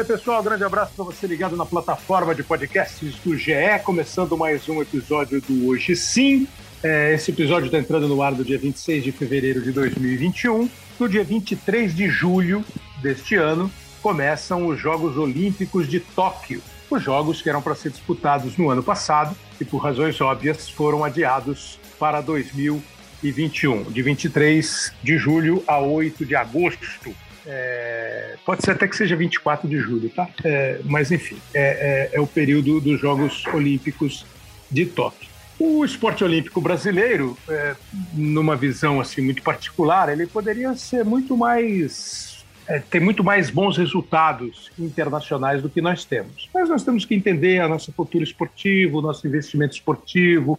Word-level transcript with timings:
Fala 0.00 0.12
aí, 0.12 0.18
pessoal. 0.18 0.42
Grande 0.42 0.64
abraço 0.64 0.92
para 0.96 1.04
você 1.04 1.26
ligado 1.26 1.56
na 1.56 1.66
plataforma 1.66 2.34
de 2.34 2.42
podcasts 2.42 3.16
do 3.16 3.36
GE, 3.36 3.52
começando 3.84 4.36
mais 4.36 4.66
um 4.66 4.80
episódio 4.80 5.42
do 5.42 5.68
Hoje 5.68 5.94
Sim. 5.94 6.48
É, 6.82 7.12
esse 7.12 7.30
episódio 7.30 7.66
está 7.66 7.78
entrando 7.78 8.08
no 8.08 8.22
ar 8.22 8.34
do 8.34 8.42
dia 8.42 8.56
26 8.56 9.04
de 9.04 9.12
fevereiro 9.12 9.60
de 9.60 9.72
2021. 9.72 10.70
No 10.98 11.06
dia 11.06 11.22
23 11.22 11.94
de 11.94 12.08
julho 12.08 12.64
deste 13.02 13.34
ano, 13.34 13.70
começam 14.00 14.66
os 14.66 14.80
Jogos 14.80 15.18
Olímpicos 15.18 15.86
de 15.86 16.00
Tóquio. 16.00 16.62
Os 16.88 17.02
jogos 17.02 17.42
que 17.42 17.50
eram 17.50 17.60
para 17.60 17.74
ser 17.74 17.90
disputados 17.90 18.56
no 18.56 18.70
ano 18.70 18.82
passado 18.82 19.36
e, 19.60 19.66
por 19.66 19.78
razões 19.78 20.18
óbvias, 20.18 20.66
foram 20.66 21.04
adiados 21.04 21.78
para 21.98 22.22
2021, 22.22 23.82
de 23.84 24.00
23 24.00 24.94
de 25.02 25.18
julho 25.18 25.62
a 25.66 25.78
8 25.78 26.24
de 26.24 26.34
agosto. 26.34 27.14
É, 27.46 28.36
pode 28.44 28.64
ser 28.64 28.72
até 28.72 28.86
que 28.86 28.96
seja 28.96 29.16
24 29.16 29.68
de 29.68 29.78
julho, 29.78 30.10
tá? 30.10 30.28
É, 30.44 30.80
mas 30.84 31.10
enfim, 31.10 31.38
é, 31.54 32.10
é, 32.12 32.16
é, 32.16 32.20
o 32.20 32.26
período 32.26 32.80
dos 32.80 33.00
Jogos 33.00 33.44
Olímpicos 33.46 34.26
de 34.70 34.86
Tóquio. 34.86 35.28
O 35.58 35.84
esporte 35.84 36.24
olímpico 36.24 36.60
brasileiro, 36.60 37.36
é, 37.48 37.76
numa 38.14 38.56
visão 38.56 39.00
assim 39.00 39.20
muito 39.20 39.42
particular, 39.42 40.08
ele 40.08 40.26
poderia 40.26 40.74
ser 40.74 41.04
muito 41.04 41.36
mais 41.36 42.30
é, 42.70 42.78
ter 42.78 43.00
muito 43.00 43.24
mais 43.24 43.50
bons 43.50 43.76
resultados 43.76 44.70
internacionais 44.78 45.60
do 45.60 45.68
que 45.68 45.80
nós 45.80 46.04
temos. 46.04 46.48
Mas 46.54 46.68
nós 46.68 46.84
temos 46.84 47.04
que 47.04 47.14
entender 47.14 47.60
a 47.60 47.68
nossa 47.68 47.90
cultura 47.90 48.22
esportiva, 48.22 48.96
o 48.96 49.02
nosso 49.02 49.26
investimento 49.26 49.74
esportivo, 49.74 50.58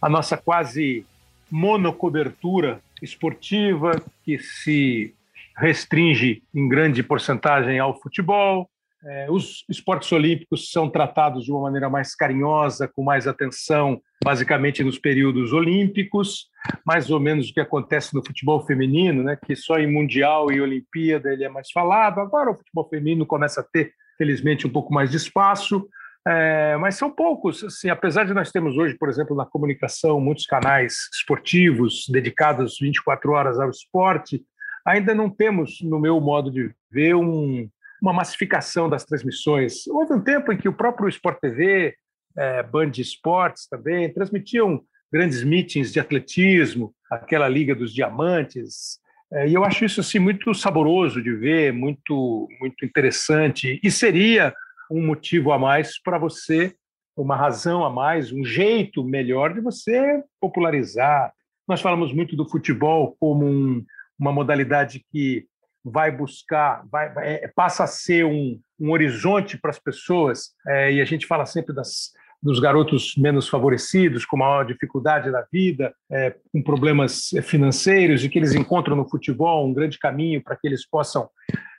a 0.00 0.08
nossa 0.08 0.36
quase 0.36 1.04
monocobertura 1.50 2.80
esportiva 3.02 4.00
que 4.24 4.38
se 4.38 5.12
restringe 5.56 6.42
em 6.54 6.68
grande 6.68 7.02
porcentagem 7.02 7.78
ao 7.78 7.98
futebol. 8.00 8.68
É, 9.04 9.30
os 9.30 9.64
esportes 9.68 10.10
olímpicos 10.10 10.70
são 10.70 10.90
tratados 10.90 11.44
de 11.44 11.52
uma 11.52 11.62
maneira 11.62 11.88
mais 11.88 12.14
carinhosa, 12.14 12.88
com 12.88 13.04
mais 13.04 13.26
atenção, 13.26 14.00
basicamente 14.24 14.82
nos 14.82 14.98
períodos 14.98 15.52
olímpicos, 15.52 16.46
mais 16.84 17.10
ou 17.10 17.20
menos 17.20 17.48
o 17.48 17.54
que 17.54 17.60
acontece 17.60 18.14
no 18.14 18.24
futebol 18.24 18.64
feminino, 18.66 19.22
né, 19.22 19.36
que 19.36 19.54
só 19.54 19.78
em 19.78 19.90
Mundial 19.90 20.50
e 20.50 20.60
Olimpíada 20.60 21.32
ele 21.32 21.44
é 21.44 21.48
mais 21.48 21.70
falado. 21.70 22.20
Agora 22.20 22.50
o 22.50 22.56
futebol 22.56 22.88
feminino 22.88 23.24
começa 23.24 23.60
a 23.60 23.64
ter, 23.64 23.92
felizmente, 24.18 24.66
um 24.66 24.70
pouco 24.70 24.92
mais 24.92 25.10
de 25.10 25.18
espaço. 25.18 25.86
É, 26.26 26.76
mas 26.78 26.96
são 26.96 27.08
poucos, 27.08 27.62
assim, 27.62 27.88
apesar 27.88 28.24
de 28.24 28.34
nós 28.34 28.50
termos 28.50 28.76
hoje, 28.76 28.96
por 28.98 29.08
exemplo, 29.08 29.36
na 29.36 29.46
comunicação, 29.46 30.20
muitos 30.20 30.44
canais 30.44 31.08
esportivos 31.14 32.06
dedicados 32.08 32.78
24 32.80 33.30
horas 33.30 33.60
ao 33.60 33.70
esporte, 33.70 34.42
ainda 34.86 35.14
não 35.14 35.28
temos, 35.28 35.80
no 35.82 35.98
meu 35.98 36.20
modo 36.20 36.50
de 36.50 36.72
ver, 36.90 37.14
um, 37.14 37.68
uma 38.00 38.12
massificação 38.12 38.88
das 38.88 39.04
transmissões. 39.04 39.86
Houve 39.88 40.14
um 40.14 40.20
tempo 40.20 40.52
em 40.52 40.56
que 40.56 40.68
o 40.68 40.72
próprio 40.72 41.08
Sport 41.08 41.40
TV, 41.40 41.94
é, 42.36 42.62
Band 42.62 42.92
Esportes 42.98 43.66
também, 43.68 44.12
transmitiam 44.12 44.80
grandes 45.12 45.42
meetings 45.42 45.92
de 45.92 46.00
atletismo, 46.00 46.94
aquela 47.10 47.48
Liga 47.48 47.74
dos 47.74 47.92
Diamantes, 47.92 49.00
é, 49.32 49.48
e 49.48 49.54
eu 49.54 49.64
acho 49.64 49.84
isso 49.84 50.00
assim 50.00 50.20
muito 50.20 50.54
saboroso 50.54 51.20
de 51.20 51.32
ver, 51.32 51.72
muito 51.72 52.46
muito 52.60 52.84
interessante 52.84 53.80
e 53.82 53.90
seria 53.90 54.54
um 54.90 55.04
motivo 55.04 55.50
a 55.50 55.58
mais 55.58 56.00
para 56.00 56.16
você, 56.16 56.74
uma 57.16 57.34
razão 57.34 57.84
a 57.84 57.90
mais, 57.90 58.30
um 58.30 58.44
jeito 58.44 59.02
melhor 59.02 59.52
de 59.52 59.60
você 59.60 60.22
popularizar. 60.40 61.32
Nós 61.66 61.80
falamos 61.80 62.12
muito 62.12 62.36
do 62.36 62.48
futebol 62.48 63.16
como 63.18 63.44
um, 63.44 63.84
uma 64.18 64.32
modalidade 64.32 65.04
que 65.10 65.46
vai 65.84 66.10
buscar, 66.10 66.84
vai, 66.90 67.12
é, 67.18 67.48
passa 67.54 67.84
a 67.84 67.86
ser 67.86 68.24
um, 68.24 68.58
um 68.78 68.90
horizonte 68.90 69.56
para 69.56 69.70
as 69.70 69.78
pessoas, 69.78 70.50
é, 70.66 70.92
e 70.92 71.00
a 71.00 71.04
gente 71.04 71.26
fala 71.26 71.46
sempre 71.46 71.72
das, 71.72 72.10
dos 72.42 72.58
garotos 72.58 73.14
menos 73.16 73.48
favorecidos, 73.48 74.24
com 74.24 74.36
maior 74.36 74.64
dificuldade 74.64 75.30
da 75.30 75.46
vida, 75.52 75.94
é, 76.10 76.34
com 76.52 76.62
problemas 76.62 77.30
financeiros, 77.42 78.24
e 78.24 78.28
que 78.28 78.38
eles 78.38 78.54
encontram 78.54 78.96
no 78.96 79.08
futebol 79.08 79.66
um 79.66 79.72
grande 79.72 79.98
caminho 79.98 80.42
para 80.42 80.56
que 80.56 80.66
eles 80.66 80.86
possam 80.88 81.28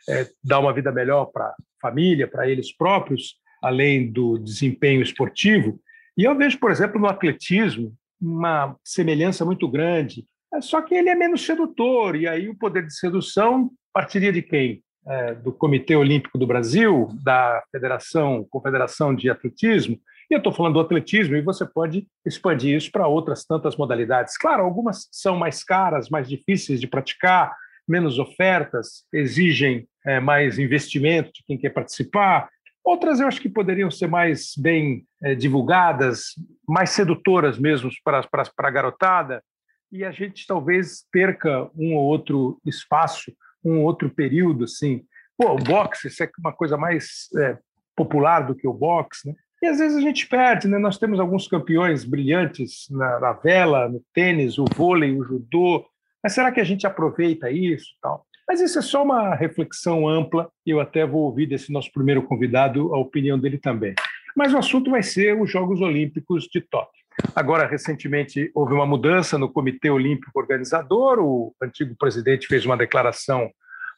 é, 0.09 0.27
dar 0.43 0.59
uma 0.59 0.73
vida 0.73 0.91
melhor 0.91 1.25
para 1.25 1.45
a 1.45 1.55
família, 1.81 2.27
para 2.27 2.47
eles 2.47 2.75
próprios, 2.75 3.35
além 3.61 4.09
do 4.11 4.37
desempenho 4.37 5.01
esportivo. 5.01 5.79
E 6.17 6.23
eu 6.23 6.35
vejo, 6.37 6.57
por 6.59 6.71
exemplo, 6.71 6.99
no 6.99 7.07
atletismo, 7.07 7.93
uma 8.19 8.75
semelhança 8.83 9.45
muito 9.45 9.67
grande 9.69 10.25
só 10.61 10.81
que 10.81 10.95
ele 10.95 11.09
é 11.09 11.15
menos 11.15 11.45
sedutor, 11.45 12.15
e 12.15 12.27
aí 12.27 12.49
o 12.49 12.57
poder 12.57 12.85
de 12.85 12.93
sedução 12.93 13.71
partiria 13.93 14.31
de 14.31 14.41
quem? 14.41 14.83
É, 15.07 15.33
do 15.35 15.53
Comitê 15.53 15.95
Olímpico 15.95 16.37
do 16.37 16.45
Brasil, 16.45 17.07
da 17.23 17.63
Federação, 17.71 18.45
Confederação 18.49 19.15
de 19.15 19.29
Atletismo, 19.29 19.97
e 20.29 20.33
eu 20.33 20.39
estou 20.39 20.51
falando 20.51 20.73
do 20.73 20.81
atletismo, 20.81 21.37
e 21.37 21.41
você 21.41 21.65
pode 21.65 22.05
expandir 22.25 22.75
isso 22.75 22.91
para 22.91 23.07
outras 23.07 23.45
tantas 23.45 23.77
modalidades. 23.77 24.37
Claro, 24.37 24.63
algumas 24.63 25.07
são 25.09 25.37
mais 25.37 25.63
caras, 25.63 26.09
mais 26.09 26.27
difíceis 26.27 26.81
de 26.81 26.87
praticar, 26.87 27.55
menos 27.87 28.19
ofertas, 28.19 29.05
exigem 29.13 29.87
é, 30.05 30.19
mais 30.19 30.59
investimento 30.59 31.31
de 31.31 31.43
quem 31.45 31.57
quer 31.57 31.69
participar. 31.69 32.49
Outras 32.83 33.21
eu 33.21 33.27
acho 33.27 33.39
que 33.39 33.47
poderiam 33.47 33.89
ser 33.89 34.07
mais 34.07 34.51
bem 34.57 35.05
é, 35.23 35.33
divulgadas, 35.33 36.33
mais 36.67 36.89
sedutoras 36.89 37.57
mesmo 37.57 37.89
para, 38.03 38.23
para, 38.23 38.43
para 38.53 38.67
a 38.67 38.71
garotada 38.71 39.41
e 39.91 40.03
a 40.03 40.11
gente 40.11 40.45
talvez 40.47 41.05
perca 41.11 41.69
um 41.75 41.95
ou 41.95 42.03
outro 42.03 42.59
espaço, 42.65 43.31
um 43.63 43.79
ou 43.79 43.85
outro 43.85 44.09
período, 44.09 44.65
assim. 44.65 45.03
Pô, 45.37 45.53
o 45.53 45.57
boxe, 45.57 46.07
isso 46.07 46.23
é 46.23 46.29
uma 46.39 46.53
coisa 46.53 46.77
mais 46.77 47.27
é, 47.37 47.57
popular 47.95 48.41
do 48.41 48.55
que 48.55 48.67
o 48.67 48.73
boxe, 48.73 49.27
né? 49.27 49.35
E 49.61 49.65
às 49.65 49.79
vezes 49.79 49.97
a 49.97 50.01
gente 50.01 50.27
perde, 50.27 50.67
né? 50.67 50.77
Nós 50.77 50.99
temos 50.99 51.19
alguns 51.19 51.47
campeões 51.47 52.05
brilhantes 52.05 52.87
na, 52.91 53.19
na 53.19 53.33
vela, 53.33 53.89
no 53.89 54.03
tênis, 54.13 54.59
o 54.59 54.65
vôlei, 54.75 55.17
o 55.17 55.23
judô, 55.23 55.83
mas 56.23 56.33
será 56.33 56.51
que 56.51 56.59
a 56.59 56.63
gente 56.63 56.85
aproveita 56.85 57.49
isso 57.49 57.87
tal? 58.01 58.25
Mas 58.47 58.61
isso 58.61 58.79
é 58.79 58.81
só 58.81 59.03
uma 59.03 59.35
reflexão 59.35 60.07
ampla, 60.07 60.49
eu 60.65 60.79
até 60.79 61.05
vou 61.05 61.23
ouvir 61.23 61.47
desse 61.47 61.71
nosso 61.71 61.91
primeiro 61.91 62.23
convidado 62.23 62.93
a 62.93 62.99
opinião 62.99 63.37
dele 63.37 63.57
também. 63.57 63.93
Mas 64.35 64.53
o 64.53 64.57
assunto 64.57 64.91
vai 64.91 65.03
ser 65.03 65.39
os 65.39 65.51
Jogos 65.51 65.81
Olímpicos 65.81 66.45
de 66.45 66.61
Tóquio. 66.61 67.06
Agora, 67.35 67.67
recentemente, 67.67 68.51
houve 68.53 68.73
uma 68.73 68.85
mudança 68.85 69.37
no 69.37 69.51
Comitê 69.51 69.89
Olímpico 69.89 70.39
Organizador, 70.39 71.19
o 71.19 71.55
antigo 71.61 71.95
presidente 71.97 72.47
fez 72.47 72.65
uma 72.65 72.77
declaração 72.77 73.49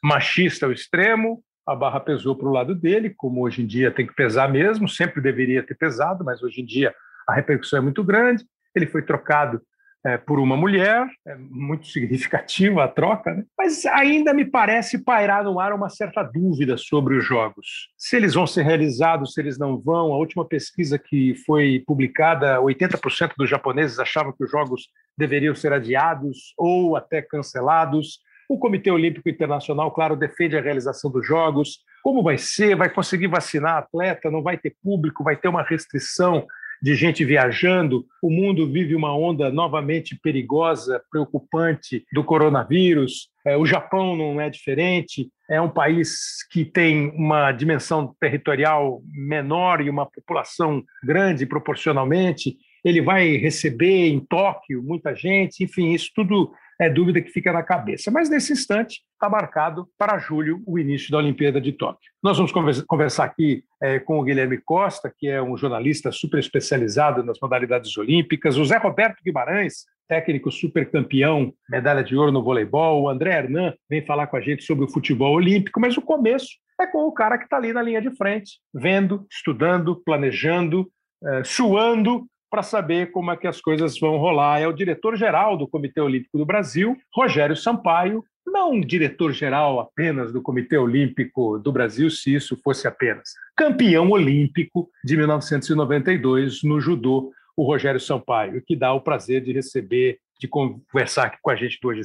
machista 0.02 0.66
ao 0.66 0.72
extremo, 0.72 1.42
a 1.66 1.74
barra 1.74 2.00
pesou 2.00 2.34
para 2.34 2.48
o 2.48 2.52
lado 2.52 2.74
dele, 2.74 3.14
como 3.16 3.42
hoje 3.42 3.62
em 3.62 3.66
dia 3.66 3.90
tem 3.90 4.06
que 4.06 4.14
pesar 4.14 4.50
mesmo, 4.50 4.88
sempre 4.88 5.20
deveria 5.20 5.62
ter 5.62 5.74
pesado, 5.74 6.24
mas 6.24 6.42
hoje 6.42 6.62
em 6.62 6.64
dia 6.64 6.94
a 7.28 7.34
repercussão 7.34 7.78
é 7.78 7.82
muito 7.82 8.02
grande. 8.02 8.44
Ele 8.74 8.86
foi 8.86 9.02
trocado 9.02 9.60
é, 10.04 10.16
por 10.16 10.38
uma 10.38 10.56
mulher, 10.56 11.06
é 11.26 11.36
muito 11.36 11.86
significativa 11.86 12.84
a 12.84 12.88
troca, 12.88 13.34
né? 13.34 13.44
mas 13.56 13.84
ainda 13.86 14.32
me 14.32 14.44
parece 14.44 15.04
pairar 15.04 15.44
no 15.44 15.60
ar 15.60 15.72
uma 15.72 15.90
certa 15.90 16.22
dúvida 16.22 16.76
sobre 16.76 17.16
os 17.16 17.24
jogos. 17.24 17.90
Se 17.98 18.16
eles 18.16 18.34
vão 18.34 18.46
ser 18.46 18.62
realizados, 18.62 19.34
se 19.34 19.40
eles 19.40 19.58
não 19.58 19.78
vão. 19.78 20.12
A 20.12 20.16
última 20.16 20.44
pesquisa 20.44 20.98
que 20.98 21.34
foi 21.46 21.82
publicada, 21.86 22.58
80% 22.60 23.32
dos 23.36 23.50
japoneses 23.50 23.98
achavam 23.98 24.32
que 24.32 24.44
os 24.44 24.50
jogos 24.50 24.88
deveriam 25.16 25.54
ser 25.54 25.72
adiados 25.72 26.54
ou 26.56 26.96
até 26.96 27.20
cancelados. 27.20 28.20
O 28.48 28.58
Comitê 28.58 28.90
Olímpico 28.90 29.28
Internacional, 29.28 29.92
claro, 29.92 30.16
defende 30.16 30.56
a 30.56 30.62
realização 30.62 31.10
dos 31.10 31.26
jogos. 31.26 31.78
Como 32.02 32.22
vai 32.22 32.38
ser? 32.38 32.74
Vai 32.74 32.88
conseguir 32.88 33.28
vacinar 33.28 33.76
atleta? 33.76 34.30
Não 34.30 34.42
vai 34.42 34.56
ter 34.56 34.74
público? 34.82 35.22
Vai 35.22 35.36
ter 35.36 35.48
uma 35.48 35.62
restrição 35.62 36.46
de 36.82 36.94
gente 36.94 37.24
viajando. 37.24 38.06
O 38.22 38.30
mundo 38.30 38.70
vive 38.70 38.94
uma 38.94 39.16
onda 39.16 39.50
novamente 39.50 40.18
perigosa, 40.20 41.02
preocupante 41.10 42.04
do 42.12 42.24
coronavírus. 42.24 43.28
É, 43.44 43.56
o 43.56 43.66
Japão 43.66 44.16
não 44.16 44.40
é 44.40 44.48
diferente. 44.48 45.30
É 45.48 45.60
um 45.60 45.68
país 45.68 46.46
que 46.50 46.64
tem 46.64 47.10
uma 47.10 47.52
dimensão 47.52 48.14
territorial 48.20 49.02
menor 49.12 49.80
e 49.80 49.90
uma 49.90 50.06
população 50.06 50.82
grande 51.02 51.46
proporcionalmente. 51.46 52.56
Ele 52.84 53.02
vai 53.02 53.36
receber 53.36 54.08
em 54.08 54.20
Tóquio 54.20 54.82
muita 54.82 55.14
gente. 55.14 55.64
Enfim, 55.64 55.92
isso 55.92 56.10
tudo 56.14 56.52
é 56.80 56.88
dúvida 56.88 57.20
que 57.20 57.30
fica 57.30 57.52
na 57.52 57.62
cabeça. 57.62 58.10
Mas 58.10 58.30
nesse 58.30 58.54
instante 58.54 59.02
está 59.12 59.28
marcado 59.28 59.86
para 59.98 60.18
julho 60.18 60.62
o 60.66 60.78
início 60.78 61.10
da 61.10 61.18
Olimpíada 61.18 61.60
de 61.60 61.72
Tóquio. 61.72 62.10
Nós 62.22 62.38
vamos 62.38 62.52
conversar 62.86 63.24
aqui 63.24 63.62
é, 63.82 64.00
com 64.00 64.18
o 64.18 64.24
Guilherme 64.24 64.56
Costa, 64.56 65.12
que 65.14 65.28
é 65.28 65.42
um 65.42 65.58
jornalista 65.58 66.10
super 66.10 66.40
especializado 66.40 67.22
nas 67.22 67.38
modalidades 67.38 67.94
olímpicas, 67.98 68.56
o 68.56 68.64
Zé 68.64 68.78
Roberto 68.78 69.22
Guimarães, 69.22 69.84
técnico 70.08 70.50
super 70.50 70.90
campeão, 70.90 71.52
medalha 71.68 72.02
de 72.02 72.16
ouro 72.16 72.32
no 72.32 72.42
voleibol, 72.42 73.02
o 73.02 73.08
André 73.08 73.32
Hernan 73.36 73.74
vem 73.88 74.04
falar 74.04 74.26
com 74.26 74.36
a 74.36 74.40
gente 74.40 74.64
sobre 74.64 74.84
o 74.84 74.90
futebol 74.90 75.34
olímpico, 75.34 75.78
mas 75.78 75.96
o 75.96 76.02
começo 76.02 76.48
é 76.80 76.86
com 76.86 77.06
o 77.06 77.12
cara 77.12 77.36
que 77.36 77.44
está 77.44 77.58
ali 77.58 77.74
na 77.74 77.82
linha 77.82 78.00
de 78.00 78.10
frente, 78.16 78.58
vendo, 78.72 79.26
estudando, 79.30 80.02
planejando, 80.02 80.90
é, 81.22 81.44
suando 81.44 82.26
para 82.50 82.62
saber 82.62 83.12
como 83.12 83.30
é 83.30 83.36
que 83.36 83.46
as 83.46 83.60
coisas 83.60 83.98
vão 83.98 84.16
rolar. 84.18 84.60
É 84.60 84.66
o 84.66 84.72
diretor-geral 84.72 85.56
do 85.56 85.68
Comitê 85.68 86.00
Olímpico 86.00 86.36
do 86.36 86.44
Brasil, 86.44 86.96
Rogério 87.14 87.56
Sampaio, 87.56 88.24
não 88.44 88.80
diretor-geral 88.80 89.78
apenas 89.78 90.32
do 90.32 90.42
Comitê 90.42 90.76
Olímpico 90.76 91.58
do 91.58 91.70
Brasil, 91.70 92.10
se 92.10 92.34
isso 92.34 92.58
fosse 92.62 92.88
apenas, 92.88 93.32
campeão 93.56 94.10
olímpico 94.10 94.90
de 95.04 95.16
1992 95.16 96.62
no 96.64 96.80
judô, 96.80 97.32
o 97.56 97.64
Rogério 97.64 98.00
Sampaio, 98.00 98.62
que 98.66 98.74
dá 98.74 98.92
o 98.92 99.00
prazer 99.00 99.42
de 99.42 99.52
receber, 99.52 100.18
de 100.38 100.48
conversar 100.48 101.26
aqui 101.26 101.38
com 101.42 101.50
a 101.50 101.56
gente 101.56 101.78
hoje. 101.84 102.02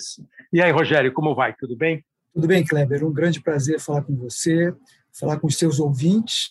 E 0.52 0.62
aí, 0.62 0.72
Rogério, 0.72 1.12
como 1.14 1.34
vai? 1.34 1.56
Tudo 1.56 1.76
bem? 1.76 2.04
Tudo 2.34 2.48
bem, 2.48 2.66
Kleber. 2.66 3.06
Um 3.06 3.14
grande 3.14 3.42
prazer 3.42 3.80
falar 3.80 4.02
com 4.02 4.16
você, 4.16 4.74
falar 5.18 5.40
com 5.40 5.48
os 5.48 5.58
seus 5.58 5.80
ouvintes. 5.80 6.50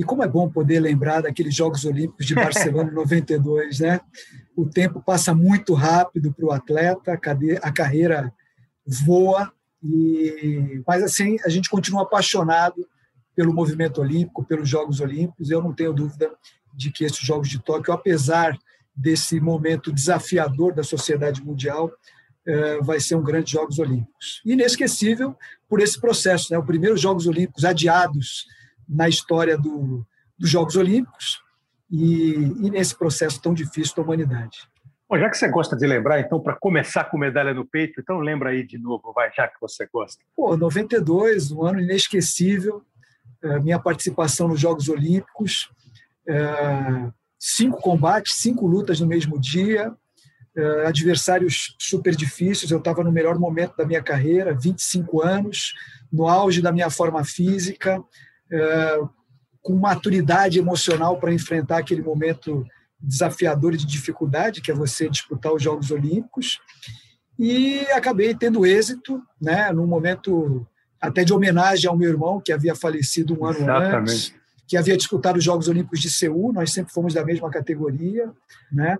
E 0.00 0.02
como 0.02 0.24
é 0.24 0.26
bom 0.26 0.48
poder 0.48 0.80
lembrar 0.80 1.20
daqueles 1.20 1.54
Jogos 1.54 1.84
Olímpicos 1.84 2.24
de 2.24 2.34
Barcelona 2.34 2.90
92, 2.90 3.80
né? 3.80 4.00
O 4.56 4.64
tempo 4.64 5.02
passa 5.02 5.34
muito 5.34 5.74
rápido 5.74 6.32
para 6.32 6.46
o 6.46 6.50
atleta, 6.50 7.20
a 7.60 7.70
carreira 7.70 8.32
voa, 9.04 9.52
e 9.84 10.82
mas 10.86 11.02
assim 11.02 11.36
a 11.44 11.50
gente 11.50 11.68
continua 11.68 12.04
apaixonado 12.04 12.88
pelo 13.36 13.52
movimento 13.52 14.00
olímpico, 14.00 14.42
pelos 14.42 14.66
Jogos 14.66 15.00
Olímpicos. 15.00 15.50
Eu 15.50 15.62
não 15.62 15.74
tenho 15.74 15.92
dúvida 15.92 16.30
de 16.74 16.90
que 16.90 17.04
esses 17.04 17.20
Jogos 17.20 17.50
de 17.50 17.62
Tóquio, 17.62 17.92
apesar 17.92 18.56
desse 18.96 19.38
momento 19.38 19.92
desafiador 19.92 20.72
da 20.72 20.82
sociedade 20.82 21.44
mundial, 21.44 21.92
eh, 22.46 22.78
vai 22.80 23.00
ser 23.00 23.16
um 23.16 23.22
grande 23.22 23.52
Jogos 23.52 23.78
Olímpicos. 23.78 24.40
Inesquecível 24.46 25.36
por 25.68 25.78
esse 25.78 26.00
processo, 26.00 26.50
né? 26.50 26.58
O 26.58 26.64
primeiro 26.64 26.96
Jogos 26.96 27.26
Olímpicos 27.26 27.66
adiados 27.66 28.46
na 28.90 29.08
história 29.08 29.56
do, 29.56 30.04
dos 30.36 30.50
Jogos 30.50 30.74
Olímpicos 30.74 31.40
e, 31.90 32.34
e 32.62 32.70
nesse 32.70 32.96
processo 32.96 33.40
tão 33.40 33.54
difícil 33.54 33.94
da 33.96 34.02
humanidade. 34.02 34.68
Bom, 35.08 35.18
já 35.18 35.28
que 35.28 35.36
você 35.36 35.48
gosta 35.48 35.76
de 35.76 35.86
lembrar, 35.86 36.20
então, 36.20 36.40
para 36.40 36.54
começar 36.54 37.04
com 37.04 37.18
medalha 37.18 37.52
no 37.52 37.66
peito, 37.66 38.00
então 38.00 38.18
lembra 38.18 38.50
aí 38.50 38.64
de 38.64 38.78
novo, 38.78 39.12
vai, 39.12 39.30
já 39.32 39.48
que 39.48 39.60
você 39.60 39.88
gosta. 39.92 40.22
Pô, 40.36 40.56
92, 40.56 41.50
um 41.50 41.64
ano 41.64 41.80
inesquecível, 41.80 42.82
é, 43.42 43.58
minha 43.58 43.78
participação 43.78 44.46
nos 44.46 44.60
Jogos 44.60 44.88
Olímpicos, 44.88 45.68
é, 46.28 47.10
cinco 47.38 47.80
combates, 47.80 48.34
cinco 48.34 48.66
lutas 48.66 49.00
no 49.00 49.06
mesmo 49.06 49.40
dia, 49.40 49.92
é, 50.56 50.86
adversários 50.86 51.74
super 51.78 52.14
difíceis, 52.14 52.70
eu 52.70 52.78
estava 52.78 53.02
no 53.02 53.10
melhor 53.10 53.36
momento 53.36 53.76
da 53.76 53.84
minha 53.84 54.02
carreira, 54.02 54.54
25 54.54 55.22
anos, 55.22 55.74
no 56.12 56.28
auge 56.28 56.62
da 56.62 56.70
minha 56.70 56.90
forma 56.90 57.24
física, 57.24 58.00
com 59.62 59.74
maturidade 59.74 60.58
emocional 60.58 61.18
para 61.18 61.32
enfrentar 61.32 61.78
aquele 61.78 62.02
momento 62.02 62.66
desafiador 63.00 63.76
de 63.76 63.86
dificuldade, 63.86 64.60
que 64.60 64.70
é 64.70 64.74
você 64.74 65.08
disputar 65.08 65.52
os 65.52 65.62
Jogos 65.62 65.90
Olímpicos, 65.90 66.60
e 67.38 67.80
acabei 67.92 68.34
tendo 68.34 68.66
êxito, 68.66 69.22
né, 69.40 69.72
num 69.72 69.86
momento 69.86 70.66
até 71.00 71.24
de 71.24 71.32
homenagem 71.32 71.88
ao 71.88 71.96
meu 71.96 72.10
irmão, 72.10 72.40
que 72.40 72.52
havia 72.52 72.74
falecido 72.74 73.38
um 73.38 73.46
ano 73.46 73.60
Exatamente. 73.60 74.12
antes, 74.12 74.34
que 74.68 74.76
havia 74.76 74.96
disputado 74.96 75.38
os 75.38 75.44
Jogos 75.44 75.66
Olímpicos 75.66 76.00
de 76.00 76.10
Seul, 76.10 76.52
nós 76.52 76.70
sempre 76.72 76.92
fomos 76.92 77.14
da 77.14 77.24
mesma 77.24 77.50
categoria, 77.50 78.30
né? 78.70 78.98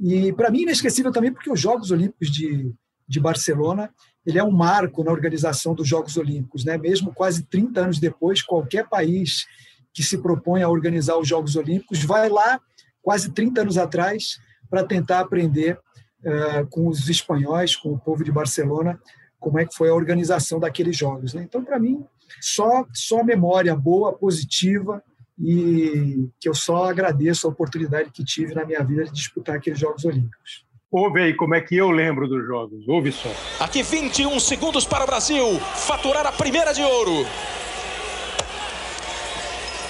E 0.00 0.32
para 0.32 0.50
mim 0.50 0.62
inesquecível 0.62 1.12
também 1.12 1.32
porque 1.32 1.52
os 1.52 1.60
Jogos 1.60 1.90
Olímpicos 1.90 2.30
de, 2.30 2.72
de 3.12 3.20
Barcelona, 3.20 3.90
ele 4.24 4.38
é 4.38 4.44
um 4.44 4.50
marco 4.50 5.04
na 5.04 5.12
organização 5.12 5.74
dos 5.74 5.86
Jogos 5.86 6.16
Olímpicos, 6.16 6.64
né? 6.64 6.78
Mesmo 6.78 7.12
quase 7.12 7.44
30 7.44 7.80
anos 7.80 7.98
depois, 7.98 8.42
qualquer 8.42 8.88
país 8.88 9.46
que 9.92 10.02
se 10.02 10.18
propõe 10.18 10.62
a 10.62 10.68
organizar 10.68 11.16
os 11.18 11.28
Jogos 11.28 11.54
Olímpicos 11.56 12.02
vai 12.04 12.28
lá 12.28 12.60
quase 13.02 13.32
30 13.32 13.62
anos 13.62 13.78
atrás, 13.78 14.38
para 14.70 14.84
tentar 14.84 15.20
aprender 15.20 15.78
uh, 16.24 16.66
com 16.70 16.88
os 16.88 17.08
espanhóis, 17.08 17.76
com 17.76 17.92
o 17.92 17.98
povo 17.98 18.24
de 18.24 18.32
Barcelona, 18.32 18.98
como 19.38 19.58
é 19.58 19.66
que 19.66 19.74
foi 19.74 19.90
a 19.90 19.94
organização 19.94 20.58
daqueles 20.58 20.96
jogos. 20.96 21.34
Né? 21.34 21.42
Então, 21.42 21.62
para 21.62 21.78
mim, 21.78 22.02
só, 22.40 22.86
só 22.94 23.22
memória 23.22 23.74
boa, 23.76 24.12
positiva, 24.12 25.02
e 25.38 26.28
que 26.38 26.48
eu 26.48 26.54
só 26.54 26.84
agradeço 26.84 27.46
a 27.46 27.50
oportunidade 27.50 28.10
que 28.10 28.24
tive 28.24 28.54
na 28.54 28.64
minha 28.64 28.82
vida 28.84 29.04
de 29.04 29.12
disputar 29.12 29.56
aqueles 29.56 29.78
Jogos 29.78 30.04
Olímpicos. 30.04 30.64
Ouve 30.92 31.22
aí 31.22 31.34
como 31.34 31.54
é 31.54 31.60
que 31.62 31.74
eu 31.74 31.90
lembro 31.90 32.28
dos 32.28 32.46
jogos. 32.46 32.86
Ouve 32.86 33.10
só. 33.10 33.30
Aqui 33.58 33.82
21 33.82 34.38
segundos 34.38 34.84
para 34.84 35.04
o 35.04 35.06
Brasil 35.06 35.58
faturar 35.74 36.26
a 36.26 36.32
primeira 36.32 36.74
de 36.74 36.82
ouro. 36.82 37.26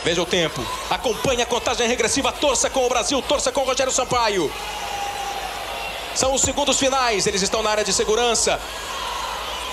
Veja 0.05 0.23
o 0.23 0.27
tempo. 0.27 0.65
Acompanhe 0.89 1.43
a 1.43 1.47
contagem 1.47 1.89
regressiva. 1.89 2.31
Torça 2.31 2.71
com 2.71 2.87
o 2.87 2.89
Brasil, 2.89 3.21
torça 3.23 3.51
com 3.51 3.63
o 3.63 3.65
Rogério 3.65 3.93
Sampaio. 3.93 4.49
São 6.15 6.35
os 6.35 6.43
segundos 6.43 6.79
finais. 6.79 7.27
Eles 7.27 7.43
estão 7.43 7.65
na 7.65 7.71
área 7.71 7.85
de 7.85 7.93
segurança. 7.93 8.61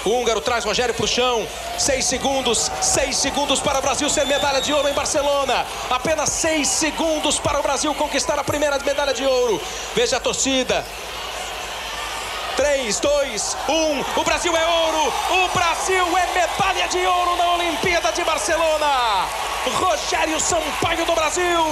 O 0.04 0.10
húngaro 0.10 0.42
traz 0.42 0.66
Rogério 0.66 0.96
para 0.96 1.06
o 1.06 1.08
chão. 1.08 1.48
Seis 1.78 2.06
segundos. 2.06 2.72
Seis 2.82 3.18
segundos 3.18 3.60
para 3.60 3.78
o 3.78 3.82
Brasil 3.84 4.10
ser 4.10 4.26
medalha 4.26 4.62
de 4.62 4.74
ouro 4.74 4.90
em 4.90 4.94
Barcelona. 4.94 5.64
Apenas 5.92 6.30
seis 6.30 6.70
segundos 6.70 7.38
para 7.38 7.60
o 7.60 7.62
Brasil 7.62 7.94
conquistar 7.94 8.40
a 8.40 8.44
primeira 8.44 8.80
medalha 8.80 9.14
de 9.14 9.24
ouro. 9.24 9.62
Veja 9.94 10.18
a 10.18 10.20
torcida. 10.20 10.84
3, 12.60 13.00
2, 13.00 13.58
1. 13.70 14.20
O 14.20 14.24
Brasil 14.26 14.54
é 14.54 14.66
ouro. 14.66 15.14
O 15.32 15.48
Brasil 15.58 16.06
é 16.18 16.28
medalha 16.34 16.90
de 16.90 16.98
ouro 17.06 17.38
na 17.38 17.54
Olimpíada 17.54 18.12
de 18.12 18.22
Barcelona. 18.26 19.30
Rogério 19.66 20.40
Sampaio 20.40 21.06
do 21.06 21.14
Brasil, 21.14 21.64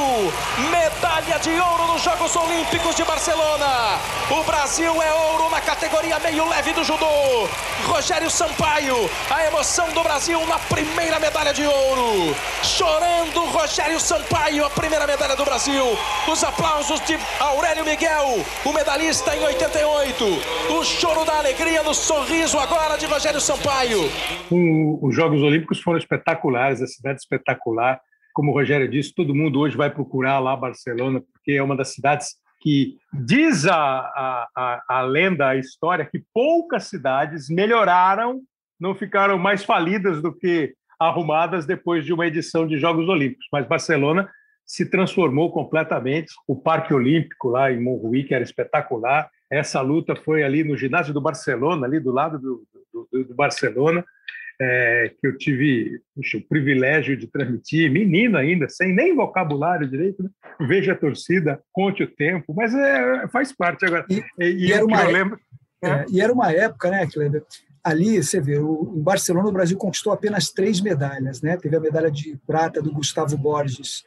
medalha 0.69 1.39
de 1.39 1.59
ouro 1.59 1.87
nos 1.87 2.01
Jogos 2.01 2.35
Olímpicos 2.35 2.95
de 2.95 3.03
Barcelona. 3.03 3.99
O 4.29 4.43
Brasil 4.43 5.01
é 5.01 5.13
ouro 5.13 5.49
na 5.49 5.61
categoria 5.61 6.19
meio 6.19 6.47
leve 6.47 6.73
do 6.73 6.83
judô. 6.83 7.47
Rogério 7.85 8.29
Sampaio, 8.29 9.09
a 9.29 9.45
emoção 9.45 9.89
do 9.91 10.03
Brasil 10.03 10.45
na 10.47 10.59
primeira 10.59 11.19
medalha 11.19 11.53
de 11.53 11.65
ouro. 11.65 12.35
Chorando, 12.61 13.45
Rogério 13.45 13.99
Sampaio, 13.99 14.65
a 14.65 14.69
primeira 14.69 15.07
medalha 15.07 15.35
do 15.35 15.45
Brasil. 15.45 15.97
Os 16.27 16.43
aplausos 16.43 16.99
de 17.01 17.17
Aurélio 17.39 17.85
Miguel, 17.85 18.45
o 18.65 18.73
medalhista 18.73 19.35
em 19.35 19.43
88. 19.43 20.76
O 20.77 20.83
choro 20.83 21.25
da 21.25 21.39
alegria 21.39 21.81
no 21.81 21.91
sorriso 21.91 22.59
agora 22.59 22.97
de 22.97 23.07
Rogério 23.07 23.41
Sampaio. 23.41 23.97
os 25.01 25.15
Jogos 25.15 25.41
Olímpicos 25.41 25.81
foram 25.81 25.97
espetaculares, 25.97 26.83
a 26.83 26.85
cidade 26.85 27.19
espetacular 27.19 27.95
espetacular. 27.95 27.99
Como 28.31 28.51
o 28.51 28.53
Rogério 28.53 28.87
disse, 28.87 29.11
todo 29.11 29.33
mundo 29.33 29.59
hoje 29.59 29.75
vai 29.75 29.89
procurar 29.89 30.37
lá 30.37 30.55
Barcelona, 30.55 31.19
porque 31.33 31.53
é 31.53 31.63
uma 31.63 31.75
das 31.75 31.95
cidades 31.95 32.35
que 32.61 32.95
diz 33.11 33.65
a, 33.65 33.75
a, 33.75 34.47
a, 34.55 34.83
a 34.87 35.01
lenda, 35.01 35.47
a 35.47 35.55
história, 35.55 36.05
que 36.05 36.21
poucas 36.31 36.83
cidades 36.83 37.49
melhoraram, 37.49 38.41
não 38.79 38.93
ficaram 38.93 39.39
mais 39.39 39.63
falidas 39.63 40.21
do 40.21 40.31
que 40.31 40.75
arrumadas 40.99 41.65
depois 41.65 42.05
de 42.05 42.13
uma 42.13 42.27
edição 42.27 42.67
de 42.67 42.77
Jogos 42.77 43.09
Olímpicos. 43.09 43.47
Mas 43.51 43.67
Barcelona 43.67 44.29
se 44.63 44.87
transformou 44.87 45.51
completamente. 45.51 46.31
O 46.47 46.55
Parque 46.55 46.93
Olímpico 46.93 47.49
lá 47.49 47.71
em 47.71 47.81
Montjuïc 47.81 48.31
era 48.31 48.43
espetacular. 48.43 49.27
Essa 49.49 49.81
luta 49.81 50.15
foi 50.15 50.43
ali 50.43 50.63
no 50.63 50.77
ginásio 50.77 51.13
do 51.13 51.21
Barcelona, 51.21 51.85
ali 51.85 51.99
do 51.99 52.11
lado 52.11 52.37
do, 52.39 52.67
do, 52.93 53.23
do 53.25 53.35
Barcelona 53.35 54.03
é, 54.59 55.11
que 55.19 55.27
eu 55.27 55.37
tive 55.37 56.01
puxa, 56.15 56.37
o 56.37 56.41
privilégio 56.41 57.15
de 57.15 57.27
transmitir, 57.27 57.91
menino 57.91 58.37
ainda, 58.37 58.67
sem 58.67 58.93
nem 58.93 59.15
vocabulário 59.15 59.89
direito, 59.89 60.23
né? 60.23 60.29
veja 60.61 60.93
a 60.93 60.97
torcida, 60.97 61.61
conte 61.71 62.03
o 62.03 62.07
tempo, 62.07 62.53
mas 62.55 62.73
é, 62.73 63.27
faz 63.27 63.53
parte 63.53 63.85
agora. 63.85 64.05
E, 64.09 64.23
e, 64.39 64.67
e 64.67 64.73
era 64.73 64.83
uma 64.83 65.03
lembro, 65.03 65.39
é, 65.81 65.89
é, 65.89 66.05
e 66.09 66.21
era 66.21 66.33
uma 66.33 66.51
época, 66.51 66.89
né, 66.89 67.07
Kleber? 67.07 67.43
Ali, 67.83 68.21
você 68.21 68.41
vê, 68.41 68.57
o, 68.57 68.93
em 68.97 69.01
Barcelona 69.01 69.47
o 69.47 69.53
Brasil 69.53 69.77
conquistou 69.77 70.11
apenas 70.11 70.49
três 70.49 70.81
medalhas, 70.81 71.41
né? 71.41 71.55
Teve 71.55 71.77
a 71.77 71.79
medalha 71.79 72.11
de 72.11 72.37
prata 72.45 72.81
do 72.81 72.91
Gustavo 72.91 73.37
Borges 73.37 74.03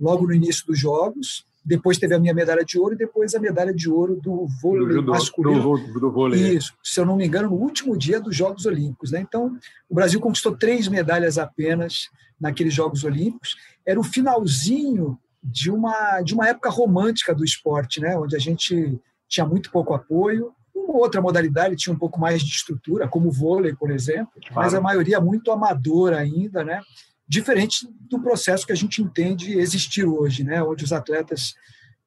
logo 0.00 0.26
no 0.26 0.32
início 0.32 0.64
dos 0.64 0.78
Jogos, 0.78 1.44
depois 1.68 1.98
teve 1.98 2.14
a 2.14 2.18
minha 2.18 2.32
medalha 2.32 2.64
de 2.64 2.78
ouro 2.78 2.94
e 2.94 2.98
depois 2.98 3.34
a 3.34 3.38
medalha 3.38 3.74
de 3.74 3.90
ouro 3.90 4.16
do 4.16 4.46
vôlei 4.60 4.96
do, 4.96 5.02
masculino. 5.02 5.76
Do, 5.76 6.00
do 6.00 6.10
vôlei. 6.10 6.42
É. 6.42 6.54
Isso, 6.54 6.72
se 6.82 6.98
eu 6.98 7.04
não 7.04 7.14
me 7.14 7.26
engano, 7.26 7.50
no 7.50 7.56
último 7.56 7.96
dia 7.96 8.18
dos 8.18 8.34
Jogos 8.34 8.64
Olímpicos. 8.64 9.12
Né? 9.12 9.20
Então, 9.20 9.54
o 9.86 9.94
Brasil 9.94 10.18
conquistou 10.18 10.56
três 10.56 10.88
medalhas 10.88 11.36
apenas 11.36 12.08
naqueles 12.40 12.72
Jogos 12.72 13.04
Olímpicos. 13.04 13.54
Era 13.84 14.00
o 14.00 14.02
finalzinho 14.02 15.18
de 15.44 15.70
uma, 15.70 16.22
de 16.22 16.32
uma 16.32 16.48
época 16.48 16.70
romântica 16.70 17.34
do 17.34 17.44
esporte, 17.44 18.00
né? 18.00 18.16
onde 18.16 18.34
a 18.34 18.40
gente 18.40 18.98
tinha 19.28 19.44
muito 19.44 19.70
pouco 19.70 19.92
apoio. 19.92 20.52
Uma 20.74 20.96
outra 20.96 21.20
modalidade 21.20 21.76
tinha 21.76 21.94
um 21.94 21.98
pouco 21.98 22.18
mais 22.18 22.42
de 22.42 22.48
estrutura, 22.48 23.06
como 23.06 23.28
o 23.28 23.32
vôlei, 23.32 23.74
por 23.74 23.90
exemplo, 23.90 24.32
claro. 24.40 24.54
mas 24.54 24.72
a 24.72 24.80
maioria 24.80 25.20
muito 25.20 25.52
amadora 25.52 26.18
ainda, 26.18 26.64
né? 26.64 26.80
Diferente 27.28 27.88
do 28.08 28.20
processo 28.20 28.66
que 28.66 28.72
a 28.72 28.76
gente 28.76 29.02
entende 29.02 29.58
existir 29.58 30.04
hoje, 30.04 30.42
né? 30.42 30.62
onde 30.62 30.84
os 30.84 30.92
atletas 30.92 31.54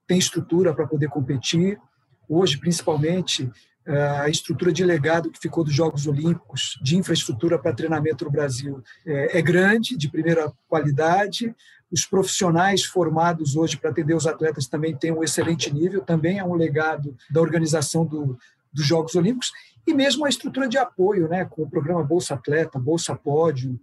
têm 0.08 0.18
estrutura 0.18 0.74
para 0.74 0.88
poder 0.88 1.10
competir. 1.10 1.80
Hoje, 2.28 2.58
principalmente, 2.58 3.50
a 3.86 4.30
estrutura 4.30 4.72
de 4.72 4.84
legado 4.84 5.32
que 5.32 5.40
ficou 5.40 5.63
dos 5.63 5.74
Jogos 5.74 6.06
Olímpicos, 6.06 6.80
de 6.84 6.96
infraestrutura 6.96 7.58
para 7.58 7.74
treinamento 7.74 8.25
no 8.25 8.32
Brasil, 8.32 8.82
é, 9.06 9.40
é 9.40 9.42
grande, 9.42 9.98
de 9.98 10.10
primeira 10.10 10.51
qualidade. 10.68 11.54
Os 11.92 12.06
profissionais 12.06 12.84
formados 12.86 13.56
hoje 13.56 13.78
para 13.78 13.90
atender 13.90 14.13
os 14.13 14.28
atletas 14.28 14.68
também 14.68 14.96
têm 14.96 15.12
um 15.12 15.24
excelente 15.24 15.74
nível, 15.74 16.01
também 16.01 16.40
é 16.40 16.44
um 16.44 16.54
legado 16.54 17.16
da 17.30 17.42
organização 17.42 18.06
do, 18.06 18.38
dos 18.72 18.86
Jogos 18.86 19.16
Olímpicos, 19.16 19.51
e 19.86 19.94
mesmo 19.94 20.25
a 20.25 20.30
estrutura 20.30 20.68
de 20.68 20.78
apoio, 20.78 21.28
né, 21.28 21.44
com 21.46 21.63
o 21.63 21.70
programa 21.70 22.04
Bolsa 22.04 22.36
Atleta, 22.36 22.80
Bolsa 22.80 23.16
Pódio, 23.16 23.80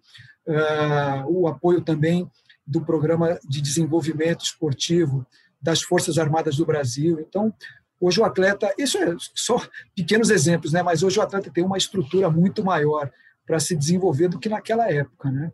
o 1.26 1.47
apoio 1.47 1.81
também 1.81 2.28
do 2.67 2.81
programa 2.83 3.38
de 3.49 3.61
desenvolvimento 3.61 4.45
esportivo 4.45 5.26
das 5.61 5.83
Forças 5.83 6.19
Armadas 6.19 6.57
do 6.57 6.67
Brasil. 6.67 7.19
Então, 7.21 7.52
hoje 8.00 8.21
o 8.21 8.25
atleta, 8.25 8.73
isso 8.78 8.99
é 8.99 9.14
só 9.35 9.61
pequenos 9.95 10.31
exemplos, 10.31 10.73
né, 10.73 10.83
mas 10.83 11.02
hoje 11.02 11.19
o 11.19 11.23
atleta 11.23 11.50
tem 11.50 11.64
uma 11.64 11.78
estrutura 11.78 12.31
muito 12.31 12.64
maior 12.64 13.11
para 13.47 13.59
se 13.59 13.75
desenvolver 13.75 14.28
do 14.28 14.38
que 14.38 14.49
naquela 14.49 14.90
época, 14.93 15.31
né? 15.31 15.50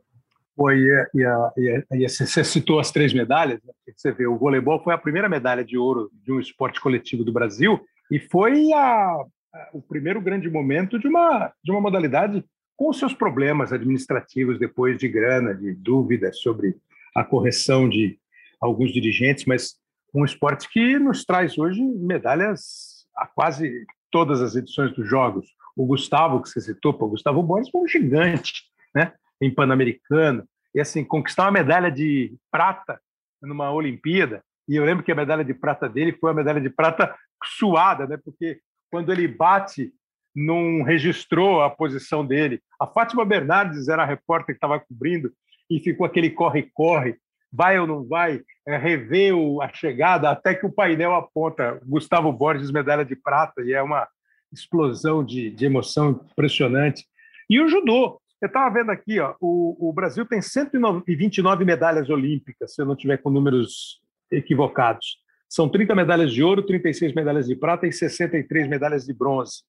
Foi, 0.56 0.78
e, 0.78 1.06
e, 1.56 1.84
e, 1.92 2.08
você 2.08 2.44
citou 2.44 2.78
as 2.78 2.92
três 2.92 3.12
medalhas, 3.12 3.60
né? 3.64 3.72
você 3.96 4.12
vê, 4.12 4.26
o 4.26 4.38
voleibol 4.38 4.82
foi 4.82 4.94
a 4.94 4.98
primeira 4.98 5.28
medalha 5.28 5.64
de 5.64 5.76
ouro 5.76 6.10
de 6.22 6.32
um 6.32 6.38
esporte 6.38 6.80
coletivo 6.80 7.24
do 7.24 7.32
Brasil 7.32 7.80
e 8.10 8.20
foi 8.20 8.72
a, 8.72 9.16
o 9.72 9.82
primeiro 9.82 10.20
grande 10.20 10.48
momento 10.48 10.98
de 10.98 11.08
uma, 11.08 11.52
de 11.62 11.72
uma 11.72 11.80
modalidade 11.80 12.44
com 12.76 12.92
seus 12.92 13.14
problemas 13.14 13.72
administrativos 13.72 14.58
depois 14.58 14.98
de 14.98 15.08
grana, 15.08 15.54
de 15.54 15.72
dúvidas 15.72 16.40
sobre 16.40 16.76
a 17.14 17.24
correção 17.24 17.88
de 17.88 18.18
alguns 18.60 18.92
dirigentes, 18.92 19.44
mas 19.44 19.76
um 20.14 20.24
esporte 20.24 20.68
que 20.70 20.98
nos 20.98 21.24
traz 21.24 21.58
hoje 21.58 21.82
medalhas 21.82 23.06
a 23.16 23.26
quase 23.26 23.86
todas 24.10 24.40
as 24.40 24.54
edições 24.54 24.94
dos 24.94 25.08
Jogos. 25.08 25.46
O 25.76 25.86
Gustavo, 25.86 26.40
que 26.40 26.48
você 26.48 26.60
citou, 26.60 26.96
o 26.98 27.08
Gustavo 27.08 27.42
Borges 27.42 27.70
foi 27.70 27.82
um 27.82 27.88
gigante 27.88 28.64
né, 28.94 29.12
em 29.40 29.52
Pan-Americano, 29.52 30.46
e 30.74 30.80
assim, 30.80 31.04
conquistar 31.04 31.44
uma 31.44 31.52
medalha 31.52 31.90
de 31.90 32.36
prata 32.50 33.00
numa 33.42 33.72
Olimpíada, 33.72 34.42
e 34.68 34.76
eu 34.76 34.84
lembro 34.84 35.04
que 35.04 35.12
a 35.12 35.16
medalha 35.16 35.44
de 35.44 35.52
prata 35.52 35.88
dele 35.88 36.12
foi 36.12 36.30
uma 36.30 36.36
medalha 36.36 36.60
de 36.60 36.70
prata 36.70 37.14
suada, 37.44 38.06
né, 38.06 38.16
porque 38.16 38.60
quando 38.90 39.12
ele 39.12 39.28
bate, 39.28 39.92
não 40.34 40.82
registrou 40.82 41.62
a 41.62 41.70
posição 41.70 42.26
dele. 42.26 42.60
A 42.80 42.86
Fátima 42.86 43.24
Bernardes 43.24 43.88
era 43.88 44.02
a 44.02 44.06
repórter 44.06 44.54
que 44.54 44.58
estava 44.58 44.80
cobrindo 44.80 45.32
e 45.70 45.78
ficou 45.78 46.04
aquele 46.04 46.30
corre-corre, 46.30 47.16
vai 47.52 47.78
ou 47.78 47.86
não 47.86 48.04
vai, 48.04 48.40
é, 48.66 48.76
rever 48.76 49.32
a 49.62 49.72
chegada, 49.72 50.30
até 50.30 50.54
que 50.54 50.66
o 50.66 50.72
painel 50.72 51.14
aponta 51.14 51.80
Gustavo 51.84 52.32
Borges, 52.32 52.72
medalha 52.72 53.04
de 53.04 53.14
prata, 53.14 53.62
e 53.62 53.72
é 53.72 53.80
uma 53.80 54.08
explosão 54.52 55.24
de, 55.24 55.50
de 55.50 55.64
emoção 55.64 56.20
impressionante. 56.30 57.04
E 57.48 57.60
o 57.60 57.68
judô. 57.68 58.20
Eu 58.42 58.48
estava 58.48 58.74
vendo 58.74 58.90
aqui, 58.90 59.18
ó, 59.20 59.34
o, 59.40 59.88
o 59.88 59.92
Brasil 59.92 60.26
tem 60.26 60.42
129 60.42 61.64
medalhas 61.64 62.10
olímpicas, 62.10 62.74
se 62.74 62.82
eu 62.82 62.84
não 62.84 62.94
tiver 62.94 63.16
com 63.16 63.30
números 63.30 64.02
equivocados. 64.30 65.18
São 65.48 65.66
30 65.66 65.94
medalhas 65.94 66.30
de 66.30 66.42
ouro, 66.42 66.62
36 66.62 67.14
medalhas 67.14 67.46
de 67.46 67.56
prata 67.56 67.86
e 67.86 67.92
63 67.92 68.68
medalhas 68.68 69.06
de 69.06 69.14
bronze. 69.14 69.62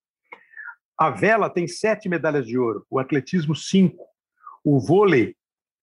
A 0.97 1.09
vela 1.09 1.49
tem 1.49 1.67
sete 1.67 2.07
medalhas 2.07 2.47
de 2.47 2.57
ouro, 2.57 2.85
o 2.89 2.99
atletismo, 2.99 3.55
cinco, 3.55 4.05
o 4.63 4.79
vôlei, 4.79 5.35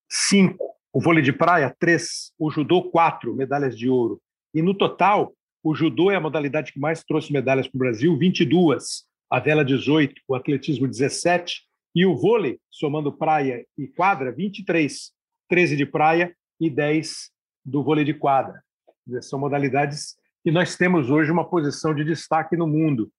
cinco, 0.08 0.64
o 0.92 1.00
vôlei 1.00 1.22
de 1.22 1.32
praia, 1.32 1.74
três, 1.78 2.32
o 2.38 2.50
judô, 2.50 2.90
quatro 2.90 3.34
medalhas 3.34 3.76
de 3.76 3.88
ouro. 3.88 4.20
E 4.54 4.62
no 4.62 4.74
total, 4.74 5.34
o 5.62 5.74
judô 5.74 6.10
é 6.10 6.16
a 6.16 6.20
modalidade 6.20 6.72
que 6.72 6.80
mais 6.80 7.04
trouxe 7.04 7.32
medalhas 7.32 7.68
para 7.68 7.76
o 7.76 7.78
Brasil, 7.78 8.16
22, 8.18 9.04
a 9.30 9.38
vela, 9.38 9.64
18, 9.64 10.20
o 10.26 10.34
atletismo, 10.34 10.88
17, 10.88 11.62
e 11.94 12.06
o 12.06 12.16
vôlei, 12.16 12.58
somando 12.70 13.12
praia 13.12 13.66
e 13.76 13.86
quadra, 13.86 14.32
23, 14.32 15.12
13 15.48 15.76
de 15.76 15.86
praia 15.86 16.34
e 16.58 16.70
10 16.70 17.30
do 17.64 17.82
vôlei 17.82 18.04
de 18.04 18.14
quadra. 18.14 18.62
São 19.20 19.38
modalidades 19.38 20.16
que 20.42 20.50
nós 20.50 20.76
temos 20.76 21.10
hoje 21.10 21.30
uma 21.30 21.48
posição 21.48 21.94
de 21.94 22.04
destaque 22.04 22.56
no 22.56 22.66
mundo. 22.66 23.10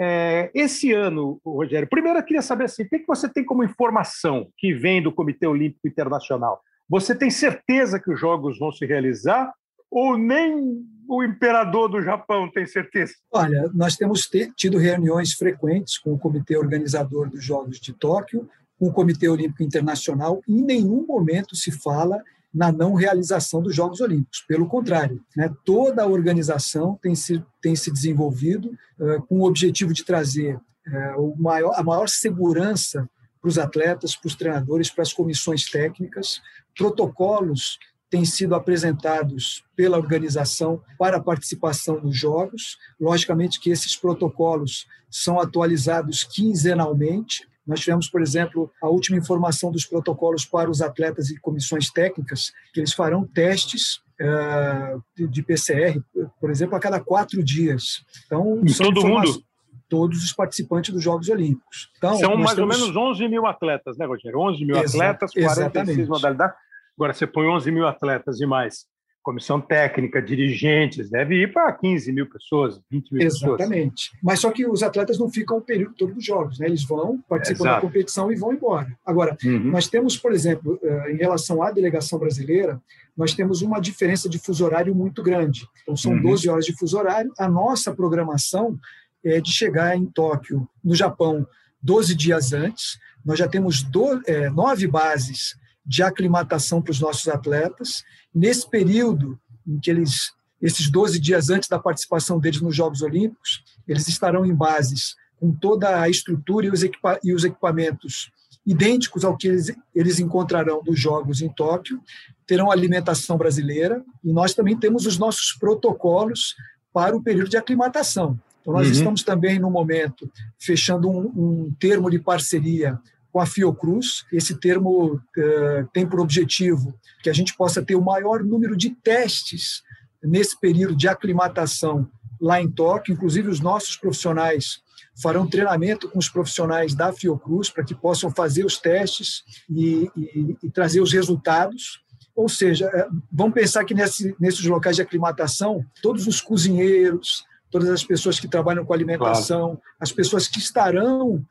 É, 0.00 0.50
esse 0.54 0.92
ano, 0.92 1.40
Rogério, 1.44 1.88
primeiro 1.88 2.18
eu 2.18 2.24
queria 2.24 2.42
saber 2.42 2.64
assim, 2.64 2.84
o 2.84 2.88
que 2.88 3.04
você 3.06 3.28
tem 3.28 3.44
como 3.44 3.64
informação 3.64 4.48
que 4.56 4.72
vem 4.72 5.02
do 5.02 5.12
Comitê 5.12 5.46
Olímpico 5.46 5.88
Internacional? 5.88 6.60
Você 6.88 7.14
tem 7.14 7.30
certeza 7.30 7.98
que 7.98 8.10
os 8.10 8.18
Jogos 8.18 8.58
vão 8.58 8.70
se 8.70 8.86
realizar 8.86 9.52
ou 9.90 10.16
nem 10.16 10.84
o 11.08 11.24
imperador 11.24 11.88
do 11.88 12.02
Japão 12.02 12.50
tem 12.50 12.66
certeza? 12.66 13.14
Olha, 13.32 13.70
nós 13.74 13.96
temos 13.96 14.28
tido 14.56 14.78
reuniões 14.78 15.32
frequentes 15.32 15.98
com 15.98 16.12
o 16.12 16.18
comitê 16.18 16.56
organizador 16.56 17.28
dos 17.28 17.42
Jogos 17.42 17.80
de 17.80 17.92
Tóquio, 17.92 18.48
com 18.78 18.86
o 18.86 18.92
Comitê 18.92 19.28
Olímpico 19.28 19.62
Internacional, 19.62 20.40
e 20.46 20.52
em 20.52 20.62
nenhum 20.62 21.04
momento 21.06 21.56
se 21.56 21.72
fala 21.72 22.22
na 22.52 22.72
não 22.72 22.94
realização 22.94 23.62
dos 23.62 23.74
Jogos 23.74 24.00
Olímpicos. 24.00 24.44
Pelo 24.48 24.66
contrário, 24.66 25.22
né, 25.36 25.52
toda 25.64 26.02
a 26.02 26.06
organização 26.06 26.98
tem 27.02 27.14
se, 27.14 27.44
tem 27.60 27.76
se 27.76 27.90
desenvolvido 27.90 28.70
uh, 28.98 29.22
com 29.26 29.40
o 29.40 29.44
objetivo 29.46 29.92
de 29.92 30.04
trazer 30.04 30.56
uh, 30.56 31.36
maior, 31.36 31.74
a 31.76 31.82
maior 31.82 32.08
segurança 32.08 33.08
para 33.40 33.48
os 33.48 33.58
atletas, 33.58 34.16
para 34.16 34.28
os 34.28 34.34
treinadores, 34.34 34.90
para 34.90 35.02
as 35.02 35.12
comissões 35.12 35.70
técnicas, 35.70 36.40
protocolos 36.76 37.78
têm 38.10 38.24
sido 38.24 38.54
apresentados 38.54 39.64
pela 39.76 39.98
organização 39.98 40.82
para 40.98 41.18
a 41.18 41.22
participação 41.22 42.00
nos 42.00 42.16
Jogos. 42.16 42.78
Logicamente 42.98 43.60
que 43.60 43.70
esses 43.70 43.96
protocolos 43.96 44.86
são 45.10 45.38
atualizados 45.38 46.24
quinzenalmente, 46.24 47.46
nós 47.68 47.80
tivemos, 47.80 48.08
por 48.08 48.22
exemplo, 48.22 48.70
a 48.82 48.88
última 48.88 49.18
informação 49.18 49.70
dos 49.70 49.84
protocolos 49.84 50.46
para 50.46 50.70
os 50.70 50.80
atletas 50.80 51.28
e 51.28 51.38
comissões 51.38 51.90
técnicas, 51.90 52.50
que 52.72 52.80
eles 52.80 52.94
farão 52.94 53.26
testes 53.26 54.00
uh, 54.20 55.28
de 55.28 55.42
PCR, 55.42 56.00
por 56.40 56.50
exemplo, 56.50 56.74
a 56.74 56.80
cada 56.80 56.98
quatro 56.98 57.44
dias. 57.44 58.02
Então, 58.24 58.60
em 58.64 58.72
todo 58.72 59.06
mundo? 59.06 59.42
Todos 59.86 60.22
os 60.22 60.32
participantes 60.32 60.92
dos 60.92 61.02
Jogos 61.02 61.28
Olímpicos. 61.28 61.90
Então, 61.96 62.16
São 62.16 62.36
mais 62.36 62.54
temos... 62.54 62.80
ou 62.80 62.86
menos 62.86 62.96
11 62.96 63.28
mil 63.28 63.46
atletas, 63.46 63.96
né, 63.96 64.06
Rogério? 64.06 64.38
11 64.38 64.64
mil 64.64 64.76
Exa 64.76 64.96
atletas, 64.96 65.32
46 65.32 65.58
exatamente. 65.58 66.08
modalidades. 66.08 66.56
Agora, 66.96 67.14
você 67.14 67.26
põe 67.26 67.46
11 67.46 67.70
mil 67.70 67.86
atletas 67.86 68.40
e 68.40 68.46
mais 68.46 68.86
comissão 69.28 69.60
técnica, 69.60 70.22
dirigentes, 70.22 71.10
deve 71.10 71.42
ir 71.42 71.52
para 71.52 71.70
15 71.70 72.10
mil 72.12 72.26
pessoas, 72.26 72.80
20 72.90 73.12
mil 73.12 73.22
Exatamente. 73.22 73.28
pessoas. 73.28 73.60
Exatamente. 73.60 74.12
Mas 74.22 74.40
só 74.40 74.50
que 74.50 74.66
os 74.66 74.82
atletas 74.82 75.18
não 75.18 75.28
ficam 75.28 75.58
o 75.58 75.60
período 75.60 75.94
todo 75.94 76.14
dos 76.14 76.24
jogos, 76.24 76.58
né? 76.58 76.66
eles 76.66 76.82
vão, 76.82 77.22
participam 77.28 77.64
Exato. 77.64 77.76
da 77.76 77.80
competição 77.82 78.32
e 78.32 78.36
vão 78.36 78.54
embora. 78.54 78.90
Agora, 79.04 79.36
uhum. 79.44 79.64
nós 79.64 79.86
temos, 79.86 80.16
por 80.16 80.32
exemplo, 80.32 80.80
eh, 80.82 81.12
em 81.12 81.16
relação 81.16 81.62
à 81.62 81.70
delegação 81.70 82.18
brasileira, 82.18 82.80
nós 83.14 83.34
temos 83.34 83.60
uma 83.60 83.78
diferença 83.80 84.30
de 84.30 84.38
fuso 84.38 84.64
horário 84.64 84.94
muito 84.94 85.22
grande. 85.22 85.68
Então, 85.82 85.94
são 85.94 86.12
uhum. 86.12 86.22
12 86.22 86.48
horas 86.48 86.64
de 86.64 86.74
fuso 86.74 86.96
horário. 86.96 87.30
A 87.38 87.50
nossa 87.50 87.92
programação 87.94 88.78
é 89.22 89.42
de 89.42 89.52
chegar 89.52 89.94
em 89.94 90.06
Tóquio, 90.06 90.66
no 90.82 90.94
Japão, 90.94 91.46
12 91.82 92.14
dias 92.14 92.54
antes. 92.54 92.98
Nós 93.22 93.38
já 93.38 93.46
temos 93.46 93.82
do, 93.82 94.22
é, 94.26 94.48
nove 94.48 94.86
bases 94.86 95.54
de 95.88 96.02
aclimatação 96.02 96.82
para 96.82 96.92
os 96.92 97.00
nossos 97.00 97.26
atletas. 97.28 98.04
Nesse 98.34 98.68
período 98.68 99.40
em 99.66 99.80
que 99.80 99.90
eles, 99.90 100.32
esses 100.60 100.90
12 100.90 101.18
dias 101.18 101.48
antes 101.48 101.68
da 101.68 101.78
participação 101.78 102.38
deles 102.38 102.60
nos 102.60 102.76
Jogos 102.76 103.00
Olímpicos, 103.00 103.64
eles 103.88 104.06
estarão 104.06 104.44
em 104.44 104.54
bases 104.54 105.16
com 105.40 105.50
toda 105.50 106.00
a 106.00 106.08
estrutura 106.08 106.66
e 106.66 106.70
os, 106.70 106.82
equipa 106.82 107.18
e 107.24 107.32
os 107.32 107.42
equipamentos 107.44 108.30
idênticos 108.66 109.24
ao 109.24 109.36
que 109.36 109.48
eles, 109.48 109.74
eles 109.94 110.18
encontrarão 110.18 110.82
nos 110.86 111.00
Jogos 111.00 111.40
em 111.40 111.48
Tóquio, 111.48 112.00
terão 112.46 112.70
alimentação 112.70 113.38
brasileira 113.38 114.04
e 114.22 114.30
nós 114.30 114.52
também 114.52 114.76
temos 114.76 115.06
os 115.06 115.16
nossos 115.16 115.52
protocolos 115.58 116.54
para 116.92 117.16
o 117.16 117.22
período 117.22 117.48
de 117.48 117.56
aclimatação. 117.56 118.38
Então, 118.60 118.74
nós 118.74 118.86
uhum. 118.88 118.92
estamos 118.92 119.22
também, 119.22 119.58
no 119.58 119.70
momento, 119.70 120.30
fechando 120.58 121.08
um, 121.08 121.32
um 121.34 121.74
termo 121.78 122.10
de 122.10 122.18
parceria 122.18 123.00
com 123.32 123.40
a 123.40 123.46
Fiocruz. 123.46 124.24
Esse 124.32 124.54
termo 124.58 125.14
uh, 125.14 125.88
tem 125.92 126.06
por 126.06 126.20
objetivo 126.20 126.94
que 127.22 127.30
a 127.30 127.32
gente 127.32 127.56
possa 127.56 127.82
ter 127.82 127.94
o 127.94 128.04
maior 128.04 128.42
número 128.42 128.76
de 128.76 128.90
testes 128.90 129.82
nesse 130.22 130.58
período 130.58 130.96
de 130.96 131.08
aclimatação 131.08 132.08
lá 132.40 132.60
em 132.60 132.70
Tóquio. 132.70 133.14
Inclusive, 133.14 133.48
os 133.48 133.60
nossos 133.60 133.96
profissionais 133.96 134.80
farão 135.20 135.48
treinamento 135.48 136.08
com 136.08 136.18
os 136.18 136.28
profissionais 136.28 136.94
da 136.94 137.12
Fiocruz 137.12 137.70
para 137.70 137.84
que 137.84 137.94
possam 137.94 138.30
fazer 138.30 138.64
os 138.64 138.78
testes 138.78 139.42
e, 139.68 140.10
e, 140.16 140.56
e 140.62 140.70
trazer 140.70 141.00
os 141.00 141.12
resultados. 141.12 142.00
Ou 142.34 142.48
seja, 142.48 142.88
eh, 142.94 143.08
vamos 143.32 143.54
pensar 143.54 143.84
que 143.84 143.94
nesse, 143.94 144.34
nesses 144.38 144.64
locais 144.64 144.96
de 144.96 145.02
aclimatação, 145.02 145.84
todos 146.00 146.28
os 146.28 146.40
cozinheiros, 146.40 147.44
todas 147.68 147.88
as 147.88 148.04
pessoas 148.04 148.38
que 148.38 148.46
trabalham 148.46 148.84
com 148.84 148.92
alimentação, 148.92 149.70
claro. 149.70 149.82
as 150.00 150.12
pessoas 150.12 150.46
que 150.46 150.58
estarão 150.58 151.44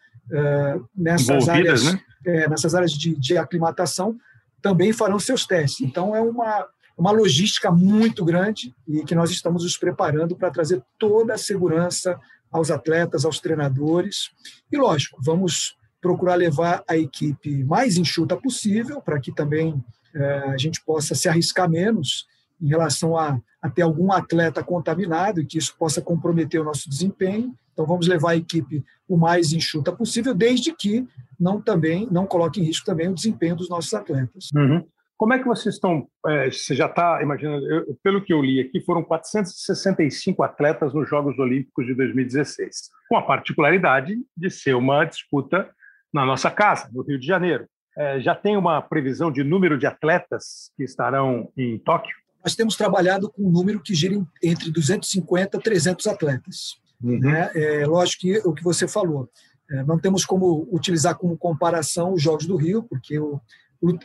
nessas 0.95 1.47
áreas, 1.47 1.83
né? 1.85 2.01
é, 2.25 2.49
nessas 2.49 2.75
áreas 2.75 2.91
de, 2.91 3.15
de 3.15 3.37
aclimatação 3.37 4.17
também 4.61 4.91
farão 4.91 5.19
seus 5.19 5.45
testes. 5.45 5.81
Então, 5.81 6.15
é 6.15 6.21
uma, 6.21 6.67
uma 6.97 7.11
logística 7.11 7.71
muito 7.71 8.25
grande 8.25 8.75
e 8.87 9.03
que 9.03 9.15
nós 9.15 9.29
estamos 9.31 9.63
nos 9.63 9.77
preparando 9.77 10.35
para 10.35 10.51
trazer 10.51 10.81
toda 10.97 11.35
a 11.35 11.37
segurança 11.37 12.19
aos 12.51 12.71
atletas, 12.71 13.23
aos 13.23 13.39
treinadores. 13.39 14.29
E, 14.71 14.77
lógico, 14.77 15.21
vamos 15.23 15.77
procurar 16.01 16.35
levar 16.35 16.83
a 16.87 16.97
equipe 16.97 17.63
mais 17.63 17.97
enxuta 17.97 18.35
possível, 18.35 19.01
para 19.01 19.19
que 19.19 19.33
também 19.33 19.83
é, 20.13 20.39
a 20.49 20.57
gente 20.57 20.83
possa 20.83 21.13
se 21.15 21.29
arriscar 21.29 21.69
menos 21.69 22.25
em 22.61 22.67
relação 22.67 23.17
a, 23.17 23.39
a 23.61 23.69
ter 23.69 23.81
algum 23.81 24.11
atleta 24.11 24.63
contaminado 24.63 25.41
e 25.41 25.45
que 25.45 25.57
isso 25.57 25.75
possa 25.77 26.01
comprometer 26.01 26.61
o 26.61 26.63
nosso 26.63 26.89
desempenho. 26.89 27.55
Então 27.73 27.85
vamos 27.85 28.07
levar 28.07 28.31
a 28.31 28.35
equipe 28.35 28.83
o 29.07 29.17
mais 29.17 29.53
enxuta 29.53 29.91
possível, 29.91 30.33
desde 30.33 30.73
que 30.73 31.07
não 31.39 31.61
também 31.61 32.07
não 32.11 32.25
coloque 32.25 32.59
em 32.59 32.63
risco 32.63 32.85
também 32.85 33.07
o 33.07 33.13
desempenho 33.13 33.55
dos 33.55 33.69
nossos 33.69 33.93
atletas. 33.93 34.49
Uhum. 34.55 34.83
Como 35.17 35.33
é 35.33 35.39
que 35.39 35.45
vocês 35.45 35.75
estão? 35.75 36.07
É, 36.27 36.51
você 36.51 36.75
já 36.75 36.85
está 36.85 37.21
imaginando? 37.23 37.65
Eu, 37.67 37.97
pelo 38.03 38.21
que 38.21 38.31
eu 38.31 38.41
li 38.41 38.59
aqui, 38.59 38.79
foram 38.81 39.03
465 39.03 40.43
atletas 40.43 40.93
nos 40.93 41.09
Jogos 41.09 41.39
Olímpicos 41.39 41.87
de 41.87 41.95
2016, 41.95 42.91
com 43.09 43.17
a 43.17 43.23
particularidade 43.23 44.15
de 44.35 44.49
ser 44.51 44.75
uma 44.75 45.03
disputa 45.05 45.67
na 46.13 46.23
nossa 46.23 46.51
casa, 46.51 46.89
no 46.93 47.01
Rio 47.01 47.19
de 47.19 47.25
Janeiro. 47.25 47.65
É, 47.97 48.19
já 48.19 48.35
tem 48.35 48.55
uma 48.55 48.79
previsão 48.79 49.31
de 49.31 49.43
número 49.43 49.75
de 49.75 49.87
atletas 49.87 50.71
que 50.77 50.83
estarão 50.83 51.51
em 51.57 51.79
Tóquio? 51.79 52.15
Nós 52.47 52.55
temos 52.55 52.77
trabalhado 52.77 53.29
com 53.29 53.45
um 53.45 53.51
número 53.51 53.81
que 53.81 53.93
gira 53.93 54.25
entre 54.41 54.71
250 54.71 55.57
e 55.57 55.61
300 55.61 56.07
atletas. 56.07 56.77
Uhum. 57.03 57.19
Né? 57.19 57.51
É, 57.53 57.85
lógico 57.85 58.21
que 58.21 58.37
o 58.37 58.53
que 58.53 58.63
você 58.63 58.87
falou, 58.87 59.29
é, 59.69 59.83
não 59.83 59.99
temos 59.99 60.23
como 60.23 60.65
utilizar 60.71 61.17
como 61.17 61.37
comparação 61.37 62.13
os 62.13 62.21
Jogos 62.21 62.45
do 62.45 62.55
Rio, 62.55 62.83
porque 62.83 63.19
o, 63.19 63.41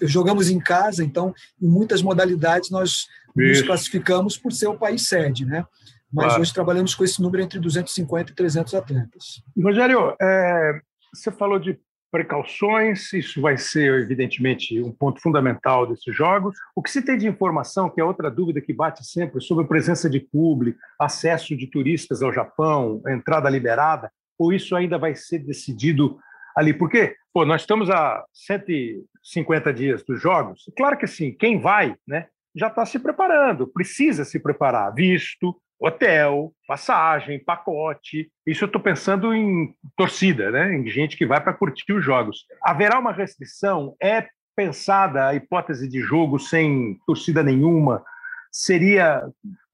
jogamos 0.02 0.50
em 0.50 0.58
casa, 0.58 1.04
então, 1.04 1.32
em 1.62 1.68
muitas 1.68 2.02
modalidades 2.02 2.68
nós 2.68 3.06
Isso. 3.36 3.60
nos 3.60 3.62
classificamos 3.62 4.36
por 4.36 4.52
ser 4.52 4.66
o 4.66 4.76
país 4.76 5.06
sede, 5.06 5.46
né? 5.46 5.64
Mas 6.12 6.26
claro. 6.26 6.42
hoje 6.42 6.52
trabalhamos 6.52 6.96
com 6.96 7.04
esse 7.04 7.22
número 7.22 7.44
entre 7.44 7.60
250 7.60 8.32
e 8.32 8.34
300 8.34 8.74
atletas. 8.74 9.40
Rogério, 9.56 10.16
é, 10.20 10.80
você 11.14 11.30
falou 11.30 11.60
de 11.60 11.78
precauções, 12.12 13.10
isso 13.14 13.40
vai 13.40 13.56
ser, 13.56 14.02
evidentemente, 14.02 14.78
um 14.82 14.92
ponto 14.92 15.20
fundamental 15.20 15.86
desses 15.86 16.14
jogos. 16.14 16.54
O 16.76 16.82
que 16.82 16.90
se 16.90 17.00
tem 17.00 17.16
de 17.16 17.26
informação, 17.26 17.88
que 17.88 18.02
é 18.02 18.04
outra 18.04 18.30
dúvida 18.30 18.60
que 18.60 18.74
bate 18.74 19.02
sempre, 19.02 19.40
sobre 19.40 19.64
a 19.64 19.66
presença 19.66 20.10
de 20.10 20.20
público, 20.20 20.78
acesso 21.00 21.56
de 21.56 21.66
turistas 21.66 22.22
ao 22.22 22.30
Japão, 22.30 23.02
entrada 23.08 23.48
liberada, 23.48 24.12
ou 24.38 24.52
isso 24.52 24.76
ainda 24.76 24.98
vai 24.98 25.14
ser 25.14 25.38
decidido 25.38 26.18
ali? 26.54 26.74
Porque 26.74 27.16
pô, 27.32 27.46
nós 27.46 27.62
estamos 27.62 27.88
a 27.88 28.22
150 28.34 29.72
dias 29.72 30.04
dos 30.04 30.20
jogos. 30.20 30.70
Claro 30.76 30.98
que 30.98 31.06
sim, 31.06 31.32
quem 31.32 31.58
vai, 31.58 31.96
né, 32.06 32.26
já 32.54 32.66
está 32.66 32.84
se 32.84 32.98
preparando, 32.98 33.66
precisa 33.66 34.22
se 34.26 34.38
preparar, 34.38 34.92
visto, 34.92 35.58
hotel, 35.82 36.52
passagem, 36.66 37.42
pacote. 37.42 38.30
Isso 38.46 38.64
eu 38.64 38.66
estou 38.66 38.80
pensando 38.80 39.34
em 39.34 39.74
torcida, 39.96 40.50
né, 40.50 40.74
em 40.74 40.86
gente 40.88 41.16
que 41.16 41.26
vai 41.26 41.40
para 41.40 41.52
curtir 41.52 41.92
os 41.92 42.04
jogos. 42.04 42.46
Haverá 42.62 42.98
uma 42.98 43.12
restrição? 43.12 43.96
É 44.00 44.28
pensada 44.54 45.28
a 45.28 45.34
hipótese 45.34 45.88
de 45.88 46.00
jogo 46.00 46.38
sem 46.38 46.98
torcida 47.06 47.42
nenhuma? 47.42 48.04
Seria. 48.50 49.22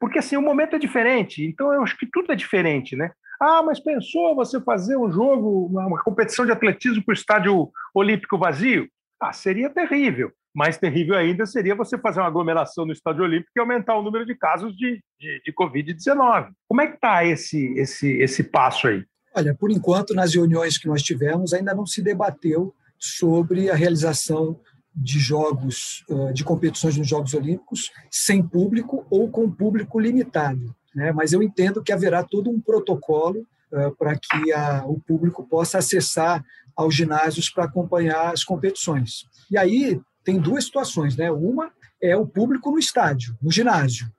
Porque 0.01 0.21
assim, 0.21 0.37
o 0.37 0.43
momento 0.43 0.77
é 0.77 0.79
diferente, 0.79 1.45
então 1.45 1.73
eu 1.73 1.83
acho 1.83 1.99
que 1.99 2.07
tudo 2.11 2.33
é 2.33 2.37
diferente, 2.37 2.97
né? 2.97 3.11
Ah, 3.41 3.63
mas 3.63 3.79
pensou 3.79 4.35
você 4.35 4.61
fazer 4.61 4.97
um 4.97 5.11
jogo, 5.11 5.67
uma 5.67 6.03
competição 6.03 6.47
de 6.47 6.53
atletismo 6.53 7.05
para 7.05 7.13
o 7.13 7.15
estádio 7.15 7.71
olímpico 7.95 8.39
vazio? 8.39 8.89
Ah, 9.21 9.33
seria 9.33 9.69
terrível. 9.69 10.33
Mais 10.59 10.77
terrível 10.77 11.15
ainda 11.15 11.47
seria 11.47 11.75
você 11.75 11.97
fazer 11.97 12.21
uma 12.21 12.27
aglomeração 12.27 12.85
no 12.85 12.93
estádio 12.93 13.23
olímpico 13.23 13.53
e 13.55 13.61
aumentar 13.61 13.97
o 13.97 14.03
número 14.03 14.27
de 14.27 14.35
casos 14.35 14.77
de, 14.77 15.01
de, 15.21 15.43
de 15.45 15.53
Covid-19. 15.53 16.49
Como 16.67 16.81
é 16.81 16.89
que 16.89 16.95
está 16.95 17.25
esse, 17.25 17.73
esse, 17.79 18.11
esse 18.21 18.43
passo 18.43 18.89
aí? 18.89 19.05
Olha, 19.37 19.55
por 19.55 19.71
enquanto, 19.71 20.15
nas 20.15 20.35
reuniões 20.35 20.77
que 20.77 20.89
nós 20.89 21.03
tivemos, 21.03 21.53
ainda 21.53 21.75
não 21.75 21.87
se 21.87 22.03
debateu 22.03 22.75
sobre 22.99 23.71
a 23.71 23.75
realização 23.75 24.59
de 24.93 25.21
jogos, 25.21 26.05
de 26.35 26.43
competições 26.43 26.97
nos 26.97 27.07
Jogos 27.07 27.35
Olímpicos 27.35 27.93
sem 28.11 28.43
público 28.43 29.07
ou 29.09 29.31
com 29.31 29.49
público 29.49 30.01
limitado 30.01 30.75
né? 30.99 31.13
mas 31.13 31.33
eu 31.33 31.43
entendo 31.43 31.83
que 31.83 31.93
haverá 31.93 32.25
todo 32.25 32.51
um 32.51 32.61
protocolo 32.61 33.47
para 33.99 34.17
que 34.17 34.53
a, 34.53 34.85
o 34.87 34.99
público 34.99 35.47
possa 35.47 35.79
acessar 35.79 36.43
aos 36.75 36.95
ginásios 36.95 37.51
para 37.51 37.65
acompanhar 37.65 38.33
as 38.33 38.43
competições. 38.43 39.27
E 39.51 39.59
aí 39.59 40.01
tem 40.25 40.39
duas 40.39 40.65
situações, 40.65 41.17
né? 41.17 41.31
Uma 41.31 41.71
é 42.01 42.17
o 42.17 42.27
público 42.27 42.71
no 42.71 42.79
estádio, 42.79 43.37
no 43.43 43.51
ginásio. 43.51 44.11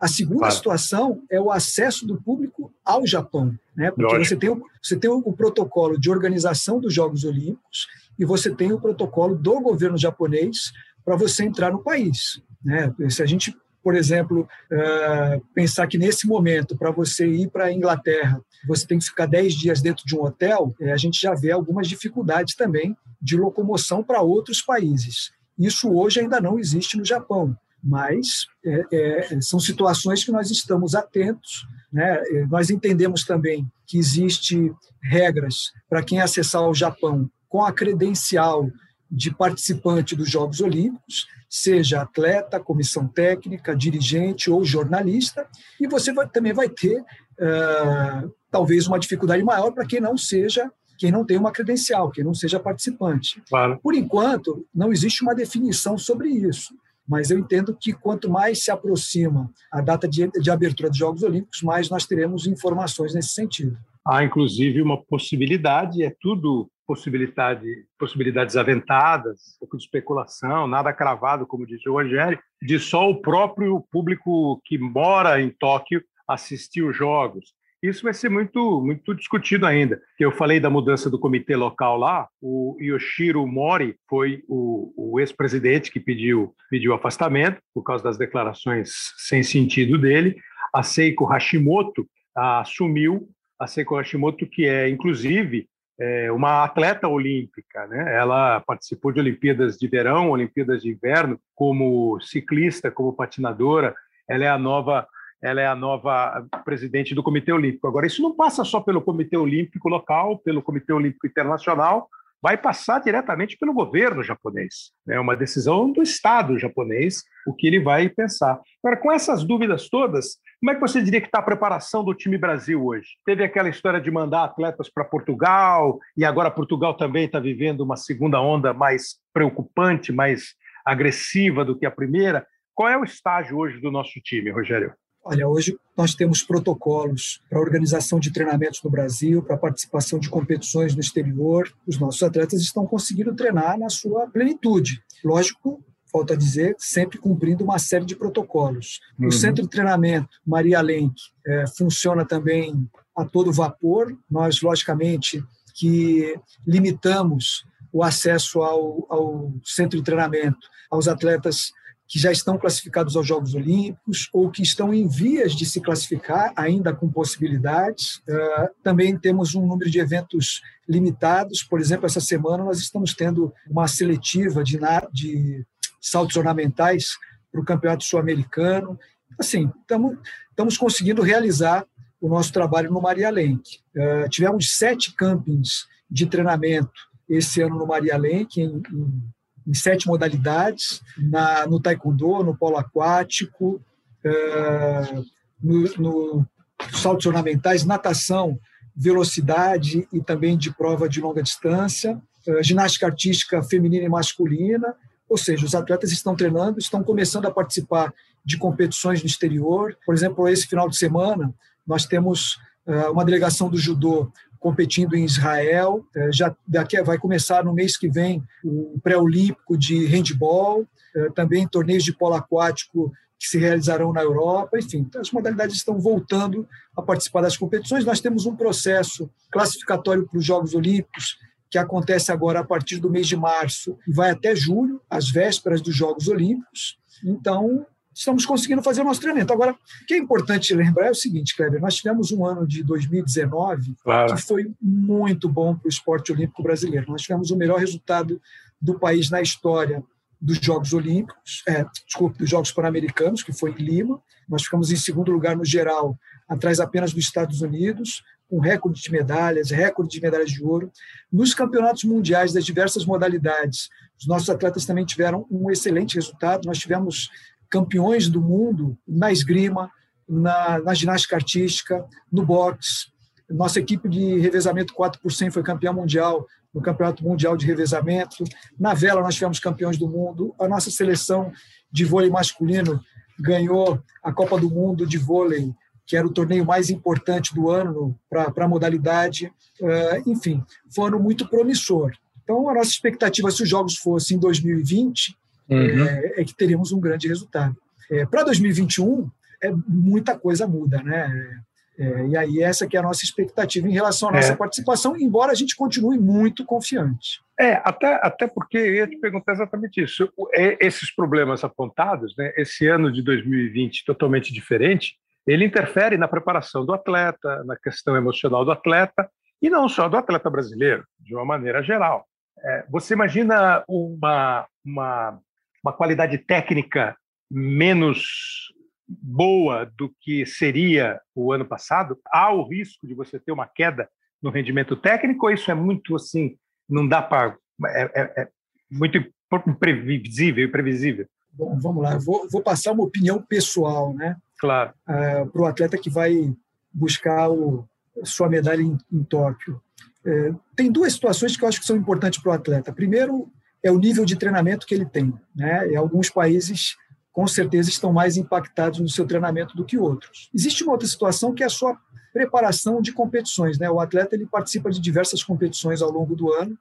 A 0.00 0.06
segunda 0.06 0.40
claro. 0.40 0.54
situação 0.54 1.22
é 1.28 1.40
o 1.40 1.50
acesso 1.50 2.06
do 2.06 2.20
público 2.20 2.72
ao 2.84 3.06
Japão, 3.06 3.58
né? 3.76 3.90
Porque 3.90 4.18
você 4.18 4.36
tem, 4.36 4.50
o, 4.50 4.62
você 4.80 4.96
tem 4.96 5.10
o 5.10 5.32
protocolo 5.32 5.98
de 5.98 6.10
organização 6.10 6.80
dos 6.80 6.94
Jogos 6.94 7.24
Olímpicos 7.24 7.86
e 8.18 8.24
você 8.24 8.54
tem 8.54 8.72
o 8.72 8.80
protocolo 8.80 9.36
do 9.36 9.60
governo 9.60 9.98
japonês 9.98 10.72
para 11.04 11.16
você 11.16 11.44
entrar 11.44 11.72
no 11.72 11.82
país. 11.82 12.40
Né? 12.64 12.92
Se 13.08 13.22
a 13.22 13.26
gente 13.26 13.56
por 13.82 13.94
exemplo, 13.94 14.46
uh, 14.70 15.40
pensar 15.54 15.86
que 15.86 15.96
nesse 15.96 16.26
momento, 16.26 16.76
para 16.76 16.90
você 16.90 17.26
ir 17.26 17.48
para 17.48 17.66
a 17.66 17.72
Inglaterra, 17.72 18.38
você 18.66 18.86
tem 18.86 18.98
que 18.98 19.06
ficar 19.06 19.24
10 19.24 19.54
dias 19.54 19.80
dentro 19.80 20.04
de 20.04 20.14
um 20.14 20.24
hotel, 20.24 20.74
uh, 20.78 20.92
a 20.92 20.96
gente 20.98 21.18
já 21.18 21.32
vê 21.32 21.52
algumas 21.52 21.88
dificuldades 21.88 22.54
também 22.54 22.94
de 23.18 23.36
locomoção 23.36 24.02
para 24.02 24.20
outros 24.20 24.60
países. 24.60 25.32
Isso 25.58 25.92
hoje 25.92 26.20
ainda 26.20 26.40
não 26.40 26.58
existe 26.58 26.96
no 26.96 27.04
Japão, 27.04 27.56
mas 27.82 28.46
é, 28.64 28.84
é, 28.92 29.40
são 29.40 29.58
situações 29.58 30.24
que 30.24 30.32
nós 30.32 30.50
estamos 30.50 30.94
atentos. 30.94 31.66
Né? 31.92 32.20
Nós 32.48 32.70
entendemos 32.70 33.24
também 33.24 33.66
que 33.86 33.98
existe 33.98 34.72
regras 35.02 35.72
para 35.88 36.02
quem 36.02 36.20
acessar 36.20 36.62
o 36.62 36.74
Japão 36.74 37.30
com 37.48 37.64
a 37.64 37.72
credencial 37.72 38.70
de 39.10 39.34
participante 39.34 40.14
dos 40.14 40.30
Jogos 40.30 40.60
Olímpicos, 40.60 41.26
seja 41.48 42.02
atleta, 42.02 42.60
comissão 42.60 43.08
técnica, 43.08 43.74
dirigente 43.74 44.50
ou 44.50 44.64
jornalista, 44.64 45.46
e 45.80 45.86
você 45.86 46.12
vai, 46.12 46.28
também 46.28 46.52
vai 46.52 46.68
ter 46.68 47.00
uh, 47.00 48.34
talvez 48.50 48.86
uma 48.86 48.98
dificuldade 48.98 49.42
maior 49.42 49.70
para 49.72 49.86
quem 49.86 50.00
não 50.00 50.16
seja 50.16 50.70
quem 50.98 51.12
não 51.12 51.24
tem 51.24 51.38
uma 51.38 51.52
credencial, 51.52 52.10
quem 52.10 52.24
não 52.24 52.34
seja 52.34 52.58
participante. 52.58 53.40
Claro. 53.48 53.78
Por 53.82 53.94
enquanto, 53.94 54.66
não 54.74 54.92
existe 54.92 55.22
uma 55.22 55.34
definição 55.34 55.96
sobre 55.96 56.28
isso, 56.28 56.74
mas 57.08 57.30
eu 57.30 57.38
entendo 57.38 57.74
que 57.74 57.92
quanto 57.92 58.28
mais 58.28 58.62
se 58.62 58.70
aproxima 58.70 59.50
a 59.72 59.80
data 59.80 60.06
de, 60.06 60.28
de 60.28 60.50
abertura 60.50 60.90
dos 60.90 60.98
Jogos 60.98 61.22
Olímpicos, 61.22 61.62
mais 61.62 61.88
nós 61.88 62.04
teremos 62.04 62.46
informações 62.46 63.14
nesse 63.14 63.30
sentido. 63.30 63.78
Há, 64.06 64.24
inclusive, 64.24 64.82
uma 64.82 65.00
possibilidade, 65.02 66.02
é 66.02 66.14
tudo 66.20 66.70
possibilidade, 66.86 67.66
possibilidades 67.98 68.56
aventadas, 68.56 69.40
um 69.56 69.60
pouco 69.60 69.76
de 69.76 69.84
especulação, 69.84 70.66
nada 70.66 70.92
cravado, 70.92 71.46
como 71.46 71.66
disse 71.66 71.86
o 71.86 71.92
Rogério, 71.92 72.38
de 72.62 72.78
só 72.78 73.10
o 73.10 73.20
próprio 73.20 73.84
público 73.92 74.60
que 74.64 74.78
mora 74.78 75.40
em 75.40 75.50
Tóquio 75.50 76.02
assistir 76.26 76.82
os 76.82 76.96
jogos. 76.96 77.52
Isso 77.82 78.02
vai 78.02 78.12
ser 78.12 78.28
muito, 78.28 78.80
muito 78.82 79.14
discutido 79.14 79.64
ainda. 79.64 80.02
Eu 80.18 80.32
falei 80.32 80.58
da 80.58 80.68
mudança 80.68 81.08
do 81.08 81.18
comitê 81.18 81.54
local 81.54 81.96
lá. 81.96 82.28
O 82.42 82.76
Yoshiro 82.80 83.46
Mori 83.46 83.96
foi 84.08 84.42
o, 84.48 84.92
o 84.96 85.20
ex-presidente 85.20 85.90
que 85.90 86.00
pediu, 86.00 86.54
pediu 86.68 86.92
afastamento 86.92 87.60
por 87.72 87.82
causa 87.82 88.02
das 88.02 88.18
declarações 88.18 88.90
sem 89.18 89.44
sentido 89.44 89.96
dele. 89.96 90.36
A 90.74 90.82
Seiko 90.82 91.24
Hashimoto 91.24 92.08
assumiu 92.34 93.28
a 93.58 93.66
Seiko 93.66 93.96
Hashimoto, 93.96 94.46
que 94.46 94.66
é, 94.66 94.88
inclusive, 94.88 95.68
é 96.00 96.30
uma 96.30 96.64
atleta 96.64 97.06
olímpica. 97.08 97.86
Né? 97.86 98.16
Ela 98.16 98.60
participou 98.60 99.12
de 99.12 99.20
Olimpíadas 99.20 99.76
de 99.76 99.86
verão, 99.86 100.30
Olimpíadas 100.30 100.82
de 100.82 100.90
inverno, 100.90 101.40
como 101.54 102.20
ciclista, 102.20 102.90
como 102.90 103.12
patinadora. 103.12 103.94
Ela 104.28 104.44
é 104.44 104.48
a 104.48 104.58
nova 104.58 105.06
ela 105.42 105.60
é 105.60 105.66
a 105.66 105.74
nova 105.74 106.46
presidente 106.64 107.14
do 107.14 107.22
Comitê 107.22 107.52
Olímpico. 107.52 107.86
Agora, 107.86 108.06
isso 108.06 108.22
não 108.22 108.34
passa 108.34 108.64
só 108.64 108.80
pelo 108.80 109.02
Comitê 109.02 109.36
Olímpico 109.36 109.88
local, 109.88 110.38
pelo 110.38 110.62
Comitê 110.62 110.92
Olímpico 110.92 111.26
Internacional, 111.26 112.08
vai 112.40 112.56
passar 112.56 113.00
diretamente 113.00 113.56
pelo 113.56 113.72
governo 113.72 114.22
japonês. 114.22 114.92
É 115.08 115.18
uma 115.18 115.36
decisão 115.36 115.90
do 115.90 116.02
Estado 116.02 116.58
japonês, 116.58 117.22
o 117.46 117.54
que 117.54 117.66
ele 117.66 117.80
vai 117.80 118.08
pensar. 118.08 118.60
Agora, 118.82 119.00
com 119.00 119.10
essas 119.10 119.44
dúvidas 119.44 119.88
todas, 119.88 120.36
como 120.60 120.70
é 120.70 120.74
que 120.74 120.80
você 120.80 121.02
diria 121.02 121.20
que 121.20 121.26
está 121.26 121.40
a 121.40 121.42
preparação 121.42 122.04
do 122.04 122.14
time 122.14 122.38
Brasil 122.38 122.84
hoje? 122.84 123.08
Teve 123.24 123.44
aquela 123.44 123.68
história 123.68 124.00
de 124.00 124.10
mandar 124.10 124.44
atletas 124.44 124.88
para 124.88 125.04
Portugal, 125.04 125.98
e 126.16 126.24
agora 126.24 126.50
Portugal 126.50 126.94
também 126.94 127.26
está 127.26 127.40
vivendo 127.40 127.80
uma 127.80 127.96
segunda 127.96 128.40
onda 128.40 128.72
mais 128.72 129.16
preocupante, 129.32 130.12
mais 130.12 130.54
agressiva 130.84 131.64
do 131.64 131.76
que 131.76 131.86
a 131.86 131.90
primeira. 131.90 132.46
Qual 132.74 132.88
é 132.88 132.96
o 132.96 133.04
estágio 133.04 133.58
hoje 133.58 133.80
do 133.80 133.90
nosso 133.90 134.20
time, 134.20 134.50
Rogério? 134.50 134.92
Olha, 135.30 135.46
hoje 135.46 135.78
nós 135.94 136.14
temos 136.14 136.42
protocolos 136.42 137.42
para 137.50 137.60
organização 137.60 138.18
de 138.18 138.32
treinamentos 138.32 138.82
no 138.82 138.88
Brasil, 138.88 139.42
para 139.42 139.58
participação 139.58 140.18
de 140.18 140.30
competições 140.30 140.94
no 140.94 141.02
exterior. 141.02 141.70
Os 141.86 141.98
nossos 141.98 142.22
atletas 142.22 142.62
estão 142.62 142.86
conseguindo 142.86 143.36
treinar 143.36 143.78
na 143.78 143.90
sua 143.90 144.26
plenitude. 144.28 145.02
Lógico, 145.22 145.84
falta 146.10 146.34
dizer, 146.34 146.74
sempre 146.78 147.18
cumprindo 147.18 147.62
uma 147.62 147.78
série 147.78 148.06
de 148.06 148.16
protocolos. 148.16 149.00
Uhum. 149.18 149.26
O 149.28 149.32
centro 149.32 149.64
de 149.64 149.68
treinamento 149.68 150.30
Maria 150.46 150.80
Lenk 150.80 151.14
é, 151.46 151.66
funciona 151.76 152.24
também 152.24 152.88
a 153.14 153.22
todo 153.22 153.52
vapor. 153.52 154.16
Nós, 154.30 154.62
logicamente, 154.62 155.44
que 155.74 156.40
limitamos 156.66 157.66
o 157.92 158.02
acesso 158.02 158.62
ao, 158.62 159.06
ao 159.10 159.52
centro 159.62 159.98
de 159.98 160.04
treinamento 160.04 160.70
aos 160.90 161.06
atletas 161.06 161.70
que 162.08 162.18
já 162.18 162.32
estão 162.32 162.56
classificados 162.56 163.14
aos 163.14 163.26
Jogos 163.26 163.54
Olímpicos 163.54 164.30
ou 164.32 164.50
que 164.50 164.62
estão 164.62 164.94
em 164.94 165.06
vias 165.06 165.52
de 165.52 165.66
se 165.66 165.78
classificar, 165.80 166.52
ainda 166.56 166.94
com 166.94 167.10
possibilidades. 167.10 168.16
Uh, 168.26 168.70
também 168.82 169.16
temos 169.18 169.54
um 169.54 169.66
número 169.66 169.90
de 169.90 170.00
eventos 170.00 170.62
limitados. 170.88 171.62
Por 171.62 171.78
exemplo, 171.78 172.06
essa 172.06 172.20
semana 172.20 172.64
nós 172.64 172.78
estamos 172.78 173.12
tendo 173.12 173.52
uma 173.68 173.86
seletiva 173.86 174.64
de, 174.64 174.78
de 175.12 175.66
saltos 176.00 176.36
ornamentais 176.36 177.10
para 177.52 177.60
o 177.60 177.64
Campeonato 177.64 178.04
Sul-Americano. 178.04 178.98
Assim, 179.38 179.70
estamos 179.82 180.78
conseguindo 180.78 181.20
realizar 181.20 181.84
o 182.18 182.28
nosso 182.28 182.52
trabalho 182.52 182.90
no 182.90 183.02
Maria 183.02 183.28
Lenk. 183.28 183.80
Uh, 183.94 184.28
tivemos 184.30 184.76
sete 184.76 185.14
campings 185.14 185.86
de 186.10 186.24
treinamento 186.24 187.08
esse 187.28 187.60
ano 187.60 187.76
no 187.76 187.86
Maria 187.86 188.16
Lenk, 188.16 188.58
em, 188.58 188.82
em, 188.90 189.22
em 189.68 189.74
sete 189.74 190.06
modalidades, 190.06 191.02
na, 191.18 191.66
no 191.66 191.78
taekwondo, 191.78 192.42
no 192.42 192.56
polo 192.56 192.78
aquático, 192.78 193.80
uh, 194.24 195.26
no, 195.62 195.82
no 195.98 196.46
saltos 196.94 197.26
ornamentais, 197.26 197.84
natação, 197.84 198.58
velocidade 198.96 200.08
e 200.10 200.20
também 200.22 200.56
de 200.56 200.72
prova 200.72 201.06
de 201.06 201.20
longa 201.20 201.42
distância, 201.42 202.20
uh, 202.46 202.62
ginástica 202.62 203.06
artística 203.06 203.62
feminina 203.62 204.06
e 204.06 204.08
masculina, 204.08 204.94
ou 205.28 205.36
seja, 205.36 205.66
os 205.66 205.74
atletas 205.74 206.10
estão 206.10 206.34
treinando, 206.34 206.78
estão 206.78 207.04
começando 207.04 207.44
a 207.44 207.50
participar 207.50 208.14
de 208.42 208.56
competições 208.56 209.20
no 209.20 209.26
exterior. 209.26 209.94
Por 210.06 210.14
exemplo, 210.14 210.48
esse 210.48 210.66
final 210.66 210.88
de 210.88 210.96
semana, 210.96 211.52
nós 211.86 212.06
temos 212.06 212.54
uh, 212.86 213.12
uma 213.12 213.24
delegação 213.24 213.68
do 213.68 213.76
judô 213.76 214.32
competindo 214.58 215.14
em 215.14 215.24
Israel. 215.24 216.04
Uh, 216.16 216.32
já 216.32 216.54
daqui 216.66 217.00
vai 217.02 217.18
começar 217.18 217.64
no 217.64 217.72
mês 217.72 217.96
que 217.96 218.08
vem 218.08 218.42
o 218.64 218.98
pré-olímpico 219.02 219.76
de 219.76 220.06
handball, 220.06 220.82
uh, 220.82 221.32
também 221.34 221.66
torneios 221.66 222.04
de 222.04 222.12
polo 222.12 222.34
aquático 222.34 223.12
que 223.38 223.46
se 223.46 223.58
realizarão 223.58 224.12
na 224.12 224.22
Europa. 224.22 224.78
Enfim, 224.78 225.08
as 225.16 225.30
modalidades 225.30 225.76
estão 225.76 225.98
voltando 225.98 226.68
a 226.96 227.02
participar 227.02 227.42
das 227.42 227.56
competições. 227.56 228.04
Nós 228.04 228.20
temos 228.20 228.46
um 228.46 228.56
processo 228.56 229.30
classificatório 229.50 230.26
para 230.26 230.38
os 230.38 230.44
Jogos 230.44 230.74
Olímpicos 230.74 231.36
que 231.70 231.78
acontece 231.78 232.32
agora 232.32 232.60
a 232.60 232.64
partir 232.64 232.98
do 232.98 233.10
mês 233.10 233.26
de 233.26 233.36
março 233.36 233.98
e 234.06 234.12
vai 234.12 234.30
até 234.30 234.56
julho, 234.56 235.00
às 235.08 235.30
vésperas 235.30 235.80
dos 235.80 235.94
Jogos 235.94 236.28
Olímpicos. 236.28 236.98
Então, 237.24 237.86
estamos 238.18 238.44
conseguindo 238.44 238.82
fazer 238.82 239.02
o 239.02 239.04
nosso 239.04 239.20
treinamento. 239.20 239.52
Agora, 239.52 239.72
o 239.72 240.06
que 240.06 240.14
é 240.14 240.18
importante 240.18 240.74
lembrar 240.74 241.06
é 241.06 241.10
o 241.10 241.14
seguinte, 241.14 241.56
Kleber, 241.56 241.80
nós 241.80 241.94
tivemos 241.94 242.32
um 242.32 242.44
ano 242.44 242.66
de 242.66 242.82
2019 242.82 243.94
claro. 244.02 244.34
que 244.34 244.42
foi 244.42 244.72
muito 244.82 245.48
bom 245.48 245.76
para 245.76 245.86
o 245.86 245.88
esporte 245.88 246.32
olímpico 246.32 246.62
brasileiro. 246.62 247.06
Nós 247.08 247.22
tivemos 247.22 247.50
o 247.52 247.56
melhor 247.56 247.78
resultado 247.78 248.40
do 248.82 248.98
país 248.98 249.30
na 249.30 249.40
história 249.40 250.02
dos 250.40 250.58
Jogos 250.58 250.92
Olímpicos, 250.92 251.62
é, 251.66 251.84
desculpe, 252.06 252.38
dos 252.38 252.50
Jogos 252.50 252.72
Pan-Americanos, 252.72 253.42
que 253.42 253.52
foi 253.52 253.70
em 253.72 253.82
Lima. 253.82 254.20
Nós 254.48 254.62
ficamos 254.64 254.90
em 254.90 254.96
segundo 254.96 255.30
lugar 255.30 255.56
no 255.56 255.64
geral, 255.64 256.18
atrás 256.48 256.80
apenas 256.80 257.12
dos 257.12 257.24
Estados 257.24 257.60
Unidos 257.60 258.22
com 258.48 258.60
recorde 258.60 259.02
de 259.02 259.12
medalhas, 259.12 259.70
recorde 259.70 260.10
de 260.10 260.22
medalhas 260.22 260.50
de 260.50 260.62
ouro. 260.62 260.90
Nos 261.30 261.52
campeonatos 261.52 262.04
mundiais 262.04 262.52
das 262.52 262.64
diversas 262.64 263.04
modalidades, 263.04 263.90
os 264.18 264.26
nossos 264.26 264.48
atletas 264.48 264.86
também 264.86 265.04
tiveram 265.04 265.46
um 265.50 265.70
excelente 265.70 266.14
resultado. 266.14 266.64
Nós 266.64 266.78
tivemos 266.78 267.30
campeões 267.70 268.28
do 268.28 268.40
mundo 268.40 268.96
na 269.06 269.30
esgrima, 269.32 269.90
na, 270.28 270.78
na 270.80 270.94
ginástica 270.94 271.36
artística, 271.36 272.06
no 272.30 272.44
boxe. 272.44 273.06
Nossa 273.48 273.80
equipe 273.80 274.08
de 274.08 274.38
revezamento 274.38 274.92
4 274.92 275.20
por 275.20 275.32
100 275.32 275.50
foi 275.50 275.62
campeã 275.62 275.92
mundial 275.92 276.46
no 276.72 276.82
Campeonato 276.82 277.24
Mundial 277.24 277.56
de 277.56 277.66
Revezamento. 277.66 278.44
Na 278.78 278.92
vela, 278.92 279.22
nós 279.22 279.34
tivemos 279.34 279.58
campeões 279.58 279.96
do 279.96 280.06
mundo. 280.06 280.54
A 280.60 280.68
nossa 280.68 280.90
seleção 280.90 281.50
de 281.90 282.04
vôlei 282.04 282.28
masculino 282.28 283.00
ganhou 283.40 284.02
a 284.22 284.32
Copa 284.32 284.58
do 284.58 284.68
Mundo 284.68 285.06
de 285.06 285.16
vôlei 285.16 285.74
que 286.08 286.16
era 286.16 286.26
o 286.26 286.32
torneio 286.32 286.64
mais 286.64 286.88
importante 286.88 287.54
do 287.54 287.70
ano 287.70 288.18
para 288.30 288.64
a 288.64 288.68
modalidade. 288.68 289.52
Uh, 289.78 290.30
enfim, 290.30 290.64
foi 290.88 291.04
um 291.04 291.08
ano 291.08 291.20
muito 291.20 291.46
promissor. 291.46 292.12
Então, 292.42 292.66
a 292.70 292.74
nossa 292.74 292.90
expectativa, 292.90 293.50
se 293.50 293.62
os 293.62 293.68
jogos 293.68 293.96
fossem 293.96 294.38
em 294.38 294.40
2020, 294.40 295.36
uhum. 295.68 296.04
é, 296.04 296.40
é, 296.40 296.44
que 296.44 296.54
teríamos 296.54 296.92
um 296.92 297.00
grande 297.00 297.28
resultado. 297.28 297.76
É, 298.10 298.24
para 298.26 298.44
2021, 298.44 299.28
é, 299.62 299.72
muita 299.86 300.38
coisa 300.38 300.66
muda, 300.66 301.02
né? 301.02 301.60
É, 301.98 302.26
e 302.28 302.36
aí 302.36 302.62
essa 302.62 302.86
que 302.86 302.96
é 302.96 303.00
a 303.00 303.02
nossa 303.02 303.24
expectativa 303.24 303.88
em 303.88 303.92
relação 303.92 304.28
à 304.28 304.32
nossa 304.32 304.52
é. 304.52 304.56
participação, 304.56 305.16
embora 305.16 305.50
a 305.50 305.54
gente 305.54 305.74
continue 305.74 306.16
muito 306.16 306.64
confiante. 306.64 307.40
É, 307.58 307.72
até, 307.84 308.20
até 308.22 308.46
porque 308.46 308.78
eu 308.78 308.94
ia 308.94 309.06
te 309.08 309.16
perguntar 309.16 309.52
exatamente 309.52 310.00
isso. 310.00 310.32
É, 310.54 310.78
esses 310.80 311.12
problemas 311.12 311.64
apontados, 311.64 312.36
né, 312.36 312.52
esse 312.56 312.86
ano 312.86 313.12
de 313.12 313.20
2020 313.20 314.04
totalmente 314.04 314.54
diferente, 314.54 315.16
ele 315.44 315.64
interfere 315.64 316.16
na 316.16 316.28
preparação 316.28 316.86
do 316.86 316.94
atleta, 316.94 317.64
na 317.64 317.76
questão 317.76 318.16
emocional 318.16 318.64
do 318.64 318.70
atleta, 318.70 319.28
e 319.60 319.68
não 319.68 319.88
só 319.88 320.08
do 320.08 320.16
atleta 320.16 320.48
brasileiro, 320.48 321.04
de 321.18 321.34
uma 321.34 321.44
maneira 321.44 321.82
geral. 321.82 322.24
É, 322.62 322.84
você 322.88 323.14
imagina 323.14 323.82
uma, 323.88 324.66
uma, 324.84 325.40
uma 325.88 325.92
qualidade 325.92 326.36
técnica 326.38 327.16
menos 327.50 328.72
boa 329.08 329.90
do 329.96 330.14
que 330.20 330.44
seria 330.44 331.18
o 331.34 331.50
ano 331.52 331.64
passado? 331.64 332.18
Há 332.26 332.52
o 332.52 332.68
risco 332.68 333.06
de 333.06 333.14
você 333.14 333.40
ter 333.40 333.52
uma 333.52 333.66
queda 333.66 334.08
no 334.42 334.50
rendimento 334.50 334.94
técnico 334.94 335.46
ou 335.46 335.52
isso 335.52 335.70
é 335.70 335.74
muito 335.74 336.14
assim, 336.14 336.56
não 336.88 337.08
dá 337.08 337.22
para. 337.22 337.56
É, 337.86 338.02
é, 338.02 338.42
é, 338.42 338.48
muito 338.90 339.18
imprevisível, 339.66 340.66
imprevisível? 340.66 341.26
Bom, 341.52 341.78
vamos 341.80 342.02
lá, 342.02 342.18
vou, 342.18 342.46
vou 342.50 342.62
passar 342.62 342.92
uma 342.92 343.04
opinião 343.04 343.40
pessoal, 343.42 344.14
né? 344.14 344.36
Claro. 344.58 344.92
Uh, 345.08 345.50
para 345.50 345.62
o 345.62 345.66
atleta 345.66 345.96
que 345.96 346.10
vai 346.10 346.54
buscar 346.92 347.50
o, 347.50 347.88
sua 348.24 348.48
medalha 348.48 348.82
em, 348.82 348.96
em 349.10 349.24
Tóquio. 349.24 349.80
É, 350.24 350.52
tem 350.76 350.90
duas 350.90 351.12
situações 351.14 351.56
que 351.56 351.64
eu 351.64 351.68
acho 351.68 351.80
que 351.80 351.86
são 351.86 351.96
importantes 351.96 352.40
para 352.40 352.50
o 352.50 352.54
atleta. 352.54 352.92
Primeiro, 352.92 353.50
é 353.82 353.90
o 353.90 353.98
nível 353.98 354.24
de 354.24 354.36
treinamento 354.36 354.86
que 354.86 354.94
ele 354.94 355.06
tem. 355.06 355.32
Né? 355.54 355.90
E 355.90 355.96
alguns 355.96 356.30
países, 356.30 356.96
com 357.32 357.46
certeza, 357.46 357.88
estão 357.88 358.12
mais 358.12 358.36
impactados 358.36 359.00
no 359.00 359.08
seu 359.08 359.26
treinamento 359.26 359.76
do 359.76 359.84
que 359.84 359.98
outros. 359.98 360.50
Existe 360.54 360.82
uma 360.82 360.92
outra 360.92 361.06
situação 361.06 361.54
que 361.54 361.62
é 361.62 361.66
a 361.66 361.70
sua 361.70 361.98
preparação 362.32 363.00
de 363.00 363.12
competições. 363.12 363.78
Né? 363.78 363.90
O 363.90 364.00
atleta 364.00 364.34
ele 364.34 364.46
participa 364.46 364.90
de 364.90 365.00
diversas 365.00 365.42
competições 365.42 366.02
ao 366.02 366.10
longo 366.10 366.34
do 366.34 366.52
ano. 366.52 366.76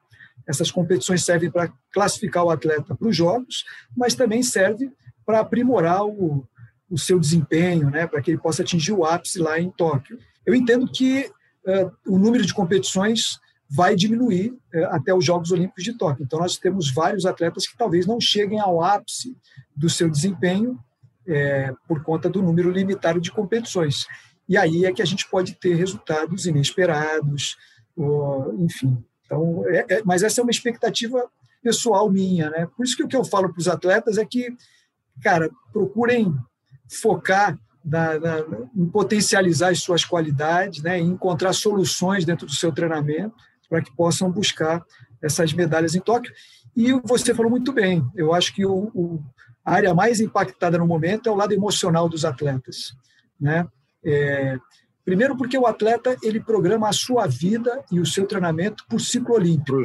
Essas 0.48 0.72
competições 0.72 1.24
servem 1.24 1.50
para 1.50 1.72
classificar 1.92 2.44
o 2.44 2.50
atleta 2.50 2.96
para 2.96 3.08
os 3.08 3.16
jogos, 3.16 3.66
mas 3.96 4.16
também 4.16 4.44
serve 4.44 4.92
para 5.26 5.40
aprimorar 5.42 6.06
o, 6.06 6.48
o 6.90 6.98
seu 6.98 7.20
desempenho, 7.20 7.90
né, 7.90 8.08
para 8.08 8.22
que 8.22 8.32
ele 8.32 8.38
possa 8.38 8.62
atingir 8.62 8.94
o 8.94 9.04
ápice 9.04 9.40
lá 9.40 9.60
em 9.60 9.70
Tóquio. 9.72 10.18
Eu 10.46 10.56
entendo 10.56 10.88
que 10.88 11.30
uh, 11.66 11.92
o 12.08 12.18
número 12.18 12.46
de 12.46 12.54
competições 12.54 13.40
vai 13.70 13.96
diminuir 13.96 14.52
uh, 14.74 14.86
até 14.92 15.14
os 15.14 15.26
Jogos 15.26 15.52
Olímpicos 15.52 15.84
de 15.84 15.94
Tóquio. 15.94 16.24
Então, 16.24 16.40
nós 16.40 16.58
temos 16.58 16.92
vários 16.92 17.26
atletas 17.26 17.68
que 17.68 17.78
talvez 17.78 18.06
não 18.06 18.20
cheguem 18.20 18.60
ao 18.60 18.84
ápice 18.84 19.36
do 19.76 19.90
seu 19.90 20.10
desempenho 20.10 20.80
é, 21.28 21.74
por 21.88 22.02
conta 22.04 22.30
do 22.30 22.42
número 22.42 22.72
limitado 22.72 23.20
de 23.20 23.32
competições. 23.32 24.08
E 24.48 24.58
aí 24.58 24.86
é 24.86 24.94
que 24.94 25.02
a 25.02 25.06
gente 25.06 25.30
pode 25.30 25.56
ter 25.56 25.76
resultados 25.76 26.46
inesperados, 26.46 27.58
ou, 27.96 28.56
enfim. 28.60 29.04
Então, 29.26 29.64
é, 29.68 29.86
é, 29.90 30.02
mas 30.06 30.24
essa 30.24 30.40
é 30.40 30.44
uma 30.44 30.52
expectativa 30.52 31.30
pessoal 31.62 32.10
minha, 32.10 32.50
né? 32.50 32.68
Por 32.78 32.86
isso 32.86 32.96
que 32.96 33.04
o 33.04 33.08
que 33.08 33.16
eu 33.16 33.26
falo 33.26 33.52
para 33.52 33.60
os 33.60 33.68
atletas 33.68 34.18
é 34.18 34.26
que, 34.26 34.56
cara, 35.22 35.50
procurem 35.74 36.34
focar 36.90 37.60
na, 37.84 38.18
na, 38.18 38.40
em 38.74 38.86
potencializar 38.86 39.70
as 39.70 39.80
suas 39.80 40.06
qualidades, 40.06 40.82
né, 40.82 41.00
em 41.00 41.08
encontrar 41.08 41.52
soluções 41.54 42.24
dentro 42.24 42.46
do 42.46 42.54
seu 42.54 42.72
treinamento 42.72 43.36
para 43.70 43.82
que 43.82 43.96
possam 43.96 44.32
buscar 44.32 44.84
essas 45.22 45.54
medalhas 45.54 45.96
em 45.96 46.00
Tóquio. 46.00 46.32
E 46.76 46.92
você 47.04 47.34
falou 47.34 47.50
muito 47.50 47.74
bem, 47.74 48.06
eu 48.16 48.34
acho 48.34 48.54
que 48.54 48.66
o, 48.66 48.92
o, 48.94 49.24
a 49.66 49.74
área 49.74 49.94
mais 49.94 50.20
impactada 50.20 50.78
no 50.78 50.86
momento 50.86 51.28
é 51.28 51.32
o 51.32 51.36
lado 51.36 51.54
emocional 51.54 52.08
dos 52.08 52.24
atletas. 52.24 52.96
Né? 53.40 53.68
É, 54.06 54.58
primeiro 55.04 55.36
porque 55.36 55.58
o 55.58 55.66
atleta 55.66 56.16
ele 56.22 56.40
programa 56.40 56.88
a 56.88 56.94
sua 56.94 57.28
vida 57.28 57.84
e 57.92 58.00
o 58.00 58.06
seu 58.06 58.26
treinamento 58.26 58.86
por 58.88 59.02
ciclo 59.02 59.36
olímpico. 59.36 59.78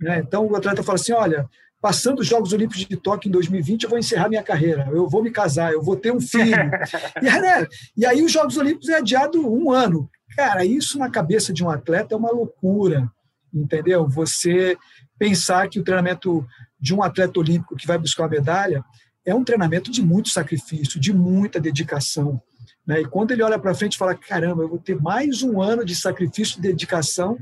Né? 0.00 0.18
Então 0.18 0.46
o 0.46 0.56
atleta 0.56 0.82
fala 0.82 0.96
assim, 0.96 1.12
olha, 1.12 1.46
passando 1.80 2.20
os 2.20 2.26
Jogos 2.26 2.52
Olímpicos 2.52 2.86
de 2.86 2.96
Tóquio 2.96 3.28
em 3.28 3.32
2020, 3.32 3.84
eu 3.84 3.90
vou 3.90 3.98
encerrar 3.98 4.28
minha 4.28 4.42
carreira, 4.42 4.88
eu 4.90 5.08
vou 5.08 5.22
me 5.22 5.30
casar, 5.30 5.72
eu 5.72 5.82
vou 5.82 5.96
ter 5.96 6.12
um 6.12 6.20
filho. 6.20 6.54
e, 7.22 7.28
aí, 7.28 7.40
né? 7.40 7.66
e 7.96 8.06
aí 8.06 8.22
os 8.22 8.30
Jogos 8.30 8.56
Olímpicos 8.56 8.88
é 8.88 8.96
adiado 8.96 9.40
um 9.46 9.72
ano. 9.72 10.08
Cara, 10.36 10.64
isso 10.64 10.98
na 10.98 11.10
cabeça 11.10 11.52
de 11.52 11.64
um 11.64 11.70
atleta 11.70 12.14
é 12.14 12.18
uma 12.18 12.30
loucura, 12.30 13.10
entendeu? 13.52 14.08
Você 14.08 14.76
pensar 15.18 15.68
que 15.68 15.78
o 15.78 15.84
treinamento 15.84 16.46
de 16.80 16.94
um 16.94 17.02
atleta 17.02 17.38
olímpico 17.38 17.76
que 17.76 17.86
vai 17.86 17.98
buscar 17.98 18.24
a 18.24 18.28
medalha 18.28 18.84
é 19.24 19.34
um 19.34 19.44
treinamento 19.44 19.90
de 19.90 20.02
muito 20.02 20.30
sacrifício, 20.30 20.98
de 20.98 21.12
muita 21.12 21.60
dedicação. 21.60 22.40
Né? 22.86 23.02
E 23.02 23.04
quando 23.04 23.32
ele 23.32 23.42
olha 23.42 23.58
para 23.58 23.74
frente 23.74 23.94
e 23.94 23.98
fala, 23.98 24.14
caramba, 24.14 24.62
eu 24.62 24.68
vou 24.68 24.78
ter 24.78 25.00
mais 25.00 25.42
um 25.42 25.60
ano 25.60 25.84
de 25.84 25.94
sacrifício 25.94 26.58
e 26.58 26.62
dedicação 26.62 27.38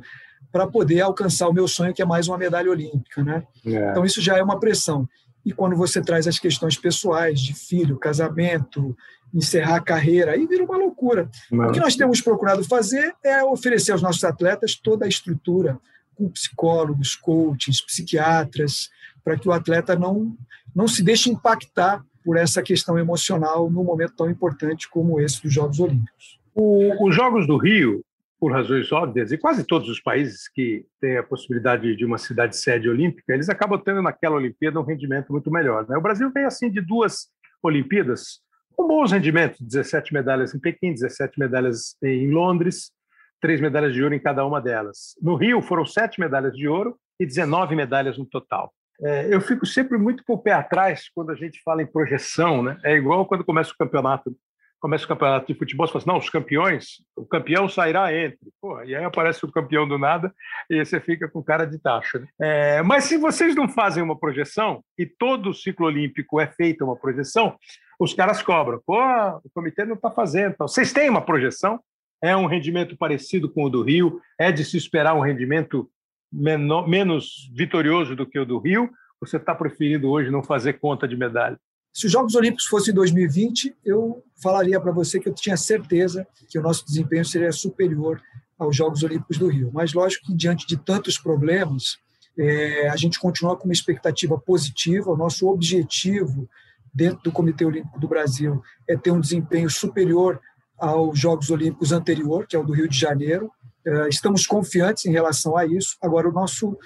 para 0.51 0.67
poder 0.67 1.01
alcançar 1.01 1.49
o 1.49 1.53
meu 1.53 1.69
sonho, 1.69 1.95
que 1.95 2.03
é 2.03 2.05
mais 2.05 2.29
uma 2.29 2.39
medalha 2.39 2.71
olímpica. 2.71 3.23
Né? 3.23 3.45
É. 3.65 3.91
Então, 3.91 4.05
isso 4.05 4.21
já 4.21 4.37
é 4.37 4.43
uma 4.43 4.59
pressão. 4.59 5.09
E 5.45 5.53
quando 5.53 5.77
você 5.77 6.03
traz 6.03 6.27
as 6.27 6.39
questões 6.39 6.77
pessoais, 6.77 7.41
de 7.41 7.55
filho, 7.55 7.97
casamento, 7.97 8.97
encerrar 9.33 9.77
a 9.77 9.81
carreira, 9.81 10.33
aí 10.33 10.47
vira 10.47 10.65
uma 10.65 10.77
loucura. 10.77 11.31
Não. 11.51 11.69
O 11.69 11.73
que 11.73 11.81
nós 11.81 11.97
temos 11.97 12.21
procurado 12.21 12.65
fazer 12.65 13.15
é 13.25 13.43
oferecer 13.45 13.93
aos 13.93 14.03
nossos 14.03 14.25
atletas 14.25 14.75
toda 14.75 15.05
a 15.05 15.09
estrutura, 15.09 15.79
com 16.19 16.29
psicólogos, 16.29 17.15
coaches, 17.15 17.81
psiquiatras, 17.81 18.91
para 19.25 19.39
que 19.39 19.49
o 19.49 19.53
atleta 19.53 19.95
não, 19.95 20.37
não 20.75 20.89
se 20.89 21.03
deixe 21.03 21.31
impactar 21.31 22.05
por 22.25 22.37
essa 22.37 22.61
questão 22.61 22.99
emocional 22.99 23.71
num 23.71 23.85
momento 23.85 24.15
tão 24.17 24.29
importante 24.29 24.91
como 24.91 25.21
esse 25.21 25.41
dos 25.41 25.55
Jogos 25.55 25.79
Olímpicos. 25.79 26.41
O, 26.55 27.07
os 27.09 27.15
Jogos 27.15 27.47
do 27.47 27.57
Rio, 27.57 28.05
por 28.41 28.53
razões 28.53 28.91
óbvias, 28.91 29.31
e 29.31 29.39
quase 29.39 29.65
todos 29.65 29.89
os 29.89 30.01
países 30.01 30.49
que 30.49 30.85
têm 31.01 31.17
a 31.17 31.23
possibilidade 31.23 31.97
de 31.97 32.05
uma 32.05 32.19
cidade 32.19 32.57
sede 32.57 32.89
olímpica, 32.89 33.33
eles 33.33 33.49
acabam 33.49 33.81
tendo 33.81 34.03
naquela 34.03 34.37
Olimpíada 34.37 34.81
um 34.81 34.85
rendimento 34.85 35.33
muito 35.33 35.51
melhor. 35.51 35.87
Né? 35.89 35.97
O 35.97 36.03
Brasil 36.03 36.31
vem 36.33 36.45
assim 36.45 36.71
de 36.71 36.81
duas 36.81 37.29
Olimpíadas 37.63 38.41
com 38.77 38.87
bons 38.87 39.11
rendimentos, 39.11 39.61
17 39.61 40.13
medalhas 40.13 40.55
em 40.55 40.61
Pequim, 40.61 40.93
17 40.93 41.39
medalhas 41.39 41.97
em 42.03 42.31
Londres, 42.31 42.93
três 43.41 43.61
medalhas 43.61 43.93
de 43.93 44.03
ouro 44.03 44.15
em 44.15 44.21
cada 44.21 44.45
uma 44.45 44.61
delas. 44.61 45.15
No 45.21 45.35
Rio 45.35 45.61
foram 45.63 45.87
sete 45.87 46.21
medalhas 46.21 46.55
de 46.55 46.69
ouro 46.69 46.97
e 47.19 47.27
19 47.27 47.75
medalhas 47.75 48.19
no 48.19 48.27
total. 48.27 48.73
É, 49.01 49.33
eu 49.33 49.41
fico 49.41 49.65
sempre 49.65 49.97
muito 49.97 50.25
com 50.25 50.35
o 50.35 50.39
pé 50.39 50.53
atrás 50.53 51.09
quando 51.15 51.31
a 51.31 51.35
gente 51.35 51.61
fala 51.63 51.83
em 51.83 51.87
projeção, 51.87 52.63
né? 52.63 52.79
É 52.85 52.97
igual 52.97 53.27
quando 53.27 53.45
começa 53.45 53.73
o 53.73 53.77
campeonato 53.77 54.35
começa 54.81 55.05
o 55.05 55.09
campeonato 55.09 55.53
de 55.53 55.59
futebol, 55.59 55.87
você 55.87 55.93
fala 55.93 56.03
assim, 56.03 56.11
não, 56.11 56.19
os 56.19 56.31
campeões, 56.31 57.03
o 57.17 57.27
campeão 57.27 57.69
sairá 57.69 58.15
entre. 58.15 58.39
Pô, 58.61 58.83
e 58.83 58.95
aí 58.95 59.05
aparece 59.05 59.45
o 59.45 59.51
campeão 59.51 59.87
do 59.89 59.99
nada 59.99 60.33
e 60.71 60.85
você 60.85 61.01
fica 61.01 61.29
com 61.29 61.43
cara 61.43 61.65
de 61.65 61.79
taxa. 61.79 62.21
Né? 62.21 62.29
É, 62.41 62.83
mas 62.83 63.05
se 63.05 63.17
vocês 63.17 63.55
não 63.55 63.69
fazem 63.69 64.03
uma 64.03 64.19
projeção, 64.19 64.83
e 64.99 65.07
todo 65.07 65.51
o 65.51 65.55
ciclo 65.55 65.87
olímpico 65.87 66.41
é 66.41 66.47
feita 66.47 66.85
uma 66.85 66.97
projeção, 66.97 67.57
os 67.99 68.15
caras 68.15 68.41
cobram. 68.41 68.81
Pô, 68.87 68.97
o 69.45 69.51
comitê 69.53 69.85
não 69.85 69.95
está 69.95 70.11
fazendo. 70.11 70.53
Então, 70.53 70.69
vocês 70.69 70.93
têm 70.93 71.11
uma 71.11 71.23
projeção? 71.25 71.81
É 72.23 72.37
um 72.37 72.47
rendimento 72.47 72.97
parecido 72.97 73.49
com 73.49 73.65
o 73.65 73.71
do 73.71 73.83
Rio? 73.83 74.21
É 74.39 74.51
de 74.51 74.65
se 74.65 74.77
esperar 74.77 75.15
um 75.15 75.21
rendimento 75.21 75.89
menor, 76.33 76.89
menos 76.89 77.51
vitorioso 77.55 78.17
do 78.17 78.27
que 78.27 78.39
o 78.39 78.45
do 78.45 78.59
Rio? 78.59 78.91
Você 79.21 79.37
está 79.37 79.55
preferindo 79.55 80.09
hoje 80.09 80.31
não 80.31 80.43
fazer 80.43 80.75
conta 80.75 81.07
de 81.07 81.17
medalha? 81.17 81.59
Se 81.93 82.07
os 82.07 82.13
Jogos 82.13 82.35
Olímpicos 82.35 82.67
fossem 82.67 82.93
em 82.93 82.95
2020, 82.95 83.77
eu 83.85 84.23
falaria 84.41 84.81
para 84.81 84.93
você 84.93 85.19
que 85.19 85.29
eu 85.29 85.35
tinha 85.35 85.57
certeza 85.57 86.27
que 86.49 86.59
o 86.59 86.63
nosso 86.63 86.85
desempenho 86.87 87.25
seria 87.25 87.51
superior 87.51 88.21
aos 88.59 88.77
Jogos 88.77 89.03
Olímpicos 89.03 89.39
do 89.39 89.49
Rio. 89.49 89.71
Mas, 89.73 89.93
lógico 89.93 90.27
que, 90.27 90.35
diante 90.35 90.67
de 90.67 90.77
tantos 90.77 91.19
problemas, 91.19 91.99
é, 92.39 92.89
a 92.89 92.97
gente 92.97 93.19
continua 93.19 93.57
com 93.57 93.65
uma 93.65 93.73
expectativa 93.73 94.39
positiva. 94.39 95.11
O 95.11 95.17
nosso 95.17 95.49
objetivo 95.49 96.49
dentro 96.95 97.23
do 97.25 97.33
Comitê 97.33 97.65
Olímpico 97.65 97.99
do 97.99 98.09
Brasil 98.09 98.63
é 98.89 98.97
ter 98.97 99.11
um 99.11 99.21
desempenho 99.21 99.71
superior 99.71 100.41
aos 100.79 101.19
Jogos 101.19 101.51
Olímpicos 101.51 101.93
anterior, 101.93 102.47
que 102.47 102.57
é 102.57 102.59
o 102.59 102.65
do 102.65 102.73
Rio 102.73 102.89
de 102.89 102.99
Janeiro. 102.99 103.51
É, 103.87 104.09
estamos 104.09 104.47
confiantes 104.47 105.07
em 105.07 105.13
relação 105.13 105.57
a 105.57 105.67
isso. 105.67 105.97
Agora, 106.03 106.29
o 106.29 106.33
nosso 106.33 106.77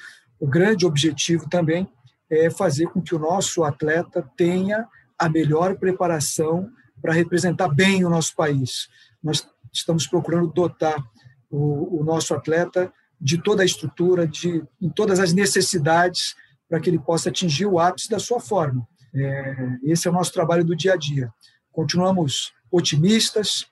o 0.42 0.46
grande 0.48 0.85
objetivo 0.85 1.48
também 1.48 1.88
é 2.28 2.50
fazer 2.50 2.87
com 2.87 3.00
que 3.00 3.14
o 3.14 3.18
nosso 3.18 3.62
atleta 3.62 4.28
tenha 4.37 4.88
a 5.16 5.28
melhor 5.28 5.76
preparação 5.76 6.68
para 7.00 7.12
representar 7.12 7.68
bem 7.68 8.05
o 8.05 8.11
nosso 8.11 8.35
país. 8.35 8.88
Nós 9.22 9.46
estamos 9.72 10.05
procurando 10.05 10.52
dotar 10.52 11.00
o, 11.48 12.00
o 12.00 12.05
nosso 12.05 12.35
atleta 12.35 12.92
de 13.20 13.40
toda 13.40 13.62
a 13.62 13.64
estrutura, 13.64 14.26
de 14.26 14.64
em 14.81 14.90
todas 14.90 15.20
as 15.20 15.33
necessidades 15.33 16.35
para 16.68 16.81
que 16.81 16.90
ele 16.90 16.98
possa 16.98 17.28
atingir 17.28 17.66
o 17.66 17.78
ápice 17.78 18.09
da 18.09 18.18
sua 18.18 18.40
forma. 18.40 18.85
É, 19.14 19.78
esse 19.85 20.09
é 20.09 20.11
o 20.11 20.14
nosso 20.14 20.33
trabalho 20.33 20.64
do 20.64 20.74
dia 20.74 20.94
a 20.94 20.96
dia. 20.96 21.33
Continuamos 21.70 22.52
otimistas, 22.70 23.66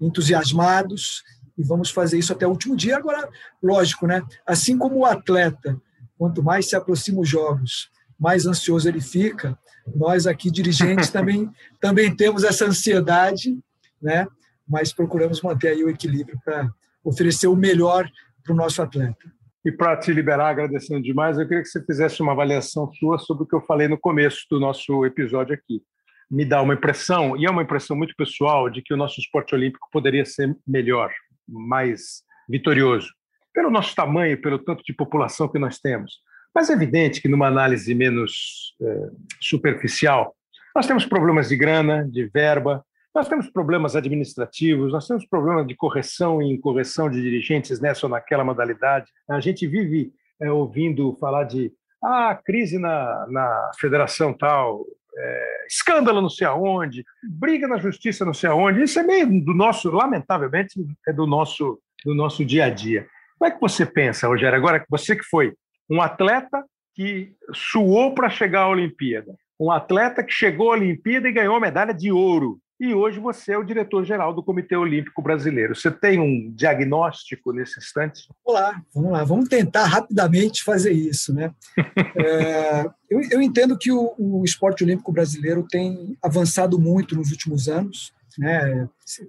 entusiasmados 0.00 1.22
e 1.56 1.62
vamos 1.62 1.90
fazer 1.90 2.18
isso 2.18 2.32
até 2.32 2.46
o 2.46 2.50
último 2.50 2.76
dia. 2.76 2.96
Agora, 2.96 3.28
lógico, 3.62 4.06
né? 4.06 4.22
Assim 4.46 4.76
como 4.76 4.98
o 4.98 5.04
atleta, 5.04 5.80
quanto 6.18 6.42
mais 6.42 6.68
se 6.68 6.76
aproxima 6.76 7.20
os 7.20 7.28
jogos, 7.28 7.90
mais 8.18 8.46
ansioso 8.46 8.88
ele 8.88 9.00
fica. 9.00 9.58
Nós 9.94 10.26
aqui, 10.26 10.50
dirigentes, 10.50 11.10
também, 11.10 11.50
também 11.80 12.14
temos 12.14 12.44
essa 12.44 12.66
ansiedade, 12.66 13.58
né? 14.00 14.26
mas 14.68 14.92
procuramos 14.92 15.42
manter 15.42 15.68
aí 15.68 15.84
o 15.84 15.90
equilíbrio 15.90 16.38
para 16.44 16.70
oferecer 17.02 17.46
o 17.46 17.56
melhor 17.56 18.08
para 18.42 18.52
o 18.52 18.56
nosso 18.56 18.82
atleta. 18.82 19.32
E 19.64 19.72
para 19.72 19.96
te 19.96 20.12
liberar, 20.12 20.50
agradecendo 20.50 21.02
demais, 21.02 21.38
eu 21.38 21.46
queria 21.46 21.62
que 21.62 21.68
você 21.68 21.82
fizesse 21.84 22.20
uma 22.20 22.32
avaliação 22.32 22.90
sua 22.94 23.18
sobre 23.18 23.44
o 23.44 23.46
que 23.46 23.54
eu 23.54 23.62
falei 23.62 23.88
no 23.88 23.98
começo 23.98 24.46
do 24.50 24.60
nosso 24.60 25.04
episódio 25.06 25.54
aqui. 25.54 25.82
Me 26.30 26.44
dá 26.44 26.62
uma 26.62 26.74
impressão, 26.74 27.36
e 27.36 27.46
é 27.46 27.50
uma 27.50 27.62
impressão 27.62 27.96
muito 27.96 28.14
pessoal, 28.16 28.68
de 28.70 28.82
que 28.82 28.94
o 28.94 28.96
nosso 28.96 29.20
esporte 29.20 29.54
olímpico 29.54 29.88
poderia 29.92 30.24
ser 30.24 30.56
melhor, 30.66 31.12
mais 31.48 32.22
vitorioso, 32.48 33.08
pelo 33.52 33.70
nosso 33.70 33.94
tamanho, 33.94 34.40
pelo 34.40 34.58
tanto 34.58 34.82
de 34.84 34.92
população 34.92 35.48
que 35.48 35.58
nós 35.58 35.78
temos. 35.78 36.20
Mas 36.54 36.70
é 36.70 36.72
evidente 36.72 37.20
que, 37.20 37.28
numa 37.28 37.48
análise 37.48 37.94
menos 37.94 38.74
é, 38.80 39.10
superficial, 39.40 40.34
nós 40.74 40.86
temos 40.86 41.04
problemas 41.04 41.48
de 41.48 41.56
grana, 41.56 42.08
de 42.08 42.26
verba, 42.26 42.84
nós 43.14 43.28
temos 43.28 43.48
problemas 43.48 43.94
administrativos, 43.94 44.92
nós 44.92 45.06
temos 45.06 45.24
problemas 45.24 45.66
de 45.66 45.76
correção 45.76 46.42
e 46.42 46.52
incorreção 46.52 47.08
de 47.08 47.22
dirigentes 47.22 47.80
nessa 47.80 48.06
ou 48.06 48.10
naquela 48.10 48.42
modalidade. 48.42 49.06
A 49.30 49.38
gente 49.38 49.66
vive 49.68 50.12
é, 50.40 50.50
ouvindo 50.50 51.16
falar 51.20 51.44
de 51.44 51.72
ah, 52.02 52.38
crise 52.44 52.78
na, 52.78 53.26
na 53.30 53.70
federação 53.78 54.32
tal, 54.32 54.84
é, 55.16 55.66
escândalo 55.66 56.20
não 56.20 56.30
sei 56.30 56.46
aonde, 56.46 57.04
briga 57.22 57.68
na 57.68 57.78
justiça 57.78 58.24
não 58.24 58.34
sei 58.34 58.50
aonde. 58.50 58.82
Isso 58.82 58.98
é 58.98 59.02
meio 59.02 59.26
do 59.44 59.54
nosso, 59.54 59.90
lamentavelmente, 59.90 60.74
é 61.06 61.12
do 61.12 61.26
nosso, 61.26 61.80
do 62.04 62.14
nosso 62.14 62.44
dia 62.44 62.66
a 62.66 62.70
dia. 62.70 63.06
Como 63.38 63.50
é 63.50 63.54
que 63.54 63.60
você 63.60 63.84
pensa, 63.84 64.28
Rogério, 64.28 64.56
agora 64.56 64.84
você 64.88 65.16
que 65.16 65.24
foi 65.24 65.54
um 65.90 66.00
atleta 66.00 66.64
que 66.94 67.32
suou 67.52 68.14
para 68.14 68.30
chegar 68.30 68.62
à 68.62 68.68
Olimpíada, 68.68 69.34
um 69.58 69.70
atleta 69.70 70.22
que 70.22 70.32
chegou 70.32 70.70
à 70.70 70.74
Olimpíada 70.74 71.28
e 71.28 71.32
ganhou 71.32 71.56
a 71.56 71.60
medalha 71.60 71.92
de 71.92 72.10
ouro. 72.10 72.58
E 72.80 72.92
hoje 72.92 73.20
você 73.20 73.52
é 73.52 73.58
o 73.58 73.64
diretor-geral 73.64 74.34
do 74.34 74.42
Comitê 74.42 74.76
Olímpico 74.76 75.22
Brasileiro. 75.22 75.76
Você 75.76 75.90
tem 75.90 76.18
um 76.18 76.52
diagnóstico 76.52 77.52
nesse 77.52 77.78
instante? 77.78 78.28
Vamos 78.44 78.60
lá, 78.60 78.82
vamos 78.92 79.12
lá, 79.12 79.24
vamos 79.24 79.48
tentar 79.48 79.84
rapidamente 79.84 80.64
fazer 80.64 80.92
isso. 80.92 81.32
Né? 81.32 81.54
é, 82.16 82.84
eu, 83.08 83.20
eu, 83.30 83.42
entendo 83.42 83.78
que 83.78 83.92
o, 83.92 84.14
o, 84.18 84.44
esporte 84.44 84.82
olímpico 84.82 85.12
brasileiro 85.12 85.64
tem 85.70 86.18
avançado 86.22 86.78
muito 86.78 87.14
nos 87.14 87.30
últimos 87.30 87.68
anos. 87.68 88.12
Né? 88.36 88.88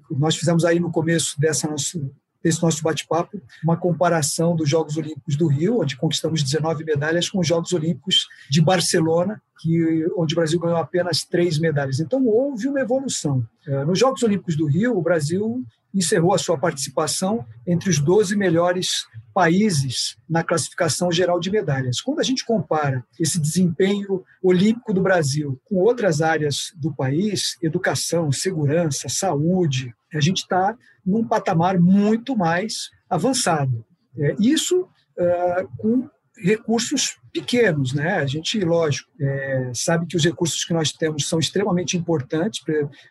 Nós 0.10 0.36
fizemos 0.36 0.66
aí 0.66 0.80
no 0.80 0.92
começo 0.92 1.40
dessa 1.40 1.68
nossa 1.68 2.00
desse 2.46 2.62
nosso 2.62 2.84
bate-papo, 2.84 3.42
uma 3.64 3.76
comparação 3.76 4.56
dos 4.56 4.70
Jogos 4.70 4.98
Olímpicos 4.98 5.36
do 5.36 5.48
Rio, 5.48 5.82
onde 5.82 5.98
conquistamos 5.98 6.44
19 6.44 6.86
medalhas, 6.86 7.28
com 7.28 7.40
os 7.40 7.48
Jogos 7.48 7.74
Olímpicos 7.74 8.28
de 8.52 8.62
Barcelona, 8.62 9.42
que, 9.60 10.06
onde 10.16 10.36
o 10.36 10.38
Brasil 10.38 10.60
ganhou 10.60 10.78
apenas 10.78 11.24
três 11.24 11.58
medalhas. 11.58 12.00
Então, 12.00 12.24
houve 12.24 12.68
uma 12.68 12.80
evolução. 12.80 13.44
É, 13.68 13.84
nos 13.84 13.98
Jogos 13.98 14.22
Olímpicos 14.22 14.56
do 14.56 14.68
Rio, 14.68 14.96
o 14.96 15.02
Brasil 15.02 15.66
encerrou 15.96 16.34
a 16.34 16.38
sua 16.38 16.58
participação 16.58 17.46
entre 17.66 17.90
os 17.90 18.00
12 18.00 18.36
melhores 18.36 19.06
países 19.34 20.18
na 20.30 20.44
classificação 20.44 21.12
geral 21.12 21.40
de 21.40 21.50
medalhas. 21.50 22.02
Quando 22.02 22.20
a 22.20 22.24
gente 22.24 22.46
compara 22.46 23.04
esse 23.20 23.40
desempenho 23.40 24.24
olímpico 24.44 24.94
do 24.94 25.02
Brasil 25.02 25.60
com 25.66 25.78
outras 25.78 26.22
áreas 26.22 26.72
do 26.76 26.94
país, 26.94 27.58
educação, 27.62 28.32
segurança, 28.32 29.10
saúde, 29.10 29.94
a 30.14 30.20
gente 30.20 30.40
está 30.40 30.78
num 31.06 31.26
patamar 31.28 31.80
muito 31.80 32.36
mais 32.36 32.90
avançado. 33.10 33.86
É, 34.18 34.36
isso 34.40 34.88
é, 35.18 35.68
com 35.78 36.10
recursos 36.38 37.18
pequenos, 37.34 37.94
né? 37.94 38.16
A 38.16 38.26
gente, 38.26 38.60
lógico, 38.60 39.10
é, 39.20 39.72
sabe 39.74 40.06
que 40.06 40.16
os 40.16 40.24
recursos 40.24 40.64
que 40.64 40.74
nós 40.74 40.92
temos 40.92 41.28
são 41.28 41.40
extremamente 41.40 41.98
importantes 41.98 42.62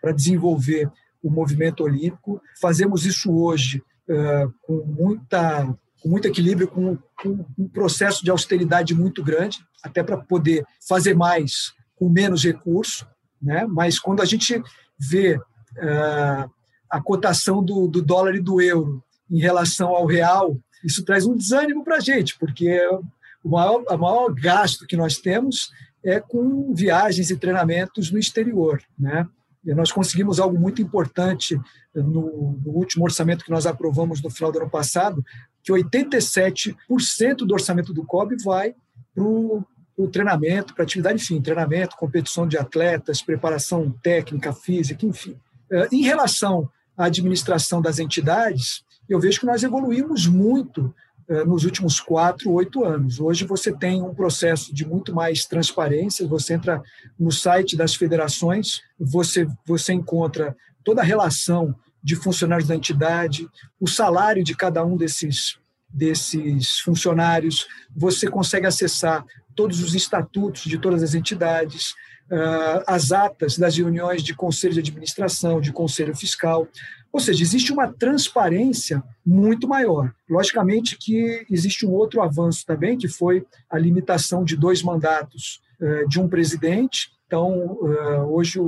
para 0.01 0.13
desenvolver 0.13 0.91
o 1.25 1.31
movimento 1.31 1.83
olímpico. 1.83 2.41
Fazemos 2.61 3.07
isso 3.07 3.33
hoje 3.33 3.83
é, 4.09 4.47
com 4.63 4.85
muita 4.85 5.75
com 6.01 6.11
muito 6.11 6.29
equilíbrio, 6.29 6.69
com, 6.69 6.99
com, 7.19 7.47
um 7.59 7.67
processo 7.67 8.23
de 8.23 8.31
austeridade 8.31 8.95
muito 8.95 9.25
grande, 9.25 9.65
até 9.83 10.03
para 10.03 10.19
poder 10.19 10.63
fazer 10.87 11.15
mais 11.15 11.73
com 11.97 12.11
menos 12.11 12.45
recurso, 12.45 13.09
né? 13.41 13.67
Mas 13.67 13.99
quando 13.99 14.21
a 14.21 14.27
gente 14.27 14.63
vê 14.99 15.37
uh, 15.37 16.51
a 16.91 17.01
cotação 17.03 17.65
do, 17.65 17.89
do 17.89 18.03
dólar 18.03 18.35
e 18.35 18.41
do 18.41 18.61
euro 18.61 19.03
em 19.31 19.41
relação 19.41 19.97
ao 19.97 20.05
real, 20.05 20.59
isso 20.85 21.03
traz 21.03 21.25
um 21.25 21.35
desânimo 21.35 21.83
para 21.83 21.97
a 21.97 22.01
gente, 22.01 22.39
porque 22.39 22.79
o 23.43 23.49
maior, 23.49 23.83
o 23.89 23.97
maior 23.97 24.35
gasto 24.35 24.87
que 24.87 24.99
nós 24.99 25.17
temos 25.17 25.73
é 26.05 26.21
com 26.21 26.75
viagens 26.75 27.31
e 27.31 27.37
treinamentos 27.37 28.11
no 28.11 28.19
exterior. 28.19 28.83
Né? 28.99 29.27
Nós 29.65 29.91
conseguimos 29.91 30.39
algo 30.39 30.59
muito 30.59 30.83
importante 30.83 31.59
no, 31.95 32.59
no, 32.65 32.73
último 32.73 33.05
orçamento 33.05 33.45
que 33.45 33.51
nós 33.51 33.67
aprovamos 33.67 34.21
no 34.21 34.29
final 34.29 34.53
do 34.53 34.59
ano 34.59 34.69
passado, 34.69 35.25
que 35.63 35.73
87% 35.73 36.75
do 37.39 37.55
orçamento 37.55 37.93
do 37.95 38.05
COB 38.05 38.37
vai 38.43 38.75
para 39.15 39.25
o 39.25 40.09
treinamento, 40.11 40.75
para 40.75 40.85
atividade, 40.85 41.23
enfim, 41.23 41.41
treinamento, 41.41 41.97
competição 41.97 42.47
de 42.47 42.59
atletas, 42.59 43.23
preparação 43.23 43.91
técnica, 44.03 44.53
física, 44.53 45.07
enfim. 45.07 45.37
É, 45.71 45.89
em 45.93 46.03
relação 46.03 46.69
à 46.97 47.07
administração 47.07 47.81
das 47.81 47.99
entidades, 47.99 48.85
eu 49.09 49.21
vejo 49.21 49.41
que 49.41 49.47
nós 49.47 49.63
evoluímos 49.63 50.27
muito 50.27 50.95
nos 51.47 51.65
últimos 51.65 52.01
quatro, 52.01 52.53
oito 52.53 52.85
anos. 52.85 53.19
Hoje 53.19 53.45
você 53.45 53.73
tem 53.73 54.03
um 54.03 54.15
processo 54.15 54.75
de 54.75 54.87
muito 54.87 55.15
mais 55.15 55.47
transparência, 55.47 56.27
você 56.27 56.55
entra 56.55 56.83
no 57.19 57.33
site 57.33 57.77
das 57.77 57.95
federações, 57.95 58.81
você, 58.99 59.47
você 59.67 59.93
encontra 59.93 60.57
toda 60.85 61.01
a 61.01 61.05
relação 61.05 61.75
de 62.03 62.15
funcionários 62.15 62.69
da 62.69 62.77
entidade, 62.77 63.49
o 63.81 63.89
salário 63.89 64.45
de 64.45 64.55
cada 64.55 64.85
um 64.85 64.95
desses, 64.95 65.59
desses 65.89 66.79
funcionários, 66.81 67.67
você 67.97 68.29
consegue 68.29 68.67
acessar 68.67 69.25
todos 69.57 69.83
os 69.83 69.95
estatutos 69.95 70.65
de 70.65 70.77
todas 70.77 71.03
as 71.03 71.15
entidades, 71.15 71.95
ah, 72.31 72.85
as 72.87 73.13
atas 73.13 73.57
das 73.57 73.77
reuniões 73.77 74.23
de 74.23 74.35
conselho 74.35 74.75
de 74.75 74.81
administração, 74.81 75.61
de 75.61 75.73
conselho 75.73 76.15
fiscal. 76.15 76.69
Ou 77.15 77.21
seja, 77.21 77.45
existe 77.45 77.73
uma 77.73 77.87
transparência 77.93 79.01
muito 79.25 79.69
maior. 79.69 80.13
Logicamente 80.29 80.99
que 80.99 81.47
existe 81.49 81.87
um 81.87 81.93
outro 81.93 82.21
avanço 82.21 82.67
também, 82.67 82.99
que 82.99 83.07
foi 83.07 83.47
a 83.71 83.79
limitação 83.79 84.43
de 84.43 84.57
dois 84.57 84.83
mandatos 84.83 85.61
eh, 85.81 86.07
de 86.09 86.19
um 86.19 86.29
presidente. 86.29 87.13
Então, 87.25 87.79
eh, 87.85 88.21
hoje, 88.23 88.59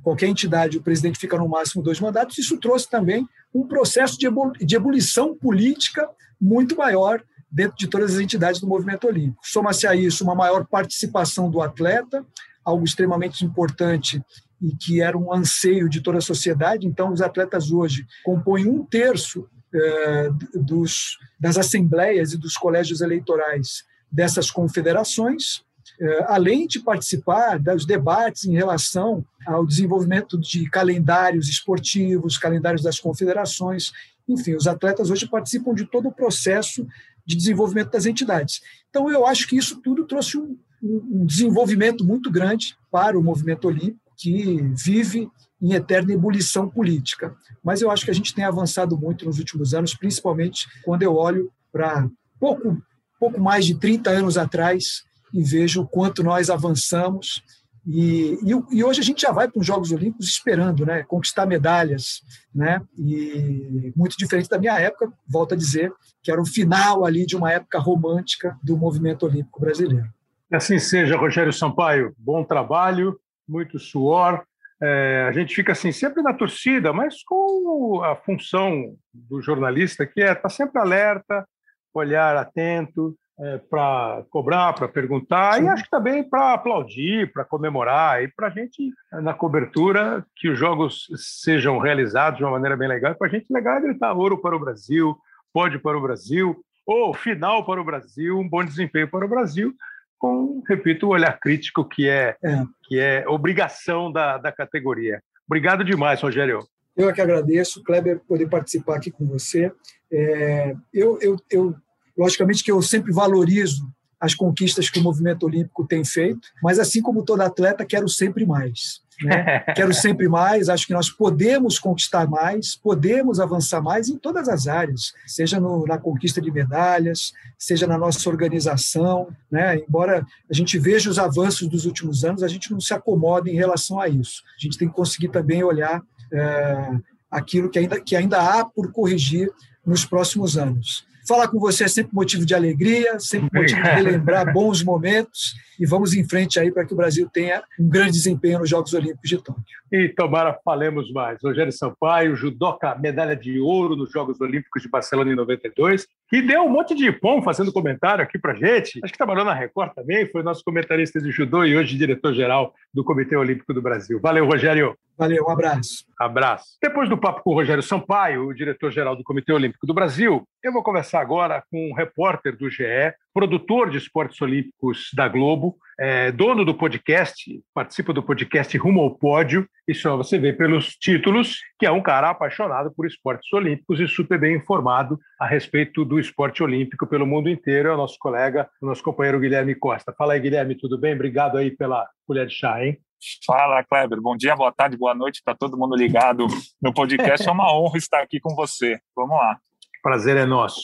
qualquer 0.00 0.28
entidade, 0.28 0.78
o 0.78 0.80
presidente 0.80 1.18
fica 1.18 1.36
no 1.36 1.48
máximo 1.48 1.82
dois 1.82 1.98
mandatos. 1.98 2.38
Isso 2.38 2.56
trouxe 2.58 2.88
também 2.88 3.28
um 3.52 3.66
processo 3.66 4.16
de 4.16 4.76
ebulição 4.76 5.36
política 5.36 6.08
muito 6.40 6.76
maior 6.76 7.20
dentro 7.50 7.76
de 7.76 7.88
todas 7.88 8.14
as 8.14 8.20
entidades 8.20 8.60
do 8.60 8.68
movimento 8.68 9.08
olímpico. 9.08 9.40
Soma-se 9.42 9.88
a 9.88 9.96
isso 9.96 10.22
uma 10.22 10.36
maior 10.36 10.64
participação 10.64 11.50
do 11.50 11.60
atleta, 11.60 12.24
algo 12.64 12.84
extremamente 12.84 13.44
importante 13.44 14.22
e 14.60 14.74
que 14.74 15.00
era 15.00 15.16
um 15.16 15.32
anseio 15.32 15.88
de 15.88 16.00
toda 16.00 16.18
a 16.18 16.22
sociedade. 16.22 16.86
Então, 16.86 17.12
os 17.12 17.22
atletas 17.22 17.70
hoje 17.70 18.06
compõem 18.24 18.68
um 18.68 18.84
terço 18.84 19.48
eh, 19.72 20.30
dos, 20.54 21.18
das 21.38 21.58
assembleias 21.58 22.32
e 22.32 22.38
dos 22.38 22.56
colégios 22.56 23.00
eleitorais 23.00 23.84
dessas 24.10 24.50
confederações, 24.50 25.62
eh, 26.00 26.24
além 26.26 26.66
de 26.66 26.80
participar 26.80 27.58
dos 27.58 27.84
debates 27.84 28.44
em 28.44 28.54
relação 28.54 29.24
ao 29.46 29.66
desenvolvimento 29.66 30.38
de 30.38 30.68
calendários 30.70 31.48
esportivos, 31.48 32.38
calendários 32.38 32.82
das 32.82 32.98
confederações. 32.98 33.92
Enfim, 34.26 34.54
os 34.54 34.66
atletas 34.66 35.10
hoje 35.10 35.28
participam 35.28 35.74
de 35.74 35.84
todo 35.84 36.08
o 36.08 36.12
processo 36.12 36.86
de 37.26 37.36
desenvolvimento 37.36 37.90
das 37.90 38.06
entidades. 38.06 38.62
Então, 38.88 39.10
eu 39.10 39.26
acho 39.26 39.46
que 39.46 39.56
isso 39.56 39.80
tudo 39.82 40.06
trouxe 40.06 40.38
um, 40.38 40.56
um 40.82 41.26
desenvolvimento 41.26 42.04
muito 42.04 42.30
grande 42.30 42.74
para 42.90 43.18
o 43.18 43.22
movimento 43.22 43.68
olímpico, 43.68 44.07
que 44.18 44.60
vive 44.74 45.28
em 45.60 45.72
eterna 45.72 46.12
ebulição 46.12 46.68
política. 46.68 47.34
Mas 47.64 47.80
eu 47.80 47.90
acho 47.90 48.04
que 48.04 48.10
a 48.10 48.14
gente 48.14 48.34
tem 48.34 48.44
avançado 48.44 48.98
muito 48.98 49.24
nos 49.24 49.38
últimos 49.38 49.74
anos, 49.74 49.94
principalmente 49.94 50.68
quando 50.84 51.02
eu 51.02 51.14
olho 51.14 51.50
para 51.72 52.08
pouco, 52.38 52.80
pouco 53.18 53.40
mais 53.40 53.64
de 53.64 53.74
30 53.74 54.10
anos 54.10 54.36
atrás 54.36 55.04
e 55.32 55.42
vejo 55.42 55.82
o 55.82 55.86
quanto 55.86 56.22
nós 56.22 56.50
avançamos 56.50 57.42
e, 57.90 58.38
e, 58.42 58.76
e, 58.76 58.84
hoje 58.84 59.00
a 59.00 59.02
gente 59.02 59.22
já 59.22 59.32
vai 59.32 59.48
para 59.48 59.58
os 59.58 59.66
Jogos 59.66 59.90
Olímpicos 59.92 60.28
esperando 60.28 60.84
né, 60.84 61.02
conquistar 61.04 61.46
medalhas. 61.46 62.20
Né? 62.54 62.82
E 62.98 63.94
muito 63.96 64.14
diferente 64.18 64.46
da 64.46 64.58
minha 64.58 64.78
época, 64.78 65.10
volto 65.26 65.54
a 65.54 65.56
dizer, 65.56 65.90
que 66.22 66.30
era 66.30 66.38
o 66.38 66.44
final 66.44 67.06
ali 67.06 67.24
de 67.24 67.34
uma 67.34 67.50
época 67.50 67.78
romântica 67.78 68.58
do 68.62 68.76
movimento 68.76 69.24
olímpico 69.24 69.58
brasileiro. 69.58 70.06
Assim 70.52 70.78
seja, 70.78 71.16
Rogério 71.16 71.52
Sampaio. 71.52 72.14
Bom 72.18 72.44
trabalho, 72.44 73.18
muito 73.48 73.78
suor. 73.78 74.42
É, 74.80 75.26
a 75.28 75.32
gente 75.32 75.54
fica 75.54 75.72
assim 75.72 75.90
sempre 75.90 76.22
na 76.22 76.32
torcida, 76.32 76.92
mas 76.92 77.22
com 77.24 78.02
a 78.04 78.14
função 78.14 78.94
do 79.12 79.40
jornalista 79.42 80.06
que 80.06 80.20
é 80.20 80.28
estar 80.28 80.42
tá 80.42 80.48
sempre 80.48 80.80
alerta, 80.80 81.46
olhar 81.92 82.36
atento, 82.36 83.16
é, 83.40 83.58
para 83.58 84.24
cobrar, 84.30 84.72
para 84.72 84.88
perguntar, 84.88 85.54
Sim. 85.54 85.64
e 85.64 85.68
acho 85.68 85.84
que 85.84 85.90
também 85.90 86.28
para 86.28 86.54
aplaudir, 86.54 87.32
para 87.32 87.44
comemorar, 87.44 88.22
e 88.22 88.28
para 88.28 88.48
a 88.48 88.50
gente, 88.50 88.92
na 89.12 89.32
cobertura, 89.32 90.26
que 90.34 90.48
os 90.48 90.58
jogos 90.58 91.06
sejam 91.16 91.78
realizados 91.78 92.38
de 92.38 92.44
uma 92.44 92.52
maneira 92.52 92.76
bem 92.76 92.88
legal, 92.88 93.14
para 93.14 93.28
a 93.28 93.30
gente 93.30 93.46
legal 93.52 93.76
é 93.76 93.80
gritar 93.80 94.12
ouro 94.12 94.38
para 94.38 94.56
o 94.56 94.58
Brasil, 94.58 95.16
pódio 95.52 95.80
para 95.80 95.96
o 95.96 96.00
Brasil, 96.00 96.56
ou 96.84 97.14
final 97.14 97.64
para 97.64 97.80
o 97.80 97.84
Brasil, 97.84 98.36
um 98.36 98.48
bom 98.48 98.64
desempenho 98.64 99.08
para 99.08 99.24
o 99.24 99.28
Brasil, 99.28 99.72
com, 100.18 100.62
repito, 100.68 101.06
o 101.06 101.10
olhar 101.10 101.38
crítico 101.38 101.84
que 101.84 102.08
é, 102.08 102.36
é. 102.42 102.62
Que 102.84 102.98
é 102.98 103.24
obrigação 103.28 104.10
da, 104.10 104.38
da 104.38 104.52
categoria. 104.52 105.22
Obrigado 105.46 105.84
demais, 105.84 106.20
Rogério. 106.20 106.60
Eu 106.96 107.08
é 107.08 107.12
que 107.12 107.20
agradeço, 107.20 107.82
Kleber, 107.82 108.20
poder 108.26 108.48
participar 108.48 108.96
aqui 108.96 109.10
com 109.10 109.26
você. 109.26 109.72
É, 110.10 110.74
eu, 110.92 111.18
eu, 111.20 111.36
eu 111.50 111.74
Logicamente 112.18 112.64
que 112.64 112.72
eu 112.72 112.82
sempre 112.82 113.12
valorizo 113.12 113.88
as 114.20 114.34
conquistas 114.34 114.90
que 114.90 114.98
o 114.98 115.02
movimento 115.02 115.44
olímpico 115.44 115.86
tem 115.86 116.04
feito, 116.04 116.48
mas 116.62 116.78
assim 116.78 117.00
como 117.00 117.24
todo 117.24 117.40
atleta, 117.40 117.86
quero 117.86 118.08
sempre 118.08 118.44
mais. 118.44 119.00
Né? 119.22 119.60
quero 119.74 119.92
sempre 119.92 120.28
mais, 120.28 120.68
acho 120.68 120.86
que 120.86 120.92
nós 120.92 121.10
podemos 121.10 121.78
conquistar 121.78 122.28
mais, 122.28 122.76
podemos 122.76 123.40
avançar 123.40 123.80
mais 123.80 124.08
em 124.08 124.16
todas 124.16 124.48
as 124.48 124.66
áreas, 124.66 125.12
seja 125.26 125.60
no, 125.60 125.84
na 125.86 125.98
conquista 125.98 126.40
de 126.40 126.50
medalhas, 126.50 127.32
seja 127.58 127.86
na 127.86 127.98
nossa 127.98 128.28
organização. 128.28 129.28
Né? 129.50 129.78
Embora 129.78 130.26
a 130.50 130.54
gente 130.54 130.78
veja 130.78 131.10
os 131.10 131.18
avanços 131.18 131.68
dos 131.68 131.84
últimos 131.84 132.24
anos, 132.24 132.42
a 132.42 132.48
gente 132.48 132.70
não 132.70 132.80
se 132.80 132.94
acomoda 132.94 133.50
em 133.50 133.54
relação 133.54 134.00
a 134.00 134.08
isso. 134.08 134.42
A 134.56 134.62
gente 134.62 134.78
tem 134.78 134.88
que 134.88 134.94
conseguir 134.94 135.28
também 135.28 135.62
olhar 135.62 136.02
é, 136.32 136.90
aquilo 137.30 137.70
que 137.70 137.78
ainda, 137.78 138.00
que 138.00 138.16
ainda 138.16 138.40
há 138.40 138.64
por 138.64 138.92
corrigir 138.92 139.50
nos 139.84 140.04
próximos 140.04 140.56
anos. 140.56 141.06
Falar 141.28 141.48
com 141.48 141.60
você 141.60 141.84
é 141.84 141.88
sempre 141.88 142.14
motivo 142.14 142.46
de 142.46 142.54
alegria, 142.54 143.20
sempre 143.20 143.60
motivo 143.60 143.82
de 143.82 143.88
relembrar 143.90 144.50
bons 144.54 144.82
momentos 144.82 145.54
e 145.78 145.84
vamos 145.84 146.14
em 146.14 146.26
frente 146.26 146.58
aí 146.58 146.72
para 146.72 146.86
que 146.86 146.94
o 146.94 146.96
Brasil 146.96 147.28
tenha 147.30 147.62
um 147.78 147.86
grande 147.86 148.12
desempenho 148.12 148.60
nos 148.60 148.70
Jogos 148.70 148.94
Olímpicos 148.94 149.28
de 149.28 149.36
Tóquio. 149.36 149.62
E 149.92 150.08
tomara 150.08 150.58
falemos 150.64 151.12
mais. 151.12 151.38
Rogério 151.42 151.70
Sampaio, 151.70 152.34
judoca, 152.34 152.94
medalha 152.94 153.36
de 153.36 153.60
ouro 153.60 153.94
nos 153.94 154.10
Jogos 154.10 154.40
Olímpicos 154.40 154.82
de 154.82 154.88
Barcelona 154.88 155.30
em 155.30 155.36
92, 155.36 156.08
que 156.28 156.42
deu 156.42 156.62
um 156.62 156.68
monte 156.68 156.94
de 156.94 157.10
pão 157.10 157.42
fazendo 157.42 157.72
comentário 157.72 158.22
aqui 158.22 158.38
para 158.38 158.54
gente. 158.54 159.00
Acho 159.02 159.12
que 159.12 159.18
trabalhou 159.18 159.44
na 159.44 159.54
Record 159.54 159.92
também, 159.94 160.26
foi 160.30 160.42
nosso 160.42 160.62
comentarista 160.62 161.20
de 161.20 161.30
judô 161.30 161.64
e 161.64 161.76
hoje 161.76 161.96
diretor-geral 161.96 162.74
do 162.92 163.02
Comitê 163.02 163.34
Olímpico 163.34 163.72
do 163.72 163.80
Brasil. 163.80 164.20
Valeu, 164.20 164.46
Rogério. 164.46 164.96
Valeu, 165.16 165.44
um 165.46 165.50
abraço. 165.50 166.04
Abraço. 166.18 166.76
Depois 166.80 167.08
do 167.08 167.18
papo 167.18 167.42
com 167.42 167.50
o 167.50 167.54
Rogério 167.54 167.82
Sampaio, 167.82 168.46
o 168.46 168.54
diretor-geral 168.54 169.16
do 169.16 169.24
Comitê 169.24 169.52
Olímpico 169.52 169.86
do 169.86 169.94
Brasil, 169.94 170.46
eu 170.62 170.72
vou 170.72 170.82
conversar 170.82 171.20
agora 171.20 171.62
com 171.70 171.90
um 171.90 171.94
repórter 171.94 172.56
do 172.56 172.70
GE, 172.70 172.84
produtor 173.32 173.90
de 173.90 173.98
esportes 173.98 174.40
olímpicos 174.40 175.10
da 175.14 175.26
Globo, 175.28 175.76
é, 175.98 176.30
dono 176.30 176.64
do 176.64 176.74
podcast, 176.74 177.44
participa 177.74 178.12
do 178.12 178.22
podcast 178.22 178.76
Rumo 178.78 179.00
ao 179.00 179.16
Pódio, 179.16 179.68
e 179.86 179.94
só 179.94 180.16
você 180.16 180.38
vê 180.38 180.52
pelos 180.52 180.94
títulos 180.96 181.58
que 181.78 181.86
é 181.86 181.90
um 181.90 182.02
cara 182.02 182.30
apaixonado 182.30 182.92
por 182.94 183.06
esportes 183.06 183.52
olímpicos 183.52 183.98
e 183.98 184.06
super 184.06 184.38
bem 184.38 184.56
informado 184.56 185.18
a 185.40 185.46
respeito 185.46 186.04
do 186.04 186.20
esporte 186.20 186.62
olímpico 186.62 187.06
pelo 187.06 187.26
mundo 187.26 187.48
inteiro. 187.48 187.88
É 187.88 187.94
o 187.94 187.96
nosso 187.96 188.16
colega, 188.18 188.68
o 188.80 188.86
nosso 188.86 189.02
companheiro 189.02 189.40
Guilherme 189.40 189.74
Costa. 189.74 190.14
Fala 190.16 190.34
aí, 190.34 190.40
Guilherme, 190.40 190.76
tudo 190.76 190.98
bem? 190.98 191.14
Obrigado 191.14 191.58
aí 191.58 191.70
pela 191.70 192.06
colher 192.26 192.46
de 192.46 192.54
chá, 192.54 192.84
hein? 192.84 192.98
Fala, 193.44 193.82
Kleber. 193.82 194.20
Bom 194.20 194.36
dia, 194.36 194.54
boa 194.54 194.70
tarde, 194.70 194.96
boa 194.96 195.14
noite 195.14 195.42
para 195.44 195.54
todo 195.54 195.76
mundo 195.76 195.96
ligado 195.96 196.46
no 196.80 196.94
podcast. 196.94 197.48
É 197.48 197.50
uma 197.50 197.72
honra 197.74 197.98
estar 197.98 198.22
aqui 198.22 198.38
com 198.38 198.54
você. 198.54 199.00
Vamos 199.16 199.36
lá. 199.36 199.58
Prazer 200.02 200.36
é 200.36 200.46
nosso. 200.46 200.82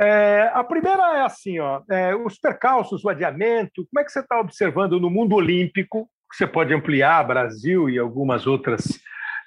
É, 0.00 0.50
a 0.54 0.62
primeira 0.62 1.18
é 1.18 1.22
assim, 1.22 1.58
ó, 1.58 1.82
é, 1.90 2.14
os 2.14 2.38
percalços, 2.38 3.04
o 3.04 3.08
adiamento, 3.08 3.86
como 3.90 4.00
é 4.00 4.04
que 4.04 4.12
você 4.12 4.20
está 4.20 4.38
observando 4.38 5.00
no 5.00 5.10
mundo 5.10 5.34
olímpico, 5.34 6.08
que 6.30 6.36
você 6.36 6.46
pode 6.46 6.72
ampliar, 6.72 7.26
Brasil 7.26 7.90
e 7.90 7.98
algumas 7.98 8.46
outras 8.46 8.84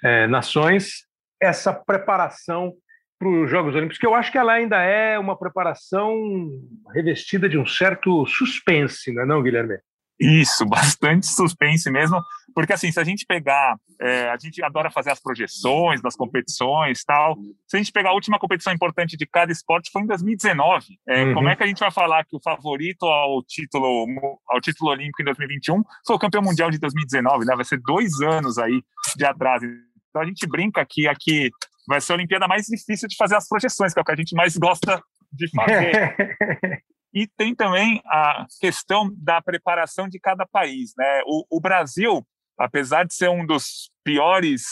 é, 0.02 0.26
nações, 0.26 1.06
essa 1.40 1.72
preparação 1.72 2.74
para 3.18 3.28
os 3.28 3.50
Jogos 3.50 3.74
Olímpicos, 3.74 3.98
que 3.98 4.06
eu 4.06 4.14
acho 4.14 4.32
que 4.32 4.38
ela 4.38 4.52
ainda 4.52 4.82
é 4.82 5.18
uma 5.18 5.38
preparação 5.38 6.12
revestida 6.92 7.48
de 7.48 7.56
um 7.56 7.64
certo 7.64 8.26
suspense, 8.26 9.12
não 9.12 9.22
é 9.22 9.26
não, 9.26 9.42
Guilherme? 9.42 9.78
Isso, 10.20 10.66
bastante 10.68 11.26
suspense 11.26 11.90
mesmo, 11.90 12.20
porque 12.54 12.72
assim, 12.72 12.90
se 12.90 13.00
a 13.00 13.04
gente 13.04 13.24
pegar, 13.26 13.76
é, 14.00 14.28
a 14.28 14.36
gente 14.36 14.62
adora 14.62 14.90
fazer 14.90 15.10
as 15.10 15.20
projeções 15.20 16.00
das 16.00 16.16
competições 16.16 17.04
tal, 17.04 17.36
se 17.66 17.76
a 17.76 17.78
gente 17.78 17.92
pegar 17.92 18.10
a 18.10 18.14
última 18.14 18.38
competição 18.38 18.72
importante 18.72 19.16
de 19.16 19.26
cada 19.26 19.52
esporte 19.52 19.90
foi 19.92 20.02
em 20.02 20.06
2019, 20.06 20.98
é, 21.08 21.24
uhum. 21.24 21.34
como 21.34 21.48
é 21.48 21.56
que 21.56 21.62
a 21.62 21.66
gente 21.66 21.80
vai 21.80 21.90
falar 21.90 22.24
que 22.24 22.36
o 22.36 22.40
favorito 22.42 23.04
ao 23.06 23.42
título, 23.42 24.06
ao 24.48 24.60
título 24.60 24.90
olímpico 24.90 25.22
em 25.22 25.24
2021 25.24 25.82
foi 26.06 26.16
o 26.16 26.18
campeão 26.18 26.42
mundial 26.42 26.70
de 26.70 26.78
2019, 26.78 27.44
né? 27.44 27.54
Vai 27.54 27.64
ser 27.64 27.80
dois 27.80 28.20
anos 28.20 28.58
aí 28.58 28.82
de 29.16 29.24
atraso. 29.24 29.66
Então 30.10 30.22
a 30.22 30.26
gente 30.26 30.46
brinca 30.46 30.84
que 30.84 31.08
aqui 31.08 31.50
vai 31.86 32.00
ser 32.00 32.12
a 32.12 32.16
Olimpíada 32.16 32.46
mais 32.46 32.66
difícil 32.66 33.08
de 33.08 33.16
fazer 33.16 33.36
as 33.36 33.48
projeções, 33.48 33.92
que 33.92 34.00
é 34.00 34.02
o 34.02 34.04
que 34.04 34.12
a 34.12 34.16
gente 34.16 34.34
mais 34.34 34.56
gosta 34.56 35.02
de 35.32 35.48
fazer. 35.50 36.16
e 37.14 37.26
tem 37.26 37.54
também 37.54 38.00
a 38.06 38.46
questão 38.60 39.10
da 39.16 39.40
preparação 39.40 40.08
de 40.08 40.18
cada 40.18 40.46
país. 40.46 40.92
Né? 40.96 41.22
O, 41.26 41.58
o 41.58 41.60
Brasil, 41.60 42.26
apesar 42.58 43.04
de 43.04 43.14
ser 43.14 43.28
um 43.30 43.44
dos 43.44 43.90
piores 44.04 44.62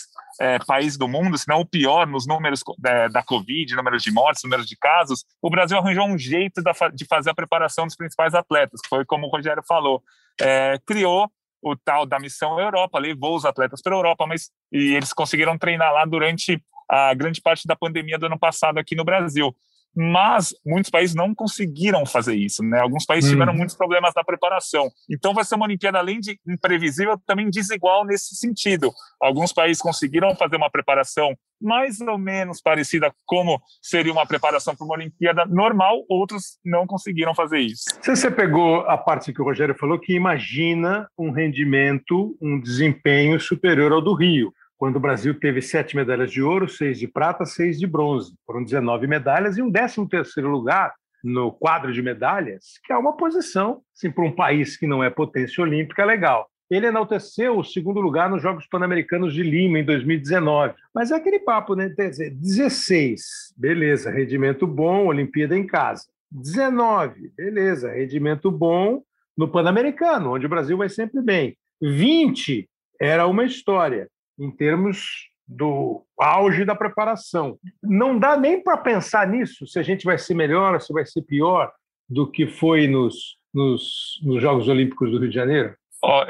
é, 0.41 0.59
países 0.59 0.97
do 0.97 1.07
mundo, 1.07 1.37
se 1.37 1.49
não 1.49 1.61
o 1.61 1.67
pior 1.67 2.07
nos 2.07 2.27
números 2.27 2.63
da, 2.79 3.09
da 3.09 3.23
Covid, 3.23 3.75
números 3.75 4.03
de 4.03 4.11
mortes, 4.11 4.43
números 4.43 4.67
de 4.67 4.77
casos, 4.77 5.25
o 5.41 5.51
Brasil 5.51 5.79
arranjou 5.79 6.07
um 6.07 6.19
jeito 6.19 6.63
da, 6.63 6.73
de 6.93 7.05
fazer 7.05 7.31
a 7.31 7.35
preparação 7.35 7.87
dos 7.87 7.97
principais 7.97 8.35
atletas, 8.35 8.81
que 8.81 8.89
foi 8.89 9.05
como 9.05 9.27
o 9.27 9.31
Rogério 9.31 9.63
falou. 9.67 10.03
É, 10.41 10.79
criou 10.87 11.31
o 11.63 11.77
tal 11.77 12.07
da 12.07 12.19
missão 12.19 12.59
Europa, 12.59 12.99
levou 12.99 13.37
os 13.37 13.45
atletas 13.45 13.83
para 13.83 13.95
a 13.95 13.99
Europa, 13.99 14.27
mas 14.27 14.51
e 14.73 14.95
eles 14.95 15.13
conseguiram 15.13 15.59
treinar 15.59 15.93
lá 15.93 16.05
durante 16.05 16.63
a 16.89 17.13
grande 17.15 17.41
parte 17.41 17.67
da 17.67 17.77
pandemia 17.77 18.19
do 18.19 18.27
ano 18.27 18.39
passado 18.39 18.79
aqui 18.79 18.97
no 18.97 19.05
Brasil 19.05 19.55
mas 19.95 20.55
muitos 20.65 20.91
países 20.91 21.15
não 21.15 21.35
conseguiram 21.35 22.07
fazer 22.07 22.35
isso, 22.35 22.63
né? 22.63 22.81
Alguns 22.81 23.05
países 23.05 23.31
tiveram 23.31 23.53
uhum. 23.53 23.59
muitos 23.59 23.77
problemas 23.77 24.13
na 24.15 24.25
preparação. 24.25 24.89
Então 25.11 25.35
vai 25.35 25.45
ser 25.45 25.57
uma 25.57 25.67
Olimpíada 25.67 25.99
além 25.99 26.21
de 26.21 26.39
imprevisível, 26.47 27.21
também 27.27 27.51
desigual 27.51 28.05
nesse 28.05 28.37
sentido. 28.37 28.93
Alguns 29.21 29.53
países 29.53 29.83
conseguiram 29.83 30.35
fazer 30.37 30.57
uma 30.57 30.71
preparação 30.71 31.35
mais 31.61 32.01
ou 32.01 32.17
menos 32.17 32.61
parecida 32.63 33.13
como 33.27 33.61
seria 33.83 34.13
uma 34.13 34.27
preparação 34.27 34.75
para 34.75 34.85
uma 34.85 34.95
Olimpíada 34.95 35.45
normal, 35.45 36.03
outros 36.09 36.59
não 36.65 36.87
conseguiram 36.87 37.35
fazer 37.35 37.59
isso. 37.59 37.85
Você 38.03 38.31
pegou 38.31 38.81
a 38.89 38.97
parte 38.97 39.33
que 39.33 39.43
o 39.43 39.45
Rogério 39.45 39.77
falou 39.79 39.99
que 39.99 40.15
imagina 40.15 41.07
um 41.19 41.31
rendimento, 41.31 42.37
um 42.41 42.59
desempenho 42.59 43.39
superior 43.39 43.93
ao 43.93 44.01
do 44.01 44.15
Rio 44.15 44.53
quando 44.81 44.97
o 44.97 45.01
Brasil 45.01 45.39
teve 45.39 45.61
sete 45.61 45.95
medalhas 45.95 46.33
de 46.33 46.41
ouro, 46.41 46.67
seis 46.67 46.99
de 46.99 47.07
prata, 47.07 47.45
seis 47.45 47.79
de 47.79 47.87
bronze. 47.87 48.35
Foram 48.47 48.65
19 48.65 49.07
medalhas 49.07 49.59
e 49.59 49.63
um 49.63 49.71
13 49.71 50.09
terceiro 50.09 50.49
lugar 50.49 50.95
no 51.23 51.53
quadro 51.53 51.93
de 51.93 52.01
medalhas, 52.01 52.81
que 52.83 52.91
é 52.91 52.97
uma 52.97 53.15
posição, 53.15 53.83
assim, 53.95 54.11
para 54.11 54.25
um 54.25 54.35
país 54.35 54.79
que 54.79 54.87
não 54.87 55.05
é 55.05 55.11
potência 55.11 55.63
olímpica, 55.63 56.03
legal. 56.03 56.49
Ele 56.71 56.87
enalteceu 56.87 57.59
o 57.59 57.63
segundo 57.63 58.01
lugar 58.01 58.31
nos 58.31 58.41
Jogos 58.41 58.67
Pan-Americanos 58.69 59.35
de 59.35 59.43
Lima, 59.43 59.79
em 59.79 59.85
2019. 59.85 60.73
Mas 60.95 61.11
é 61.11 61.17
aquele 61.17 61.41
papo, 61.41 61.75
né? 61.75 61.91
Quer 61.91 62.09
dizer, 62.09 62.31
16, 62.31 63.53
beleza, 63.59 64.11
rendimento 64.11 64.67
bom, 64.67 65.09
Olimpíada 65.09 65.55
em 65.59 65.67
casa. 65.67 66.07
19, 66.31 67.35
beleza, 67.37 67.93
rendimento 67.93 68.51
bom 68.51 69.03
no 69.37 69.47
Pan-Americano, 69.47 70.33
onde 70.33 70.47
o 70.47 70.51
Brasil 70.51 70.79
vai 70.79 70.89
sempre 70.89 71.21
bem. 71.21 71.55
20 71.83 72.67
era 72.99 73.27
uma 73.27 73.45
história 73.45 74.09
em 74.41 74.51
termos 74.51 75.29
do 75.47 76.05
auge 76.19 76.65
da 76.65 76.75
preparação. 76.75 77.59
Não 77.83 78.19
dá 78.19 78.37
nem 78.37 78.63
para 78.63 78.77
pensar 78.77 79.27
nisso, 79.27 79.67
se 79.67 79.79
a 79.79 79.83
gente 79.83 80.05
vai 80.05 80.17
ser 80.17 80.35
melhor, 80.35 80.81
se 80.81 80.93
vai 80.93 81.05
ser 81.05 81.23
pior 81.23 81.71
do 82.09 82.31
que 82.31 82.47
foi 82.47 82.87
nos, 82.87 83.37
nos, 83.53 84.21
nos 84.23 84.41
Jogos 84.41 84.69
Olímpicos 84.69 85.11
do 85.11 85.19
Rio 85.19 85.29
de 85.29 85.35
Janeiro? 85.35 85.75
Oh, 86.03 86.23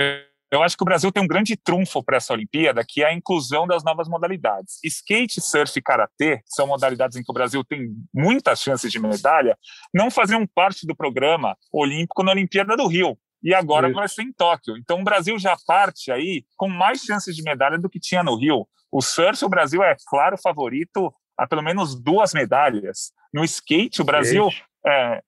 eu 0.50 0.62
acho 0.62 0.76
que 0.76 0.82
o 0.82 0.86
Brasil 0.86 1.12
tem 1.12 1.22
um 1.22 1.28
grande 1.28 1.56
trunfo 1.56 2.02
para 2.02 2.16
essa 2.16 2.32
Olimpíada, 2.32 2.84
que 2.86 3.02
é 3.02 3.06
a 3.06 3.14
inclusão 3.14 3.68
das 3.68 3.84
novas 3.84 4.08
modalidades. 4.08 4.80
Skate, 4.82 5.40
surf 5.40 5.78
e 5.78 5.82
karatê 5.82 6.40
são 6.44 6.66
modalidades 6.66 7.16
em 7.16 7.22
que 7.22 7.30
o 7.30 7.34
Brasil 7.34 7.62
tem 7.62 7.94
muitas 8.12 8.60
chances 8.60 8.90
de 8.90 8.98
medalha, 8.98 9.56
não 9.94 10.10
faziam 10.10 10.44
parte 10.46 10.86
do 10.86 10.96
programa 10.96 11.56
olímpico 11.72 12.24
na 12.24 12.32
Olimpíada 12.32 12.76
do 12.76 12.86
Rio 12.88 13.16
e 13.42 13.54
agora 13.54 13.88
Isso. 13.88 13.96
vai 13.96 14.08
ser 14.08 14.22
em 14.22 14.32
Tóquio. 14.32 14.76
Então 14.76 15.00
o 15.00 15.04
Brasil 15.04 15.38
já 15.38 15.56
parte 15.66 16.10
aí 16.12 16.44
com 16.56 16.68
mais 16.68 17.00
chances 17.00 17.34
de 17.34 17.42
medalha 17.42 17.78
do 17.78 17.88
que 17.88 17.98
tinha 17.98 18.22
no 18.22 18.36
Rio. 18.36 18.66
O 18.92 19.00
surf, 19.00 19.44
o 19.44 19.48
Brasil 19.48 19.82
é 19.82 19.94
claro 20.06 20.36
favorito 20.36 21.12
a 21.38 21.46
pelo 21.46 21.62
menos 21.62 22.00
duas 22.00 22.34
medalhas. 22.34 23.12
No 23.32 23.44
skate, 23.44 24.02
o 24.02 24.04
Brasil 24.04 24.48
é, 24.86 25.22